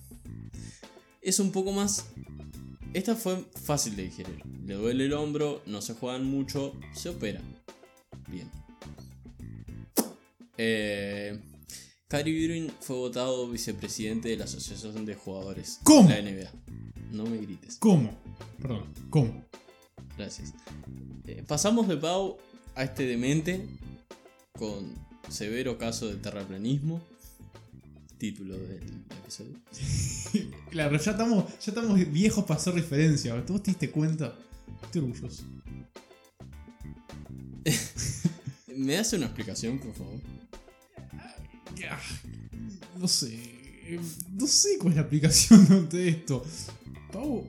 Es 1.20 1.39
un 1.41 1.53
poco 1.53 1.72
más... 1.72 2.07
Esta 2.95 3.14
fue 3.14 3.45
fácil 3.64 3.97
de 3.97 4.05
digerir. 4.05 4.43
Le 4.66 4.74
duele 4.74 5.05
el 5.05 5.12
hombro, 5.12 5.62
no 5.66 5.83
se 5.83 5.93
juegan 5.95 6.24
mucho, 6.24 6.72
se 6.95 7.11
opera. 7.11 7.43
Bien. 8.31 8.51
Eh, 10.57 11.39
Kyrie 12.09 12.35
Irving 12.35 12.68
fue 12.81 12.97
votado 12.97 13.49
vicepresidente 13.49 14.29
de 14.29 14.37
la 14.37 14.45
Asociación 14.45 15.05
de 15.07 15.14
Jugadores 15.14 15.79
¿Cómo? 15.85 16.09
de 16.09 16.22
la 16.22 16.31
NBA. 16.31 16.51
No 17.12 17.24
me 17.24 17.39
grites. 17.39 17.76
¿Cómo? 17.76 18.18
Perdón, 18.61 18.85
¿cómo? 19.11 19.45
Gracias. 20.16 20.53
Eh, 21.26 21.45
pasamos 21.47 21.87
de 21.89 21.97
Pau 21.97 22.39
a 22.74 22.85
este 22.85 23.07
demente 23.07 23.66
con 24.59 24.95
severo 25.29 25.79
caso 25.79 26.09
de 26.09 26.16
terraplanismo. 26.16 27.01
Título 28.18 28.59
del 28.59 29.05
episodio. 29.22 29.57
Claro, 30.70 30.99
ya 30.99 31.12
estamos, 31.12 31.45
ya 31.64 31.72
estamos 31.72 32.12
viejos 32.12 32.45
para 32.45 32.61
hacer 32.61 32.74
referencia. 32.74 33.35
¿Vos 33.35 33.62
te 33.62 33.70
diste 33.70 33.91
cuenta? 33.91 34.35
Estoy 34.83 35.01
orgulloso. 35.01 35.43
¿Me 38.79 38.95
das 38.95 39.12
una 39.12 39.26
explicación, 39.26 39.79
por 39.81 39.93
favor? 39.93 40.20
Ah, 41.12 42.01
No 42.97 43.09
sé. 43.09 43.59
No 44.33 44.47
sé 44.47 44.79
cuál 44.79 44.93
es 44.93 44.97
la 44.97 45.03
aplicación 45.03 45.89
de 45.91 46.09
esto. 46.11 46.45
Pau. 47.12 47.45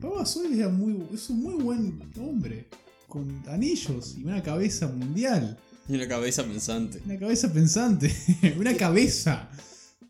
Pau 0.00 0.14
Gasol 0.16 0.54
era 0.54 0.68
muy, 0.70 0.96
es 1.12 1.28
un 1.28 1.42
muy 1.42 1.62
buen 1.62 2.00
hombre. 2.18 2.68
Con 3.06 3.42
anillos 3.48 4.16
y 4.16 4.24
una 4.24 4.42
cabeza 4.42 4.88
mundial. 4.88 5.58
Y 5.88 5.94
una 5.94 6.08
cabeza 6.08 6.44
pensante. 6.44 7.02
Una 7.04 7.18
cabeza 7.18 7.52
pensante. 7.52 8.10
una 8.58 8.74
cabeza. 8.76 9.50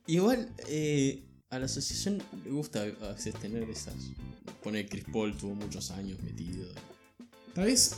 Igual, 0.06 0.48
eh, 0.68 1.24
a 1.50 1.58
la 1.58 1.64
asociación 1.64 2.22
le 2.44 2.50
gusta 2.52 2.82
a 2.82 3.12
veces 3.14 3.34
tener 3.34 3.68
esas. 3.68 3.94
Pone 4.62 4.86
Chris 4.86 5.04
Paul 5.12 5.36
tuvo 5.36 5.56
muchos 5.56 5.90
años 5.90 6.20
metido. 6.22 6.68
Tal 7.52 7.64
vez. 7.64 7.96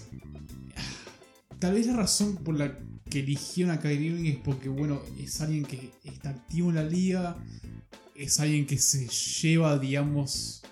Tal 1.58 1.74
vez 1.74 1.86
la 1.86 1.96
razón 1.96 2.36
por 2.36 2.56
la 2.58 2.76
que 3.08 3.20
eligieron 3.20 3.72
a 3.74 3.80
Kyrie 3.80 4.08
Irving 4.10 4.30
es 4.32 4.36
porque, 4.38 4.68
bueno, 4.68 5.00
es 5.18 5.40
alguien 5.40 5.64
que 5.64 5.92
está 6.04 6.30
activo 6.30 6.70
en 6.70 6.76
la 6.76 6.82
liga. 6.84 7.36
Es 8.14 8.38
alguien 8.40 8.66
que 8.66 8.78
se 8.78 9.08
lleva, 9.08 9.78
digamos, 9.78 10.62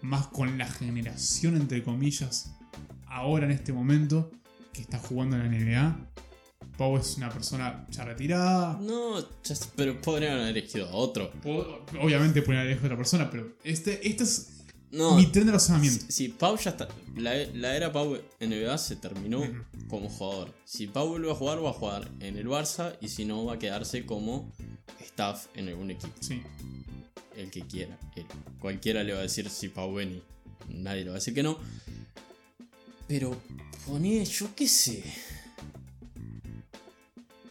más 0.00 0.26
con 0.28 0.58
la 0.58 0.66
generación, 0.66 1.56
entre 1.56 1.82
comillas, 1.82 2.52
ahora 3.06 3.44
en 3.46 3.52
este 3.52 3.72
momento, 3.72 4.30
que 4.72 4.80
está 4.82 4.98
jugando 4.98 5.36
en 5.36 5.42
la 5.42 5.48
NBA. 5.58 6.08
Pau 6.78 6.96
es 6.96 7.16
una 7.18 7.28
persona 7.30 7.86
ya 7.90 8.04
retirada. 8.04 8.78
No, 8.80 9.20
ya- 9.20 9.54
pero 9.76 10.00
podrían 10.00 10.38
haber 10.38 10.56
elegido 10.56 10.88
a 10.88 10.92
otro. 10.92 11.30
Obviamente 12.00 12.40
pueden 12.42 12.62
elegir 12.62 12.82
a 12.84 12.86
otra 12.86 12.96
persona, 12.96 13.30
pero 13.30 13.56
este, 13.62 14.08
este 14.08 14.24
es 14.24 14.61
No, 14.92 15.16
mi 15.16 15.26
tren 15.26 15.46
de 15.46 15.52
razonamiento. 15.52 16.04
si, 16.06 16.12
si 16.12 16.28
Pau 16.28 16.56
ya 16.58 16.70
está. 16.70 16.86
La, 17.16 17.32
la 17.54 17.74
era 17.76 17.90
Pau 17.92 18.16
NBA 18.40 18.76
se 18.78 18.96
terminó 18.96 19.42
como 19.88 20.08
jugador. 20.10 20.52
Si 20.66 20.86
Pau 20.86 21.08
vuelve 21.08 21.30
a 21.30 21.34
jugar, 21.34 21.64
va 21.64 21.70
a 21.70 21.72
jugar 21.72 22.10
en 22.20 22.36
el 22.36 22.46
Barça 22.46 22.96
y 23.00 23.08
si 23.08 23.24
no, 23.24 23.44
va 23.46 23.54
a 23.54 23.58
quedarse 23.58 24.04
como 24.04 24.52
staff 25.00 25.46
en 25.54 25.68
algún 25.68 25.90
equipo. 25.90 26.12
Sí. 26.20 26.42
el 27.36 27.50
que 27.50 27.62
quiera. 27.66 27.98
él. 28.16 28.26
Cualquiera 28.60 29.02
le 29.02 29.14
va 29.14 29.20
a 29.20 29.22
decir 29.22 29.48
si 29.48 29.68
Pau 29.68 29.94
Beni. 29.94 30.22
Nadie 30.68 31.00
le 31.04 31.08
va 31.10 31.16
a 31.16 31.18
decir 31.18 31.32
que 31.34 31.42
no. 31.42 31.58
Pero 33.08 33.34
poné, 33.86 34.24
yo 34.26 34.54
qué 34.54 34.68
sé. 34.68 35.02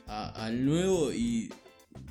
a- 0.08 0.46
al 0.46 0.66
nuevo 0.66 1.12
y, 1.14 1.52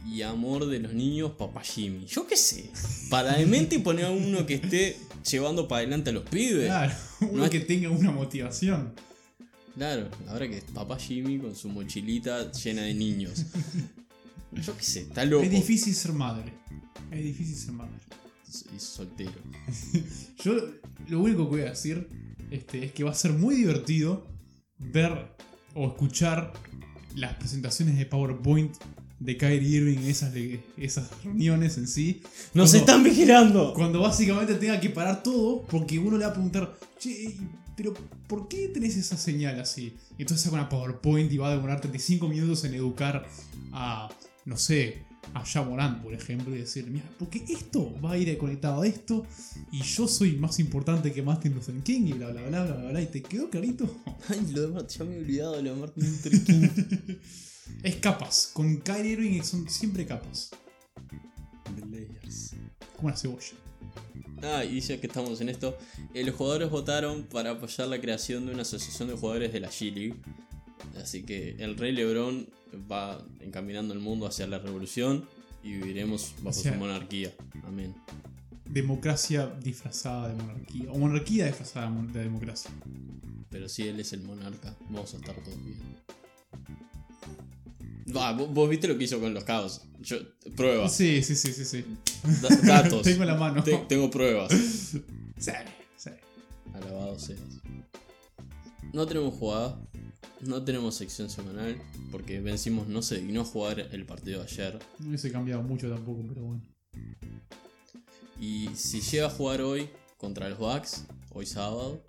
y 0.07 0.23
amor 0.23 0.67
de 0.67 0.79
los 0.81 0.93
niños, 0.95 1.33
Papá 1.39 1.63
Jimmy. 1.63 2.07
Yo 2.07 2.27
qué 2.27 2.37
sé. 2.37 2.71
Para 3.11 3.37
de 3.37 3.47
mente 3.47 3.79
poner 3.81 4.07
a 4.07 4.11
uno 4.11 4.47
que 4.47 4.55
esté 4.55 4.97
llevando 5.31 5.69
para 5.69 5.81
adelante 5.81 6.11
a 6.11 6.13
los 6.13 6.25
pibes. 6.29 6.67
Claro, 6.67 6.93
uno 7.23 7.33
No 7.39 7.45
es- 7.45 7.51
que 7.51 7.61
tenga 7.61 7.91
una 7.91 8.11
motivación. 8.11 8.95
Claro, 9.77 10.09
ahora 10.29 10.49
que 10.49 10.59
es 10.59 10.65
Papá 10.65 10.99
Jimmy 10.99 11.39
con 11.39 11.55
su 11.55 11.69
mochilita 11.69 12.51
llena 12.53 12.83
de 12.83 12.95
niños. 12.95 13.47
Yo 14.53 14.77
qué 14.77 14.83
sé, 14.83 15.01
está 15.03 15.25
loco. 15.25 15.45
Es 15.45 15.51
difícil 15.51 15.95
ser 15.95 16.13
madre. 16.13 16.53
Es 17.11 17.23
difícil 17.23 17.55
ser 17.57 17.73
madre. 17.73 17.93
Y 18.77 18.81
soltero. 18.81 19.31
Yo 20.45 20.55
lo 21.09 21.21
único 21.21 21.45
que 21.45 21.51
voy 21.51 21.61
a 21.63 21.71
decir 21.71 22.09
este, 22.51 22.85
es 22.87 22.93
que 22.93 23.05
va 23.05 23.13
a 23.13 23.15
ser 23.15 23.33
muy 23.33 23.55
divertido 23.55 24.27
ver 24.79 25.37
o 25.75 25.87
escuchar 25.87 26.53
las 27.15 27.35
presentaciones 27.37 27.97
de 27.97 28.07
PowerPoint 28.07 28.75
de 29.21 29.37
Kyrie 29.37 29.69
Irving, 29.77 29.99
esas, 30.09 30.33
esas 30.77 31.09
reuniones 31.23 31.77
en 31.79 31.87
sí. 31.87 32.23
¡Nos 32.55 32.71
Cuando- 32.71 32.77
están 32.79 33.05
vigilando! 33.05 33.75
Cuando 33.75 34.01
básicamente 34.01 34.55
tenga 34.55 34.81
que 34.81 34.91
parar 34.91 35.23
todo 35.23 35.63
porque 35.67 35.99
uno 35.99 36.17
le 36.19 36.25
va 36.25 36.31
a 36.31 36.35
preguntar, 36.35 36.75
che, 36.99 37.37
pero 37.77 37.95
¿por 38.27 38.49
qué 38.49 38.69
tenés 38.69 38.97
esa 38.97 39.17
señal 39.17 39.61
así? 39.61 39.95
Y 40.19 40.23
entonces 40.23 40.43
saca 40.45 40.57
una 40.57 40.69
PowerPoint 40.69 41.31
y 41.33 41.37
va 41.37 41.49
a 41.49 41.55
demorar 41.55 41.81
35 41.81 42.29
minutos 42.29 42.65
en 42.65 42.75
educar 42.75 43.27
a, 43.73 44.09
no 44.47 44.57
sé, 44.57 45.03
a 45.35 45.45
Jamoran, 45.45 46.03
por 46.03 46.15
ejemplo, 46.15 46.57
y 46.57 46.59
decir, 46.61 46.87
mira, 46.91 47.05
porque 47.19 47.45
esto 47.49 47.95
va 48.03 48.13
a 48.13 48.19
ir 48.19 48.37
conectado 48.39 48.83
a 48.83 48.87
esto 48.87 49.27
y 49.71 49.83
yo 49.83 50.09
soy 50.09 50.37
más 50.37 50.59
importante 50.59 51.13
que 51.13 51.23
Martin 51.23 51.53
Luther 51.55 51.75
King 51.83 52.07
y 52.07 52.13
bla 52.15 52.29
bla 52.31 52.43
bla 52.49 52.65
bla 52.65 52.75
bla, 52.75 52.91
bla, 52.91 53.03
y 53.03 53.07
te 53.07 53.23
quedó 53.23 53.51
clarito. 53.51 53.85
Ay, 54.29 54.41
lo 54.51 54.63
de 54.63 54.69
Martin, 54.69 54.99
ya 54.99 55.05
me 55.05 55.15
he 55.17 55.19
olvidado 55.19 55.57
de 55.59 55.63
lo 55.63 55.75
de 55.75 55.81
Martin 55.81 56.05
Luther 56.11 56.45
King. 56.45 56.69
Es 57.83 57.97
capas, 57.97 58.51
con 58.53 58.79
Kyrie 58.79 59.13
Irving 59.13 59.43
son 59.43 59.69
siempre 59.69 60.07
capas, 60.07 60.51
The 61.77 61.87
Layers. 61.87 62.55
como 62.97 63.09
una 63.09 63.17
cebolla. 63.17 63.53
Ah, 64.43 64.65
y 64.65 64.81
ya 64.81 64.99
que 65.01 65.07
estamos 65.07 65.41
en 65.41 65.49
esto, 65.51 65.77
eh, 66.15 66.25
los 66.25 66.35
jugadores 66.35 66.71
votaron 66.71 67.25
para 67.25 67.51
apoyar 67.53 67.89
la 67.89 68.01
creación 68.01 68.47
de 68.47 68.53
una 68.53 68.63
asociación 68.63 69.09
de 69.09 69.15
jugadores 69.15 69.53
de 69.53 69.61
la 69.61 69.69
G-League. 69.69 70.17
Así 70.97 71.23
que 71.25 71.57
el 71.59 71.77
Rey 71.77 71.93
Lebron 71.93 72.49
va 72.91 73.23
encaminando 73.41 73.93
el 73.95 74.01
mundo 74.01 74.27
hacia 74.27 74.47
la 74.47 74.59
revolución 74.59 75.27
y 75.63 75.73
viviremos 75.73 76.35
bajo 76.39 76.51
Hacia- 76.59 76.73
su 76.73 76.79
monarquía. 76.79 77.35
Amén. 77.65 77.95
Democracia 78.65 79.47
disfrazada 79.63 80.29
de 80.29 80.35
monarquía, 80.43 80.91
o 80.93 80.99
monarquía 80.99 81.47
disfrazada 81.47 81.91
de 81.91 82.21
democracia. 82.21 82.71
Pero 83.51 83.69
si 83.69 83.89
él 83.89 83.99
es 84.01 84.13
el 84.13 84.23
monarca, 84.23 84.75
vamos 84.89 85.13
a 85.13 85.17
estar 85.19 85.35
todos 85.37 85.63
bien. 85.65 85.77
Va, 88.17 88.33
vos, 88.33 88.53
vos 88.53 88.69
viste 88.69 88.89
lo 88.89 88.97
que 88.99 89.05
hizo 89.05 89.21
con 89.21 89.33
los 89.35 89.45
caos. 89.45 89.83
Yo, 90.01 90.17
pruebas, 90.57 90.95
Sí, 90.97 91.23
sí, 91.23 91.37
sí, 91.37 91.53
sí, 91.53 91.65
sí. 91.65 91.85
da- 92.43 92.57
datos. 92.83 93.03
Tengo 93.05 93.23
en 93.23 93.29
la 93.29 93.35
mano. 93.37 93.63
Te- 93.63 93.77
tengo 93.89 94.11
pruebas. 94.11 94.53
Sí, 95.41 95.53
sí. 95.97 96.11
Alabado 96.75 97.19
seas. 97.19 97.41
No 98.93 99.07
tenemos 99.07 99.33
jugada, 99.35 99.81
no 100.43 100.63
tenemos 100.65 100.97
sección 100.97 101.31
semanal, 101.31 101.81
porque 102.11 102.41
vencimos 102.41 102.89
no 102.89 103.01
se 103.01 103.21
dignó 103.21 103.43
jugar 103.45 103.81
el 103.81 104.05
partido 104.05 104.41
de 104.41 104.45
ayer. 104.47 104.79
No 104.99 105.09
hubiese 105.09 105.33
cambiado 105.33 105.63
mucho 105.63 105.89
tampoco, 105.89 106.23
pero 106.29 106.43
bueno. 106.43 106.63
Y 108.39 108.69
si 108.75 109.01
llega 109.01 109.29
a 109.29 109.31
jugar 109.31 109.63
hoy 109.63 109.89
contra 110.19 110.49
los 110.51 110.59
Bucks, 110.59 111.05
hoy 111.33 111.47
sábado, 111.47 112.03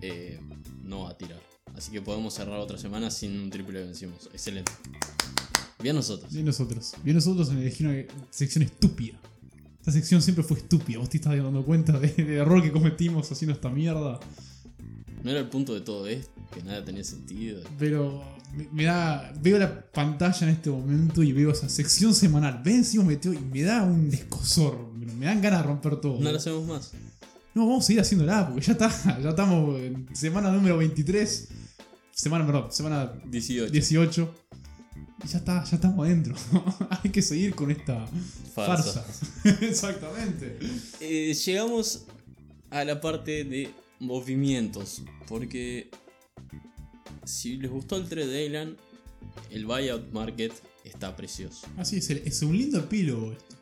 eh, 0.00 0.40
no 0.82 1.04
va 1.04 1.10
a 1.10 1.16
tirar. 1.18 1.40
Así 1.76 1.90
que 1.90 2.00
podemos 2.00 2.34
cerrar 2.34 2.58
otra 2.58 2.78
semana 2.78 3.10
sin 3.10 3.38
un 3.38 3.50
triple 3.50 3.82
vencimos. 3.84 4.28
Excelente. 4.32 4.72
Bien 5.82 5.94
nosotros. 5.94 6.32
Bien 6.32 6.44
nosotros. 6.46 6.94
Bien 7.04 7.14
nosotros 7.16 7.50
en 7.50 7.58
elegir 7.58 7.86
una 7.86 8.02
sección 8.30 8.62
estúpida. 8.64 9.18
Esta 9.80 9.92
sección 9.92 10.22
siempre 10.22 10.42
fue 10.42 10.56
estúpida. 10.58 10.98
Vos 10.98 11.10
te 11.10 11.18
estás 11.18 11.36
dando 11.36 11.64
cuenta 11.64 11.98
de- 11.98 12.08
del 12.08 12.30
error 12.38 12.62
que 12.62 12.72
cometimos 12.72 13.30
haciendo 13.30 13.54
esta 13.54 13.68
mierda. 13.68 14.18
No 15.22 15.30
era 15.30 15.40
el 15.40 15.48
punto 15.48 15.74
de 15.74 15.80
todo 15.82 16.06
esto, 16.06 16.30
que 16.54 16.62
nada 16.62 16.84
tenía 16.84 17.04
sentido. 17.04 17.60
Pero 17.78 18.22
me, 18.56 18.68
me 18.72 18.84
da. 18.84 19.32
Veo 19.42 19.58
la 19.58 19.82
pantalla 19.90 20.46
en 20.46 20.54
este 20.54 20.70
momento 20.70 21.22
y 21.22 21.32
veo 21.32 21.50
esa 21.50 21.68
sección 21.68 22.14
semanal. 22.14 22.62
Ven 22.64 22.84
si 22.84 22.98
metió 23.00 23.32
y 23.32 23.38
me 23.38 23.62
da 23.62 23.82
un 23.82 24.08
descosor. 24.10 24.92
Me, 24.94 25.06
me 25.12 25.26
dan 25.26 25.42
ganas 25.42 25.60
de 25.60 25.66
romper 25.68 25.96
todo. 25.96 26.18
No 26.20 26.30
lo 26.32 26.38
hacemos 26.38 26.66
más. 26.66 26.92
No, 27.54 27.66
vamos 27.66 27.84
a 27.84 27.86
seguir 27.86 28.00
haciéndola 28.02 28.48
porque 28.48 28.64
ya 28.66 28.72
está. 28.72 29.18
Ya 29.22 29.28
estamos 29.30 29.78
en 29.80 30.08
semana 30.16 30.50
número 30.50 30.78
23. 30.78 31.48
Semana, 32.16 32.46
perdón, 32.46 32.72
semana 32.72 33.12
18. 33.26 33.70
18. 33.70 34.34
Y 35.22 35.28
ya 35.28 35.36
está, 35.38 35.62
ya 35.64 35.76
estamos 35.76 36.06
adentro. 36.06 36.34
Hay 37.02 37.10
que 37.10 37.20
seguir 37.20 37.54
con 37.54 37.70
esta 37.70 38.06
Farsa. 38.54 39.02
farsa. 39.02 39.58
Exactamente. 39.66 40.58
Eh, 41.00 41.34
llegamos 41.34 42.06
a 42.70 42.84
la 42.84 43.02
parte 43.02 43.44
de 43.44 43.68
movimientos. 44.00 45.02
Porque 45.28 45.90
si 47.26 47.58
les 47.58 47.70
gustó 47.70 47.96
el 47.98 48.08
trade 48.08 48.28
deadline, 48.28 48.76
el 49.50 49.66
buyout 49.66 50.10
market 50.12 50.54
está 50.84 51.14
precioso. 51.14 51.66
Así 51.76 51.98
es, 51.98 52.08
es 52.08 52.40
un 52.40 52.56
lindo 52.56 52.78
epílogo 52.78 53.32
esto. 53.32 53.56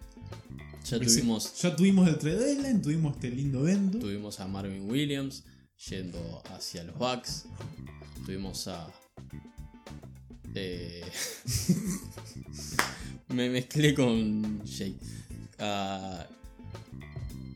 Ya 0.85 0.99
Porque 0.99 1.07
tuvimos, 1.07 1.61
Ya 1.61 1.75
tuvimos 1.75 2.07
el 2.09 2.19
trade 2.19 2.37
deadline, 2.39 2.81
tuvimos 2.83 3.17
este 3.17 3.31
lindo 3.31 3.67
evento. 3.67 3.99
tuvimos 3.99 4.39
a 4.39 4.47
Marvin 4.47 4.89
Williams 4.89 5.43
yendo 5.89 6.43
hacia 6.51 6.85
los 6.85 6.97
Bucks. 6.99 7.47
Tuvimos 8.25 8.69
a. 8.69 8.89
eh, 10.55 11.05
me 13.29 13.51
mezclé 13.51 13.95
con 13.95 14.63
Jay. 14.67 14.97
A. 15.59 16.27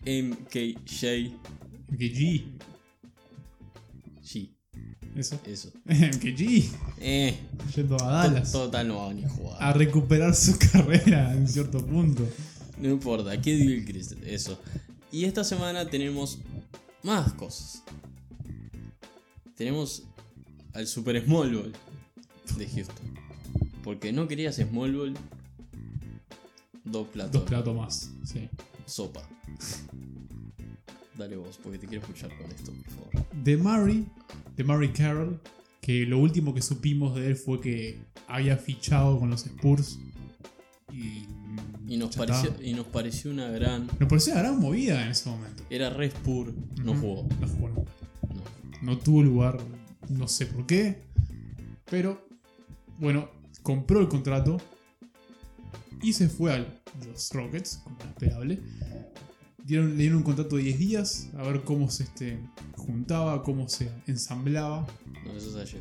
MKJ. 0.04 1.32
MKG. 1.90 2.58
G. 4.22 4.50
Eso. 5.16 5.40
Eso. 5.46 5.72
MKG. 5.84 6.70
Eh. 7.00 7.36
Yendo 7.74 7.96
a 8.02 8.28
Dallas. 8.28 8.52
Total 8.52 8.86
no 8.86 9.06
va 9.06 9.14
ni 9.14 9.24
a 9.24 9.28
jugar. 9.28 9.56
A 9.62 9.72
recuperar 9.72 10.34
su 10.34 10.56
carrera 10.72 11.32
en 11.32 11.48
cierto 11.48 11.84
punto. 11.84 12.28
No 12.78 12.88
importa, 12.88 13.40
¿qué 13.40 13.84
Chris? 13.84 14.14
Eso. 14.24 14.60
Y 15.10 15.24
esta 15.24 15.42
semana 15.42 15.88
tenemos 15.88 16.38
más 17.02 17.32
cosas. 17.32 17.82
Tenemos 19.58 20.04
al 20.72 20.86
Super 20.86 21.22
Small 21.24 21.52
Ball 21.54 21.72
de 22.56 22.66
Houston. 22.68 23.06
Porque 23.82 24.12
no 24.12 24.28
querías 24.28 24.56
Small 24.56 24.94
Ball. 24.96 25.14
Dos 26.84 27.08
platos. 27.08 27.32
Dos 27.32 27.42
platos 27.42 27.76
más. 27.76 28.10
Sí. 28.24 28.48
Sopa. 28.86 29.28
Dale 31.16 31.36
vos, 31.36 31.58
porque 31.62 31.78
te 31.78 31.86
quiero 31.88 32.02
escuchar 32.04 32.30
con 32.38 32.50
esto, 32.50 32.72
por 32.72 32.90
favor. 33.20 33.26
De 33.42 33.56
Murray, 33.56 34.06
de 34.56 34.64
Murray 34.64 34.92
Carroll, 34.92 35.40
que 35.80 36.06
lo 36.06 36.18
último 36.18 36.54
que 36.54 36.62
supimos 36.62 37.16
de 37.16 37.26
él 37.26 37.36
fue 37.36 37.60
que 37.60 37.98
había 38.28 38.56
fichado 38.56 39.18
con 39.18 39.28
los 39.28 39.44
Spurs. 39.44 39.98
Y, 40.92 41.24
Y 41.88 41.96
nos, 41.96 42.14
pareció, 42.16 42.50
está. 42.50 42.62
y 42.64 42.72
nos 42.74 42.86
pareció 42.86 43.30
una 43.32 43.48
gran. 43.50 43.88
Nos 43.98 44.08
pareció 44.08 44.32
una 44.34 44.42
gran 44.42 44.60
movida 44.60 45.02
en 45.04 45.08
ese 45.10 45.28
momento. 45.28 45.64
Era 45.68 45.90
Red 45.90 46.12
Spur, 46.12 46.54
no 46.84 46.92
Ujú. 46.92 47.00
jugó. 47.00 47.28
No 47.40 47.48
jugó 47.48 47.68
nunca. 47.70 47.92
No. 48.82 48.98
Tuvo 48.98 49.22
lugar, 49.22 49.58
no 50.08 50.28
sé 50.28 50.46
por 50.46 50.66
qué. 50.66 51.02
Pero, 51.90 52.26
bueno, 52.98 53.30
compró 53.62 54.00
el 54.00 54.08
contrato 54.08 54.58
y 56.02 56.12
se 56.12 56.28
fue 56.28 56.52
a 56.54 56.58
los 57.06 57.30
Rockets, 57.30 57.78
como 57.78 57.96
era 58.00 58.10
esperable. 58.10 58.60
Dieron, 59.64 59.90
le 59.90 59.96
dieron 59.96 60.18
un 60.18 60.22
contrato 60.24 60.56
de 60.56 60.62
10 60.62 60.78
días 60.78 61.28
a 61.36 61.42
ver 61.42 61.62
cómo 61.62 61.90
se 61.90 62.04
este, 62.04 62.38
juntaba, 62.76 63.42
cómo 63.42 63.68
se 63.68 63.90
ensamblaba. 64.06 64.86
No, 65.24 65.32
eso 65.32 65.60
es. 65.60 65.74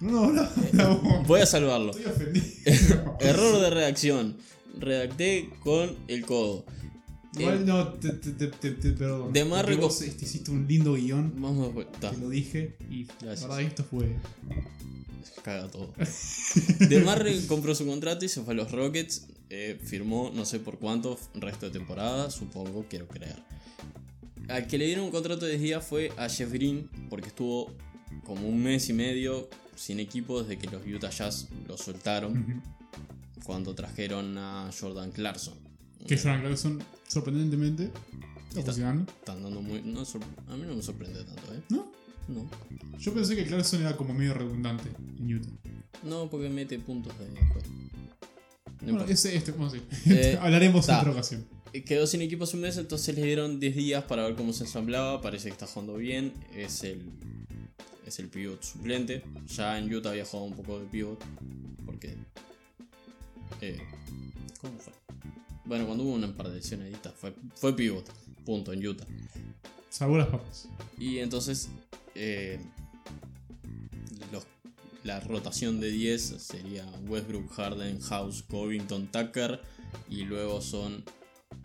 No, 0.00 0.32
no, 0.32 0.48
no, 0.72 1.02
no, 1.02 1.22
Voy 1.24 1.40
a 1.40 1.46
salvarlo. 1.46 1.92
estoy 1.92 2.06
ofendido. 2.06 3.16
Error 3.20 3.60
de 3.60 3.70
redacción. 3.70 4.36
Redacté 4.78 5.50
con 5.62 5.96
el 6.08 6.24
codo. 6.24 6.64
Igual 7.38 7.62
Eh, 7.62 7.64
no, 7.64 7.88
te, 7.94 8.10
te, 8.10 8.32
te. 8.32 8.92
De 8.92 9.44
vos, 9.76 10.02
este, 10.02 10.24
hiciste 10.24 10.50
un 10.50 10.66
lindo 10.66 10.94
guion, 10.94 11.32
Vamos 11.36 11.68
a 11.68 11.72
vuelta. 11.72 12.10
te 12.10 12.18
lo 12.18 12.28
dije, 12.28 12.76
y 12.90 13.04
la 13.04 13.14
Gracias. 13.22 13.42
verdad 13.48 13.62
esto 13.62 13.84
fue... 13.84 14.16
Caga 15.42 15.68
todo. 15.68 15.92
DeMarre 16.88 17.46
compró 17.46 17.74
su 17.74 17.84
contrato 17.86 18.24
y 18.24 18.28
se 18.28 18.42
fue 18.42 18.54
a 18.54 18.56
los 18.56 18.70
Rockets. 18.70 19.26
eh, 19.50 19.78
firmó 19.82 20.30
no 20.34 20.44
sé 20.44 20.60
por 20.60 20.78
cuánto 20.78 21.18
resto 21.34 21.66
de 21.66 21.72
temporada, 21.72 22.30
supongo, 22.30 22.86
quiero 22.88 23.08
creer. 23.08 23.42
Al 24.48 24.66
que 24.66 24.78
le 24.78 24.86
dieron 24.86 25.04
un 25.06 25.10
contrato 25.10 25.44
de 25.46 25.52
10 25.52 25.62
días 25.62 25.84
fue 25.86 26.12
a 26.16 26.28
Jeff 26.28 26.52
Green, 26.52 26.88
porque 27.10 27.28
estuvo 27.28 27.72
como 28.24 28.48
un 28.48 28.62
mes 28.62 28.88
y 28.88 28.92
medio 28.92 29.48
sin 29.74 29.98
equipo 30.00 30.42
desde 30.42 30.58
que 30.58 30.68
los 30.70 30.86
Utah 30.86 31.10
Jazz 31.10 31.48
lo 31.66 31.76
soltaron 31.76 32.62
cuando 33.44 33.74
trajeron 33.74 34.36
a 34.38 34.70
Jordan 34.78 35.10
Clarkson. 35.10 35.54
Que 36.06 36.16
Jordan 36.16 36.40
Clarkson, 36.40 36.82
sorprendentemente, 37.08 37.84
está 37.84 38.60
Está- 38.60 38.62
funcionando. 38.72 39.12
Están 39.12 39.42
dando 39.42 39.62
muy. 39.62 39.82
no 39.82 40.00
a 40.00 40.56
mí 40.56 40.64
no 40.66 40.74
me 40.76 40.82
sorprende 40.82 41.22
tanto, 41.24 41.54
¿eh? 41.54 41.60
¿No? 41.70 41.90
No. 42.28 42.48
Yo 42.98 43.12
pensé 43.14 43.34
que 43.36 43.44
Clarkson 43.46 43.80
era 43.80 43.96
como 43.96 44.14
medio 44.14 44.34
redundante 44.34 44.88
en 45.18 45.34
Utah. 45.34 45.48
No, 46.04 46.28
porque 46.30 46.48
mete 46.48 46.78
puntos 46.78 47.16
de 47.18 47.28
después. 47.30 47.64
No 48.80 48.94
Bueno, 48.94 49.04
ese, 49.08 49.36
este, 49.36 49.52
bueno, 49.52 49.70
sí. 49.70 49.80
Eh, 50.06 50.38
Hablaremos 50.40 50.88
en 50.88 50.94
otra 50.96 51.10
ocasión. 51.12 51.44
Eh, 51.72 51.84
Quedó 51.84 52.06
sin 52.06 52.20
equipo 52.22 52.44
hace 52.44 52.56
un 52.56 52.62
mes, 52.62 52.76
entonces 52.76 53.14
le 53.14 53.22
dieron 53.24 53.58
10 53.60 53.74
días 53.76 54.04
para 54.04 54.24
ver 54.24 54.34
cómo 54.34 54.52
se 54.52 54.64
ensamblaba. 54.64 55.20
Parece 55.20 55.44
que 55.48 55.52
está 55.52 55.66
jugando 55.66 55.94
bien. 55.96 56.32
Es 56.54 56.82
el, 56.84 57.02
es 58.06 58.18
el 58.18 58.28
pivot 58.28 58.62
suplente. 58.62 59.22
Ya 59.56 59.78
en 59.78 59.92
Utah 59.92 60.10
había 60.10 60.24
jugado 60.24 60.48
un 60.48 60.56
poco 60.56 60.78
de 60.80 60.86
pivot. 60.86 61.22
Porque. 61.86 62.16
eh, 63.60 63.80
¿Cómo 64.60 64.78
fue? 64.78 64.92
Bueno, 65.64 65.86
cuando 65.86 66.04
hubo 66.04 66.14
un 66.14 66.32
par 66.34 66.48
de 66.48 66.56
lesiones 66.56 66.86
ahí 66.88 66.92
está, 66.92 67.10
fue, 67.12 67.34
fue 67.54 67.74
pivot. 67.76 68.08
Punto, 68.44 68.72
en 68.72 68.86
Utah. 68.86 69.06
Salvó 69.88 70.18
las 70.18 70.28
papas. 70.28 70.68
Y 70.98 71.18
entonces. 71.18 71.68
eh, 72.14 72.60
los- 74.32 74.46
la 75.04 75.20
rotación 75.20 75.80
de 75.80 75.90
10 75.90 76.22
sería 76.42 76.84
Westbrook, 77.08 77.50
Harden, 77.52 78.00
House, 78.00 78.42
Covington, 78.42 79.06
Tucker. 79.08 79.60
Y 80.08 80.24
luego 80.24 80.60
son 80.60 81.04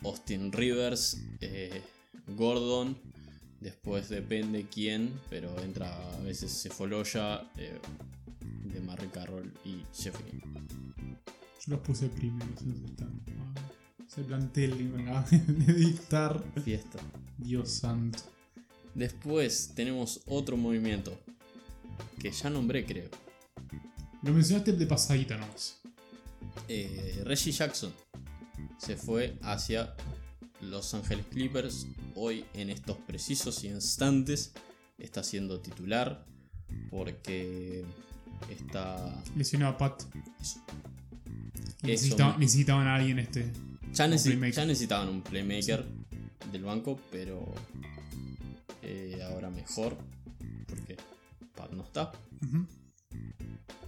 Austin 0.03 0.51
Rivers, 0.51 1.21
eh, 1.41 1.81
Gordon. 2.35 2.97
Después 3.61 4.09
depende 4.09 4.67
quién, 4.71 5.19
pero 5.29 5.57
entra 5.61 5.95
a 6.13 6.19
veces 6.21 6.51
Sefoloya, 6.51 7.49
eh, 7.57 7.79
de 8.73 8.79
Marry 8.81 9.07
Carroll 9.07 9.51
y 9.65 9.81
Jeffrey. 9.93 10.39
Yo 11.65 11.71
los 11.73 11.79
puse 11.81 12.07
primeros. 12.07 12.49
esos 12.61 12.89
están. 12.89 13.21
Ah, 13.39 13.53
Ese 14.07 14.23
plantel 14.23 14.77
que 14.77 14.83
me 14.83 15.03
de 15.65 15.73
dictar. 15.73 16.43
Fiesta. 16.63 16.99
Dios 17.37 17.69
santo. 17.71 18.19
Después 18.95 19.73
tenemos 19.75 20.21
otro 20.25 20.57
movimiento 20.57 21.19
que 22.19 22.31
ya 22.31 22.49
nombré, 22.49 22.85
creo. 22.85 23.09
Lo 24.23 24.33
mencionaste 24.33 24.73
de 24.73 24.87
pasadita 24.87 25.37
nomás. 25.37 25.79
Eh, 26.67 27.21
Reggie 27.23 27.51
Jackson 27.51 27.93
se 28.77 28.95
fue 28.95 29.37
hacia 29.41 29.93
Los 30.61 30.93
Ángeles 30.93 31.25
Clippers. 31.27 31.87
Hoy, 32.15 32.45
en 32.53 32.69
estos 32.69 32.97
precisos 32.97 33.63
instantes, 33.63 34.53
está 34.97 35.21
siendo 35.21 35.59
titular 35.59 36.25
porque 36.89 37.85
está. 38.49 39.21
Lesionó 39.35 39.67
a 39.67 39.77
Pat. 39.77 40.03
Eso. 41.83 42.35
necesitaban 42.39 42.87
a 42.87 42.95
alguien 42.95 43.19
este. 43.19 43.51
Ya, 43.97 44.65
necesitaban 44.65 45.09
un 45.09 45.21
playmaker 45.21 45.85
del 46.51 46.63
banco, 46.63 46.99
pero 47.11 47.53
eh, 48.81 49.19
ahora 49.31 49.49
mejor 49.49 49.97
porque 50.67 50.97
Pat 51.55 51.71
no 51.71 51.83
está. 51.83 52.11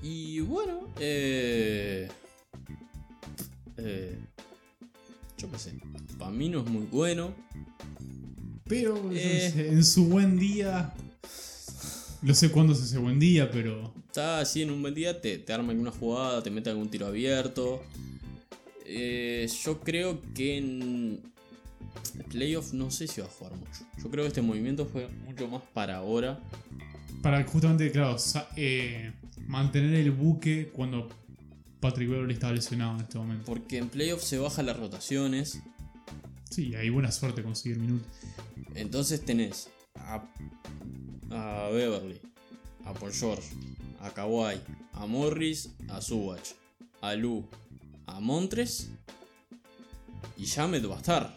Y 0.01 0.39
bueno, 0.41 0.87
eh, 0.99 2.07
eh, 3.77 4.17
yo 5.37 5.51
qué 5.51 5.59
sé, 5.59 5.73
para 6.17 6.31
mí 6.31 6.49
no 6.49 6.61
es 6.61 6.65
muy 6.69 6.85
bueno. 6.85 7.33
Pero 8.65 9.11
Eh. 9.11 9.69
en 9.71 9.83
su 9.83 10.05
buen 10.05 10.37
día. 10.37 10.93
No 12.21 12.33
sé 12.33 12.51
cuándo 12.51 12.73
es 12.73 12.81
ese 12.81 12.97
buen 12.97 13.19
día, 13.19 13.49
pero. 13.49 13.93
Está 14.07 14.39
así 14.39 14.61
en 14.61 14.71
un 14.71 14.81
buen 14.81 14.93
día, 14.93 15.19
te, 15.21 15.37
te 15.39 15.53
arma 15.53 15.71
alguna 15.71 15.91
jugada, 15.91 16.43
te 16.43 16.51
mete 16.51 16.69
algún 16.69 16.89
tiro 16.89 17.07
abierto. 17.07 17.81
Eh, 18.91 19.47
yo 19.63 19.79
creo 19.81 20.19
que 20.33 20.57
en 20.57 21.21
playoff 22.29 22.73
no 22.73 22.89
sé 22.89 23.07
si 23.07 23.21
va 23.21 23.27
a 23.27 23.29
jugar 23.29 23.55
mucho. 23.55 23.85
Yo 24.01 24.09
creo 24.09 24.23
que 24.23 24.29
este 24.29 24.41
movimiento 24.41 24.87
fue 24.87 25.07
mucho 25.27 25.47
más 25.47 25.61
para 25.73 25.97
ahora. 25.97 26.39
Para 27.21 27.43
justamente, 27.43 27.91
claro, 27.91 28.17
eh, 28.55 29.13
mantener 29.45 29.93
el 29.93 30.09
buque 30.09 30.71
cuando 30.73 31.07
Patrick 31.79 32.09
Beverly 32.09 32.33
estaba 32.33 32.53
lesionado 32.53 32.95
en 32.95 33.01
este 33.01 33.19
momento. 33.19 33.45
Porque 33.45 33.77
en 33.77 33.89
playoff 33.89 34.23
se 34.23 34.39
bajan 34.39 34.65
las 34.65 34.77
rotaciones. 34.77 35.61
Sí, 36.49 36.73
hay 36.73 36.89
buena 36.89 37.11
suerte 37.11 37.43
conseguir 37.43 37.77
minutos. 37.77 38.07
Entonces 38.73 39.23
tenés 39.23 39.69
a, 39.95 40.25
a 41.29 41.69
Beverly, 41.69 42.19
a 42.85 42.93
Paul 42.95 43.13
George, 43.13 43.49
a 43.99 44.09
Kawhi, 44.09 44.59
a 44.93 45.05
Morris, 45.05 45.69
a 45.89 46.01
Subach, 46.01 46.55
a 47.01 47.13
Lu, 47.13 47.45
a 48.15 48.19
Montres 48.19 48.89
y 50.37 50.45
Jamet 50.45 50.89
va 50.89 50.95
a 50.95 50.99
estar. 50.99 51.35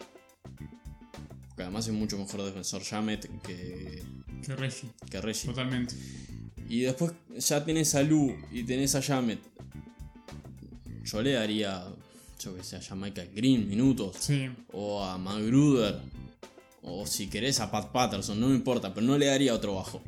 Porque 1.49 1.63
además 1.63 1.87
es 1.87 1.93
mucho 1.93 2.17
mejor 2.17 2.43
defensor 2.43 2.83
Jamet 2.83 3.29
que, 3.41 4.01
Que 4.45 4.55
Reggie. 4.55 4.89
que 5.09 5.21
Reggie. 5.21 5.45
Totalmente. 5.49 5.95
Y 6.69 6.81
después 6.81 7.11
ya 7.37 7.63
tenés 7.63 7.93
a 7.95 8.01
Lu 8.03 8.35
y 8.51 8.63
tenés 8.63 8.95
a 8.95 9.01
Jamet. 9.01 9.39
Yo 11.03 11.21
le 11.21 11.33
daría, 11.33 11.85
yo 12.39 12.55
que 12.55 12.63
sé, 12.63 12.77
a 12.77 12.81
Jamaica 12.81 13.23
Green 13.35 13.67
minutos 13.67 14.15
Sí. 14.19 14.49
o 14.71 15.03
a 15.03 15.17
Magruder, 15.17 15.99
o 16.81 17.05
si 17.05 17.27
querés 17.27 17.59
a 17.59 17.69
Pat 17.69 17.91
Patterson, 17.91 18.39
no 18.39 18.47
me 18.49 18.55
importa, 18.55 18.93
pero 18.93 19.05
no 19.05 19.17
le 19.17 19.25
daría 19.27 19.53
otro 19.53 19.75
bajo. 19.75 20.01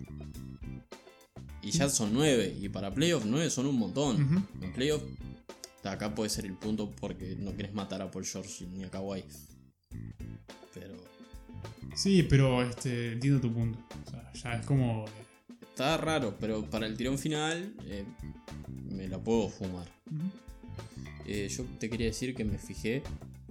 Y 1.62 1.72
ya 1.72 1.90
son 1.90 2.14
nueve, 2.14 2.56
y 2.62 2.70
para 2.70 2.94
playoff 2.94 3.26
nueve 3.26 3.50
son 3.50 3.66
un 3.66 3.78
montón. 3.78 4.24
Ujú. 4.24 4.64
En 4.66 4.74
playoff, 4.74 5.02
acá 5.94 6.14
puede 6.16 6.30
ser 6.30 6.46
el 6.46 6.54
punto 6.54 6.92
porque 6.92 7.36
no 7.38 7.56
querés 7.56 7.74
matar 7.74 8.02
a 8.02 8.12
Paul 8.12 8.26
George 8.26 8.66
ni 8.68 8.84
a 8.84 8.90
Kawhi. 8.90 9.24
Pero 10.74 10.96
Sí, 11.96 12.24
pero 12.24 12.62
este, 12.62 13.14
entiendo 13.14 13.40
tu 13.40 13.54
punto. 13.54 13.80
O 14.06 14.10
sea, 14.10 14.32
ya 14.34 14.60
es 14.60 14.66
como. 14.66 15.06
está 15.62 15.98
raro, 15.98 16.36
pero 16.40 16.70
para 16.70 16.86
el 16.88 16.98
tirón 16.98 17.18
final 17.18 17.74
eh, 17.86 18.06
me 18.92 19.08
la 19.08 19.18
puedo 19.18 19.50
fumar. 19.50 19.88
Eh, 21.26 21.48
yo 21.50 21.64
te 21.80 21.90
quería 21.90 22.08
decir 22.08 22.36
que 22.36 22.44
me 22.44 22.58
fijé 22.58 23.02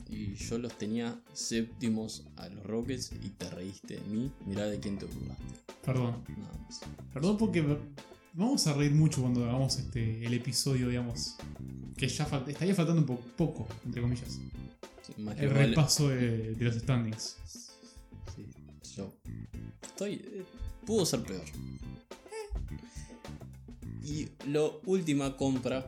y 0.09 0.35
yo 0.35 0.59
los 0.59 0.77
tenía 0.77 1.19
séptimos 1.33 2.25
a 2.37 2.49
los 2.49 2.65
Rockets 2.65 3.13
y 3.13 3.31
te 3.31 3.49
reíste 3.49 3.95
de 3.97 4.03
mí. 4.03 4.31
Mirá 4.45 4.67
de 4.67 4.79
quién 4.79 4.99
te 4.99 5.07
burlaste. 5.07 5.45
Perdón. 5.83 6.23
Nada 6.29 6.59
más. 6.59 6.81
Perdón 7.15 7.39
porque 7.39 7.63
vamos 8.35 8.67
a 8.67 8.75
reír 8.75 8.93
mucho 8.93 9.21
cuando 9.23 9.45
hagamos 9.45 9.79
este, 9.79 10.25
el 10.27 10.35
episodio, 10.35 10.89
digamos. 10.89 11.37
Que 11.97 12.09
ya 12.09 12.27
fal- 12.29 12.49
estaría 12.49 12.75
faltando 12.75 13.01
un 13.03 13.07
po- 13.07 13.21
poco, 13.37 13.69
entre 13.85 14.03
comillas. 14.03 14.29
Sí, 15.03 15.23
más 15.23 15.35
que 15.37 15.43
El 15.45 15.49
vale- 15.51 15.67
repaso 15.69 16.09
de, 16.09 16.55
de 16.55 16.65
los 16.65 16.75
standings. 16.77 17.37
Sí, 18.35 18.47
yo 18.97 19.13
estoy. 19.83 20.15
eh, 20.15 20.45
pudo 20.87 21.07
ser 21.07 21.23
peor. 21.23 21.45
Y 24.03 24.29
la 24.49 24.63
última 24.87 25.35
compra 25.37 25.87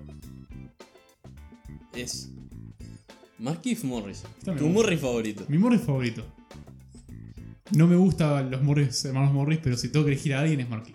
es 1.93 2.31
Marquise 3.39 3.87
Morris. 3.87 4.23
Tu 4.45 4.69
Morris 4.69 5.01
favorito. 5.01 5.45
Mi 5.49 5.59
Morris 5.59 5.83
favorito. 5.83 6.25
No 7.73 7.87
me 7.87 7.97
gustan 7.97 8.51
los 8.51 8.63
Morris, 8.63 9.05
hermanos 9.05 9.33
Morris, 9.35 9.59
pero 9.63 9.77
si 9.77 9.89
tengo 9.89 10.07
que 10.07 10.13
elegir 10.13 10.35
a 10.35 10.41
alguien 10.41 10.61
es 10.61 10.69
Marquis. 10.69 10.95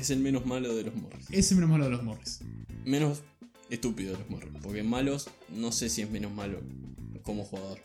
Es 0.00 0.10
el 0.10 0.20
menos 0.20 0.46
malo 0.46 0.74
de 0.74 0.84
los 0.84 0.94
Morris. 0.94 1.26
Ese 1.30 1.54
menos 1.54 1.70
malo 1.70 1.84
de 1.84 1.90
los 1.90 2.02
Morris. 2.02 2.40
Menos 2.84 3.20
estúpido 3.68 4.12
de 4.12 4.18
los 4.18 4.30
Morris. 4.30 4.50
Porque 4.62 4.82
malos, 4.82 5.28
no 5.54 5.72
sé 5.72 5.88
si 5.90 6.02
es 6.02 6.10
menos 6.10 6.32
malo 6.32 6.60
como 7.22 7.44
jugador. 7.44 7.78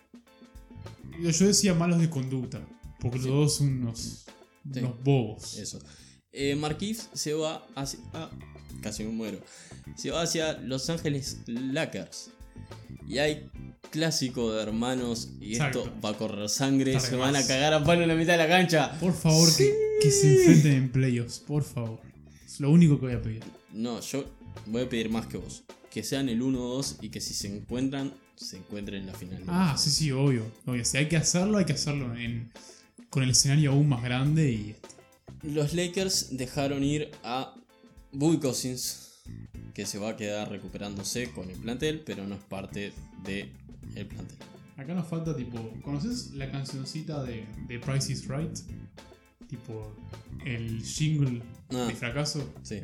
Yo 1.21 1.29
decía 1.47 1.73
malos 1.73 1.99
de 1.99 2.09
conducta, 2.09 2.61
porque 2.99 3.17
los 3.19 3.27
dos 3.27 3.55
son 3.57 3.81
unos, 3.83 4.25
Sí. 4.73 4.79
unos 4.79 5.03
bobos. 5.03 5.57
Eso. 5.57 5.79
Eh, 6.31 6.55
Marquise 6.55 7.03
se 7.13 7.33
va 7.33 7.65
hacia. 7.75 7.99
ah, 8.13 8.29
casi 8.81 9.03
me 9.03 9.11
muero. 9.11 9.39
Se 9.95 10.11
va 10.11 10.21
hacia 10.23 10.53
Los 10.59 10.89
Ángeles 10.89 11.39
Lakers. 11.47 12.31
Y 13.07 13.19
hay 13.19 13.49
clásico 13.91 14.51
de 14.53 14.63
hermanos. 14.63 15.29
Y 15.39 15.53
Exacto. 15.53 15.83
esto 15.85 16.01
va 16.03 16.09
a 16.09 16.17
correr 16.17 16.49
sangre. 16.49 16.99
Se 16.99 17.15
van 17.15 17.35
a 17.35 17.45
cagar 17.47 17.73
a 17.73 17.83
palo 17.83 18.01
en 18.01 18.07
la 18.09 18.15
mitad 18.15 18.33
de 18.33 18.39
la 18.39 18.47
cancha. 18.49 18.99
Por 18.99 19.13
favor, 19.13 19.47
que, 19.55 19.73
que 20.01 20.11
se 20.11 20.33
enfrenten 20.33 20.71
en 20.73 20.91
playoffs, 20.91 21.39
por 21.39 21.63
favor. 21.63 22.01
Es 22.55 22.61
lo 22.61 22.71
único 22.71 22.97
que 22.97 23.07
voy 23.07 23.15
a 23.15 23.21
pedir. 23.21 23.43
No, 23.73 23.99
yo 23.99 24.23
voy 24.67 24.83
a 24.83 24.87
pedir 24.87 25.09
más 25.09 25.27
que 25.27 25.35
vos. 25.35 25.65
Que 25.91 26.03
sean 26.03 26.29
el 26.29 26.41
1-2 26.41 26.99
y 27.01 27.09
que 27.09 27.19
si 27.19 27.33
se 27.33 27.53
encuentran, 27.53 28.13
se 28.37 28.55
encuentren 28.55 29.01
en 29.01 29.07
la 29.07 29.13
final. 29.13 29.43
Ah, 29.49 29.75
sí, 29.77 29.89
sí, 29.89 30.09
obvio. 30.13 30.45
obvio. 30.65 30.85
Si 30.85 30.95
hay 30.95 31.09
que 31.09 31.17
hacerlo, 31.17 31.57
hay 31.57 31.65
que 31.65 31.73
hacerlo 31.73 32.15
en, 32.15 32.49
con 33.09 33.23
el 33.23 33.31
escenario 33.31 33.73
aún 33.73 33.89
más 33.89 34.01
grande 34.01 34.53
y 34.53 34.75
Los 35.43 35.73
Lakers 35.73 36.37
dejaron 36.37 36.81
ir 36.85 37.11
a 37.25 37.53
Bobby 38.13 38.37
Cousins, 38.37 39.21
que 39.73 39.85
se 39.85 39.99
va 39.99 40.11
a 40.11 40.15
quedar 40.15 40.49
recuperándose 40.49 41.33
con 41.33 41.49
el 41.49 41.57
plantel, 41.57 42.03
pero 42.05 42.25
no 42.25 42.35
es 42.35 42.43
parte 42.45 42.93
del 43.25 43.51
el 43.95 44.07
plantel. 44.07 44.37
Acá 44.77 44.93
nos 44.93 45.09
falta 45.09 45.35
tipo. 45.35 45.59
¿Conoces 45.81 46.31
la 46.31 46.49
cancioncita 46.49 47.21
de, 47.21 47.45
de 47.67 47.79
Price 47.79 48.09
is 48.09 48.29
Right? 48.29 48.57
Tipo 49.49 49.93
el 50.45 50.81
jingle 50.81 51.41
Ah. 51.69 51.85
de 51.87 51.95
fracaso. 51.95 52.47
Sí, 52.63 52.79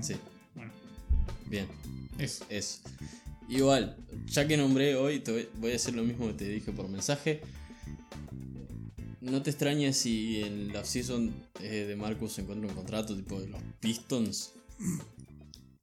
sí, 0.00 0.14
Bueno, 0.54 0.72
bien, 1.48 1.66
eso. 2.18 2.44
eso. 2.48 2.80
Igual, 3.48 3.96
ya 4.26 4.46
que 4.46 4.56
nombré 4.56 4.94
hoy, 4.96 5.20
te 5.20 5.48
voy- 5.58 5.72
a 5.72 5.76
hacer 5.76 5.94
lo 5.94 6.04
mismo 6.04 6.26
que 6.28 6.34
te 6.34 6.48
dije 6.48 6.72
por 6.72 6.88
mensaje. 6.88 7.40
no 9.20 9.40
te 9.40 9.50
extrañes 9.50 9.96
si 9.98 10.40
en 10.42 10.72
la 10.72 10.84
season 10.84 11.32
eh, 11.60 11.84
de 11.86 11.94
Marcus 11.96 12.38
encuentra 12.40 12.68
un 12.68 12.74
contrato 12.74 13.14
tipo 13.14 13.40
de 13.40 13.46
los 13.48 13.60
Pistons. 13.80 14.50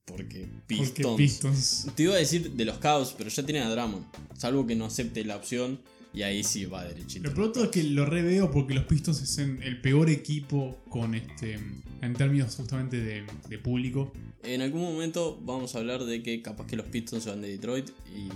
Porque 0.05 0.45
Pistons. 0.67 1.05
Porque 1.07 1.23
Pistons. 1.23 1.87
Te 1.95 2.03
iba 2.03 2.15
a 2.15 2.17
decir 2.17 2.51
de 2.51 2.65
los 2.65 2.79
Cavs, 2.79 3.13
pero 3.17 3.29
ya 3.29 3.45
tienen 3.45 3.63
a 3.63 3.69
Drummond. 3.71 4.03
Salvo 4.37 4.67
que 4.67 4.75
no 4.75 4.85
acepte 4.85 5.23
la 5.23 5.37
opción 5.37 5.79
y 6.13 6.21
ahí 6.23 6.43
sí 6.43 6.65
va 6.65 6.83
derechito. 6.85 7.27
Lo 7.29 7.35
pronto 7.35 7.63
es 7.63 7.69
que 7.69 7.83
lo 7.83 8.05
reveo 8.05 8.49
porque 8.51 8.73
los 8.73 8.85
Pistons 8.85 9.21
es 9.21 9.37
en- 9.37 9.61
el 9.63 9.79
peor 9.81 10.09
equipo 10.09 10.77
con 10.89 11.13
este 11.15 11.59
en 12.01 12.13
términos 12.13 12.55
justamente 12.55 12.97
de, 13.01 13.25
de 13.49 13.57
público. 13.59 14.11
En 14.43 14.61
algún 14.61 14.81
momento 14.81 15.37
vamos 15.43 15.75
a 15.75 15.79
hablar 15.79 16.03
de 16.05 16.23
que 16.23 16.41
capaz 16.41 16.65
que 16.67 16.75
los 16.77 16.85
Pistons 16.87 17.23
se 17.23 17.29
van 17.29 17.41
de 17.41 17.49
Detroit 17.49 17.89
y 18.15 18.29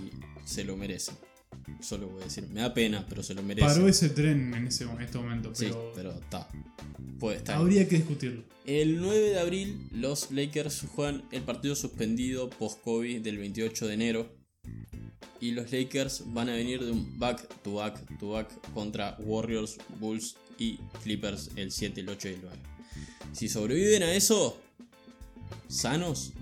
se 0.46 0.64
lo 0.64 0.76
merecen. 0.76 1.14
Solo 1.80 2.08
voy 2.08 2.20
a 2.22 2.24
decir, 2.24 2.46
me 2.48 2.60
da 2.60 2.74
pena, 2.74 3.06
pero 3.08 3.22
se 3.22 3.32
lo 3.34 3.42
merecen. 3.42 3.68
Paró 3.70 3.88
ese 3.88 4.10
tren 4.10 4.52
en 4.54 4.66
ese 4.66 4.84
en 4.84 5.00
este 5.00 5.18
momento, 5.18 5.54
Sí, 5.54 5.64
pero, 5.66 5.92
pero 5.94 6.12
está. 6.12 6.48
Puede 7.18 7.38
estar. 7.38 7.56
habría 7.56 7.88
que 7.88 7.96
discutirlo. 7.96 8.44
El 8.66 9.00
9 9.00 9.18
de 9.30 9.38
abril, 9.38 9.88
los 9.92 10.30
Lakers 10.30 10.84
juegan 10.94 11.24
el 11.32 11.42
partido 11.42 11.74
suspendido 11.74 12.50
post-COVID 12.50 13.22
del 13.22 13.38
28 13.38 13.86
de 13.86 13.94
enero. 13.94 14.43
Y 15.40 15.50
los 15.52 15.70
Lakers 15.72 16.22
van 16.26 16.48
a 16.48 16.52
venir 16.54 16.82
de 16.84 16.90
un 16.92 17.18
back 17.18 17.46
to 17.62 17.74
back 17.74 18.18
to 18.18 18.30
back 18.30 18.48
contra 18.72 19.16
Warriors, 19.20 19.76
Bulls 20.00 20.36
y 20.58 20.78
Clippers 21.02 21.50
el 21.56 21.70
7, 21.72 22.00
el 22.00 22.08
8 22.08 22.28
y 22.28 22.32
el 22.34 22.40
9. 22.42 22.56
Si 23.32 23.48
sobreviven 23.48 24.02
a 24.04 24.12
eso, 24.14 24.58
sanos, 25.68 26.32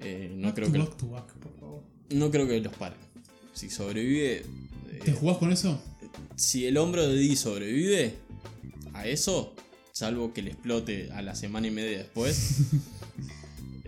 eh, 0.00 0.32
no, 0.34 0.48
Back 0.48 0.54
creo 0.56 0.66
to 0.68 0.72
que, 0.72 0.78
back 0.78 0.96
to 0.96 1.08
back, 1.08 1.32
por 1.34 1.54
favor. 1.60 1.82
no 2.10 2.30
creo 2.30 2.46
que 2.48 2.60
los 2.60 2.74
paren. 2.74 2.98
Si 3.54 3.70
sobrevive, 3.70 4.38
eh, 4.38 4.44
¿Te 5.04 5.12
jugás 5.12 5.38
con 5.38 5.52
eso? 5.52 5.80
si 6.36 6.66
el 6.66 6.76
hombro 6.76 7.06
de 7.06 7.14
Dee 7.16 7.36
sobrevive 7.36 8.14
a 8.94 9.06
eso, 9.06 9.54
salvo 9.92 10.32
que 10.32 10.42
le 10.42 10.50
explote 10.50 11.10
a 11.12 11.22
la 11.22 11.34
semana 11.34 11.68
y 11.68 11.70
media 11.70 11.98
después. 11.98 12.58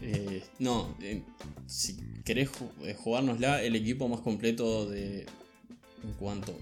eh, 0.06 0.42
no, 0.58 0.94
eh, 1.00 1.22
si 1.66 1.96
querés 2.24 2.50
eh, 2.82 2.94
jugárnosla, 2.94 3.62
el 3.62 3.74
equipo 3.74 4.08
más 4.08 4.20
completo 4.20 4.88
de. 4.88 5.26
En 6.02 6.12
cuanto. 6.18 6.56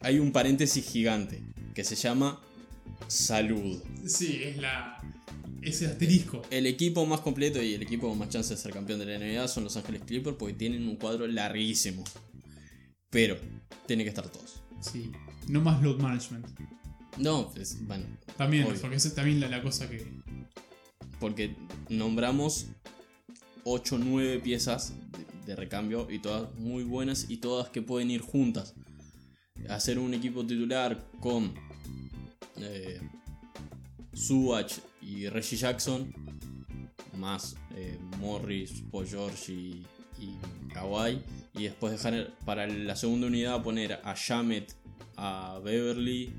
Hay 0.00 0.20
un 0.20 0.30
paréntesis 0.30 0.88
gigante 0.88 1.40
que 1.74 1.82
se 1.82 1.96
llama 1.96 2.40
Salud. 3.08 3.82
Sí, 4.06 4.40
es 4.44 4.58
la. 4.58 5.02
Ese 5.62 5.86
asterisco. 5.86 6.42
El 6.50 6.66
equipo 6.66 7.04
más 7.06 7.20
completo 7.20 7.60
y 7.60 7.74
el 7.74 7.82
equipo 7.82 8.08
con 8.08 8.18
más 8.18 8.28
chance 8.28 8.54
de 8.54 8.60
ser 8.60 8.72
campeón 8.72 9.00
de 9.00 9.06
la 9.06 9.18
NBA 9.18 9.48
son 9.48 9.64
Los 9.64 9.76
Ángeles 9.76 10.02
Clippers 10.06 10.36
porque 10.38 10.54
tienen 10.54 10.86
un 10.86 10.94
cuadro 10.94 11.26
larguísimo. 11.26 12.04
Pero, 13.10 13.36
tiene 13.86 14.04
que 14.04 14.10
estar 14.10 14.28
todos. 14.28 14.62
Sí. 14.80 15.10
No 15.48 15.60
más 15.60 15.82
load 15.82 15.98
management. 15.98 16.46
No, 17.18 17.50
pues, 17.52 17.84
bueno, 17.86 18.04
También, 18.36 18.64
Obvio. 18.64 18.80
porque 18.80 18.96
esa 18.96 19.08
es 19.08 19.14
también 19.14 19.40
la, 19.40 19.48
la 19.48 19.62
cosa 19.62 19.88
que. 19.90 20.06
Porque 21.18 21.56
nombramos 21.88 22.66
8 23.64 23.96
o 23.96 23.98
9 23.98 24.38
piezas 24.40 24.94
de, 25.46 25.56
recambio 25.56 26.08
y 26.10 26.18
todas 26.18 26.52
muy 26.58 26.82
buenas 26.82 27.26
y 27.28 27.36
todas 27.36 27.68
que 27.68 27.82
pueden 27.82 28.10
ir 28.10 28.20
juntas. 28.20 28.74
Hacer 29.68 29.98
un 29.98 30.12
equipo 30.12 30.44
titular 30.44 31.08
con 31.20 31.54
eh, 32.56 33.00
Subach 34.12 34.72
y 35.00 35.28
Reggie 35.28 35.56
Jackson, 35.56 36.12
más 37.16 37.56
eh, 37.76 37.98
Morris, 38.18 38.82
Paul 38.90 39.06
George 39.06 39.52
y, 39.52 39.86
y 40.18 40.36
Kawhi, 40.72 41.20
y 41.54 41.64
después 41.64 41.92
dejar 41.92 42.32
para 42.44 42.66
la 42.66 42.96
segunda 42.96 43.26
unidad 43.26 43.62
poner 43.62 44.00
a 44.04 44.14
Jamet, 44.14 44.74
a 45.16 45.58
Beverly. 45.64 46.32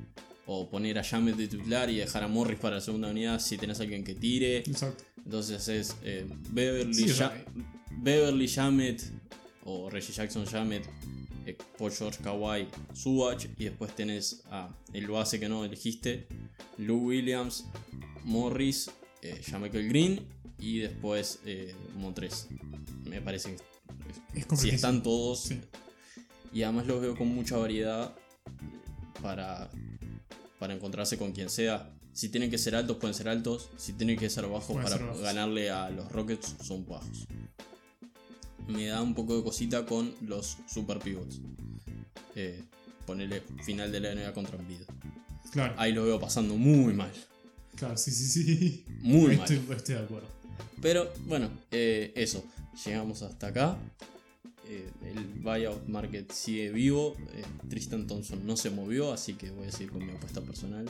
O 0.50 0.70
poner 0.70 0.98
a 0.98 1.04
Jamet 1.04 1.36
de 1.36 1.48
titular 1.48 1.90
y 1.90 1.98
dejar 1.98 2.24
a 2.24 2.28
Morris 2.28 2.58
para 2.58 2.76
la 2.76 2.82
segunda 2.82 3.10
unidad 3.10 3.40
si 3.40 3.58
tenés 3.58 3.80
a 3.80 3.84
alguien 3.84 4.04
que 4.04 4.16
tire. 4.16 4.60
Exacto. 4.60 5.04
Entonces 5.26 5.68
es 5.68 5.96
eh, 6.04 6.26
Beverly, 6.52 6.94
Sí, 7.10 7.22
Beverly 7.98 8.48
Jamet 8.48 9.04
o 9.66 9.90
Reggie 9.90 10.14
Jackson 10.14 10.46
Jamet, 10.46 10.88
eh, 11.46 11.58
Paul 11.78 11.92
George 11.92 12.20
Kawhi, 12.24 12.68
Subach 12.94 13.46
y 13.58 13.66
después 13.66 13.94
tenés 13.94 14.44
a 14.50 14.70
el 14.94 15.08
base 15.08 15.38
que 15.40 15.50
no 15.50 15.66
elegiste, 15.66 16.28
Lou 16.78 17.08
Williams, 17.08 17.66
Morris, 18.24 18.90
eh, 19.22 19.42
Jamichael 19.46 19.90
Green 19.90 20.20
y 20.60 20.80
después 20.80 21.40
eh, 21.46 21.76
Montres. 21.96 22.48
Me 23.04 23.20
parece 23.22 23.58
que 24.34 24.40
Es 24.40 24.60
si 24.60 24.70
están 24.70 25.04
todos 25.04 25.42
Sí. 25.44 25.60
y 26.54 26.64
además 26.64 26.88
los 26.88 27.02
veo 27.02 27.16
con 27.18 27.28
mucha 27.28 27.58
variedad 27.58 28.16
para, 29.22 29.70
para 30.60 30.74
encontrarse 30.74 31.18
con 31.18 31.32
quien 31.32 31.50
sea. 31.50 31.92
Si 32.14 32.30
tienen 32.30 32.50
que 32.50 32.58
ser 32.58 32.76
altos, 32.76 32.98
pueden 32.98 33.14
ser 33.14 33.30
altos. 33.30 33.70
Si 33.78 33.94
tienen 33.94 34.18
que 34.18 34.30
ser 34.30 34.46
bajos 34.48 34.66
Pueden 34.68 34.84
para 34.84 34.98
ser 34.98 35.06
bajos. 35.06 35.22
ganarle 35.22 35.70
a 35.70 35.90
los 35.90 36.12
Rockets, 36.12 36.56
son 36.64 36.86
bajos. 36.88 37.28
Me 38.68 38.88
da 38.88 39.02
un 39.02 39.14
poco 39.16 39.38
de 39.38 39.44
cosita 39.44 39.86
con 39.86 40.14
los 40.22 40.58
super 40.68 41.00
pivots. 41.00 41.40
Eh, 42.36 42.64
ponerle 43.06 43.42
final 43.64 43.92
de 43.92 44.00
la 44.00 44.14
NBA 44.16 44.34
contra 44.34 44.58
Embiid. 44.58 44.82
Claro, 45.52 45.76
Ahí 45.78 45.94
lo 45.94 46.04
veo 46.04 46.20
pasando 46.20 46.56
muy 46.56 46.94
mal. 46.94 47.12
claro, 47.76 47.96
sí, 47.98 48.12
sí, 48.12 48.26
sí. 48.28 48.86
Muy 49.02 49.36
estoy, 49.36 49.60
mal. 49.60 49.78
estoy 49.78 49.96
de 49.96 50.02
acuerdo. 50.02 50.28
Pero 50.82 51.12
bueno, 51.26 51.50
eh, 51.72 52.12
eso. 52.16 52.44
Llegamos 52.86 53.22
hasta 53.22 53.48
acá. 53.48 53.78
Eh, 54.70 54.90
el 55.06 55.24
buyout 55.42 55.88
market 55.88 56.32
sigue 56.32 56.72
vivo. 56.72 57.16
Eh, 57.34 57.44
Tristan 57.70 58.06
Thompson 58.06 58.46
no 58.46 58.58
se 58.58 58.70
movió, 58.70 59.14
así 59.14 59.34
que 59.34 59.50
voy 59.52 59.68
a 59.68 59.72
seguir 59.72 59.92
con 59.92 60.06
mi 60.06 60.12
apuesta 60.12 60.42
personal. 60.42 60.90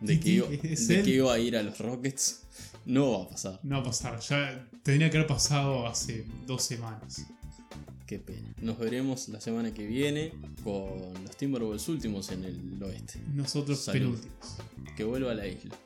De 0.00 0.20
que, 0.20 0.30
iba, 0.30 0.46
¿es 0.62 0.86
de 0.88 1.02
que 1.02 1.10
iba 1.10 1.32
a 1.32 1.38
ir 1.38 1.56
a 1.56 1.62
los 1.62 1.78
Rockets. 1.78 2.42
No 2.86 3.12
va 3.12 3.24
a 3.24 3.28
pasar. 3.28 3.60
No 3.62 3.76
va 3.76 3.82
a 3.82 3.84
pasar. 3.86 4.20
Ya 4.20 4.68
tendría 4.82 5.10
que 5.10 5.16
haber 5.16 5.28
pasado 5.28 5.86
hace 5.86 6.24
dos 6.46 6.62
semanas. 6.62 7.26
Qué 8.06 8.18
pena. 8.18 8.54
Nos 8.60 8.78
veremos 8.78 9.28
la 9.28 9.40
semana 9.40 9.72
que 9.72 9.86
viene 9.86 10.32
con 10.64 11.12
los 11.24 11.36
Timberwolves 11.36 11.88
últimos 11.88 12.30
en 12.30 12.44
el 12.44 12.82
oeste. 12.82 13.20
Nosotros 13.34 13.80
Salud. 13.80 14.00
penúltimos. 14.00 14.56
Que 14.96 15.04
vuelva 15.04 15.32
a 15.32 15.34
la 15.34 15.46
isla. 15.46 15.76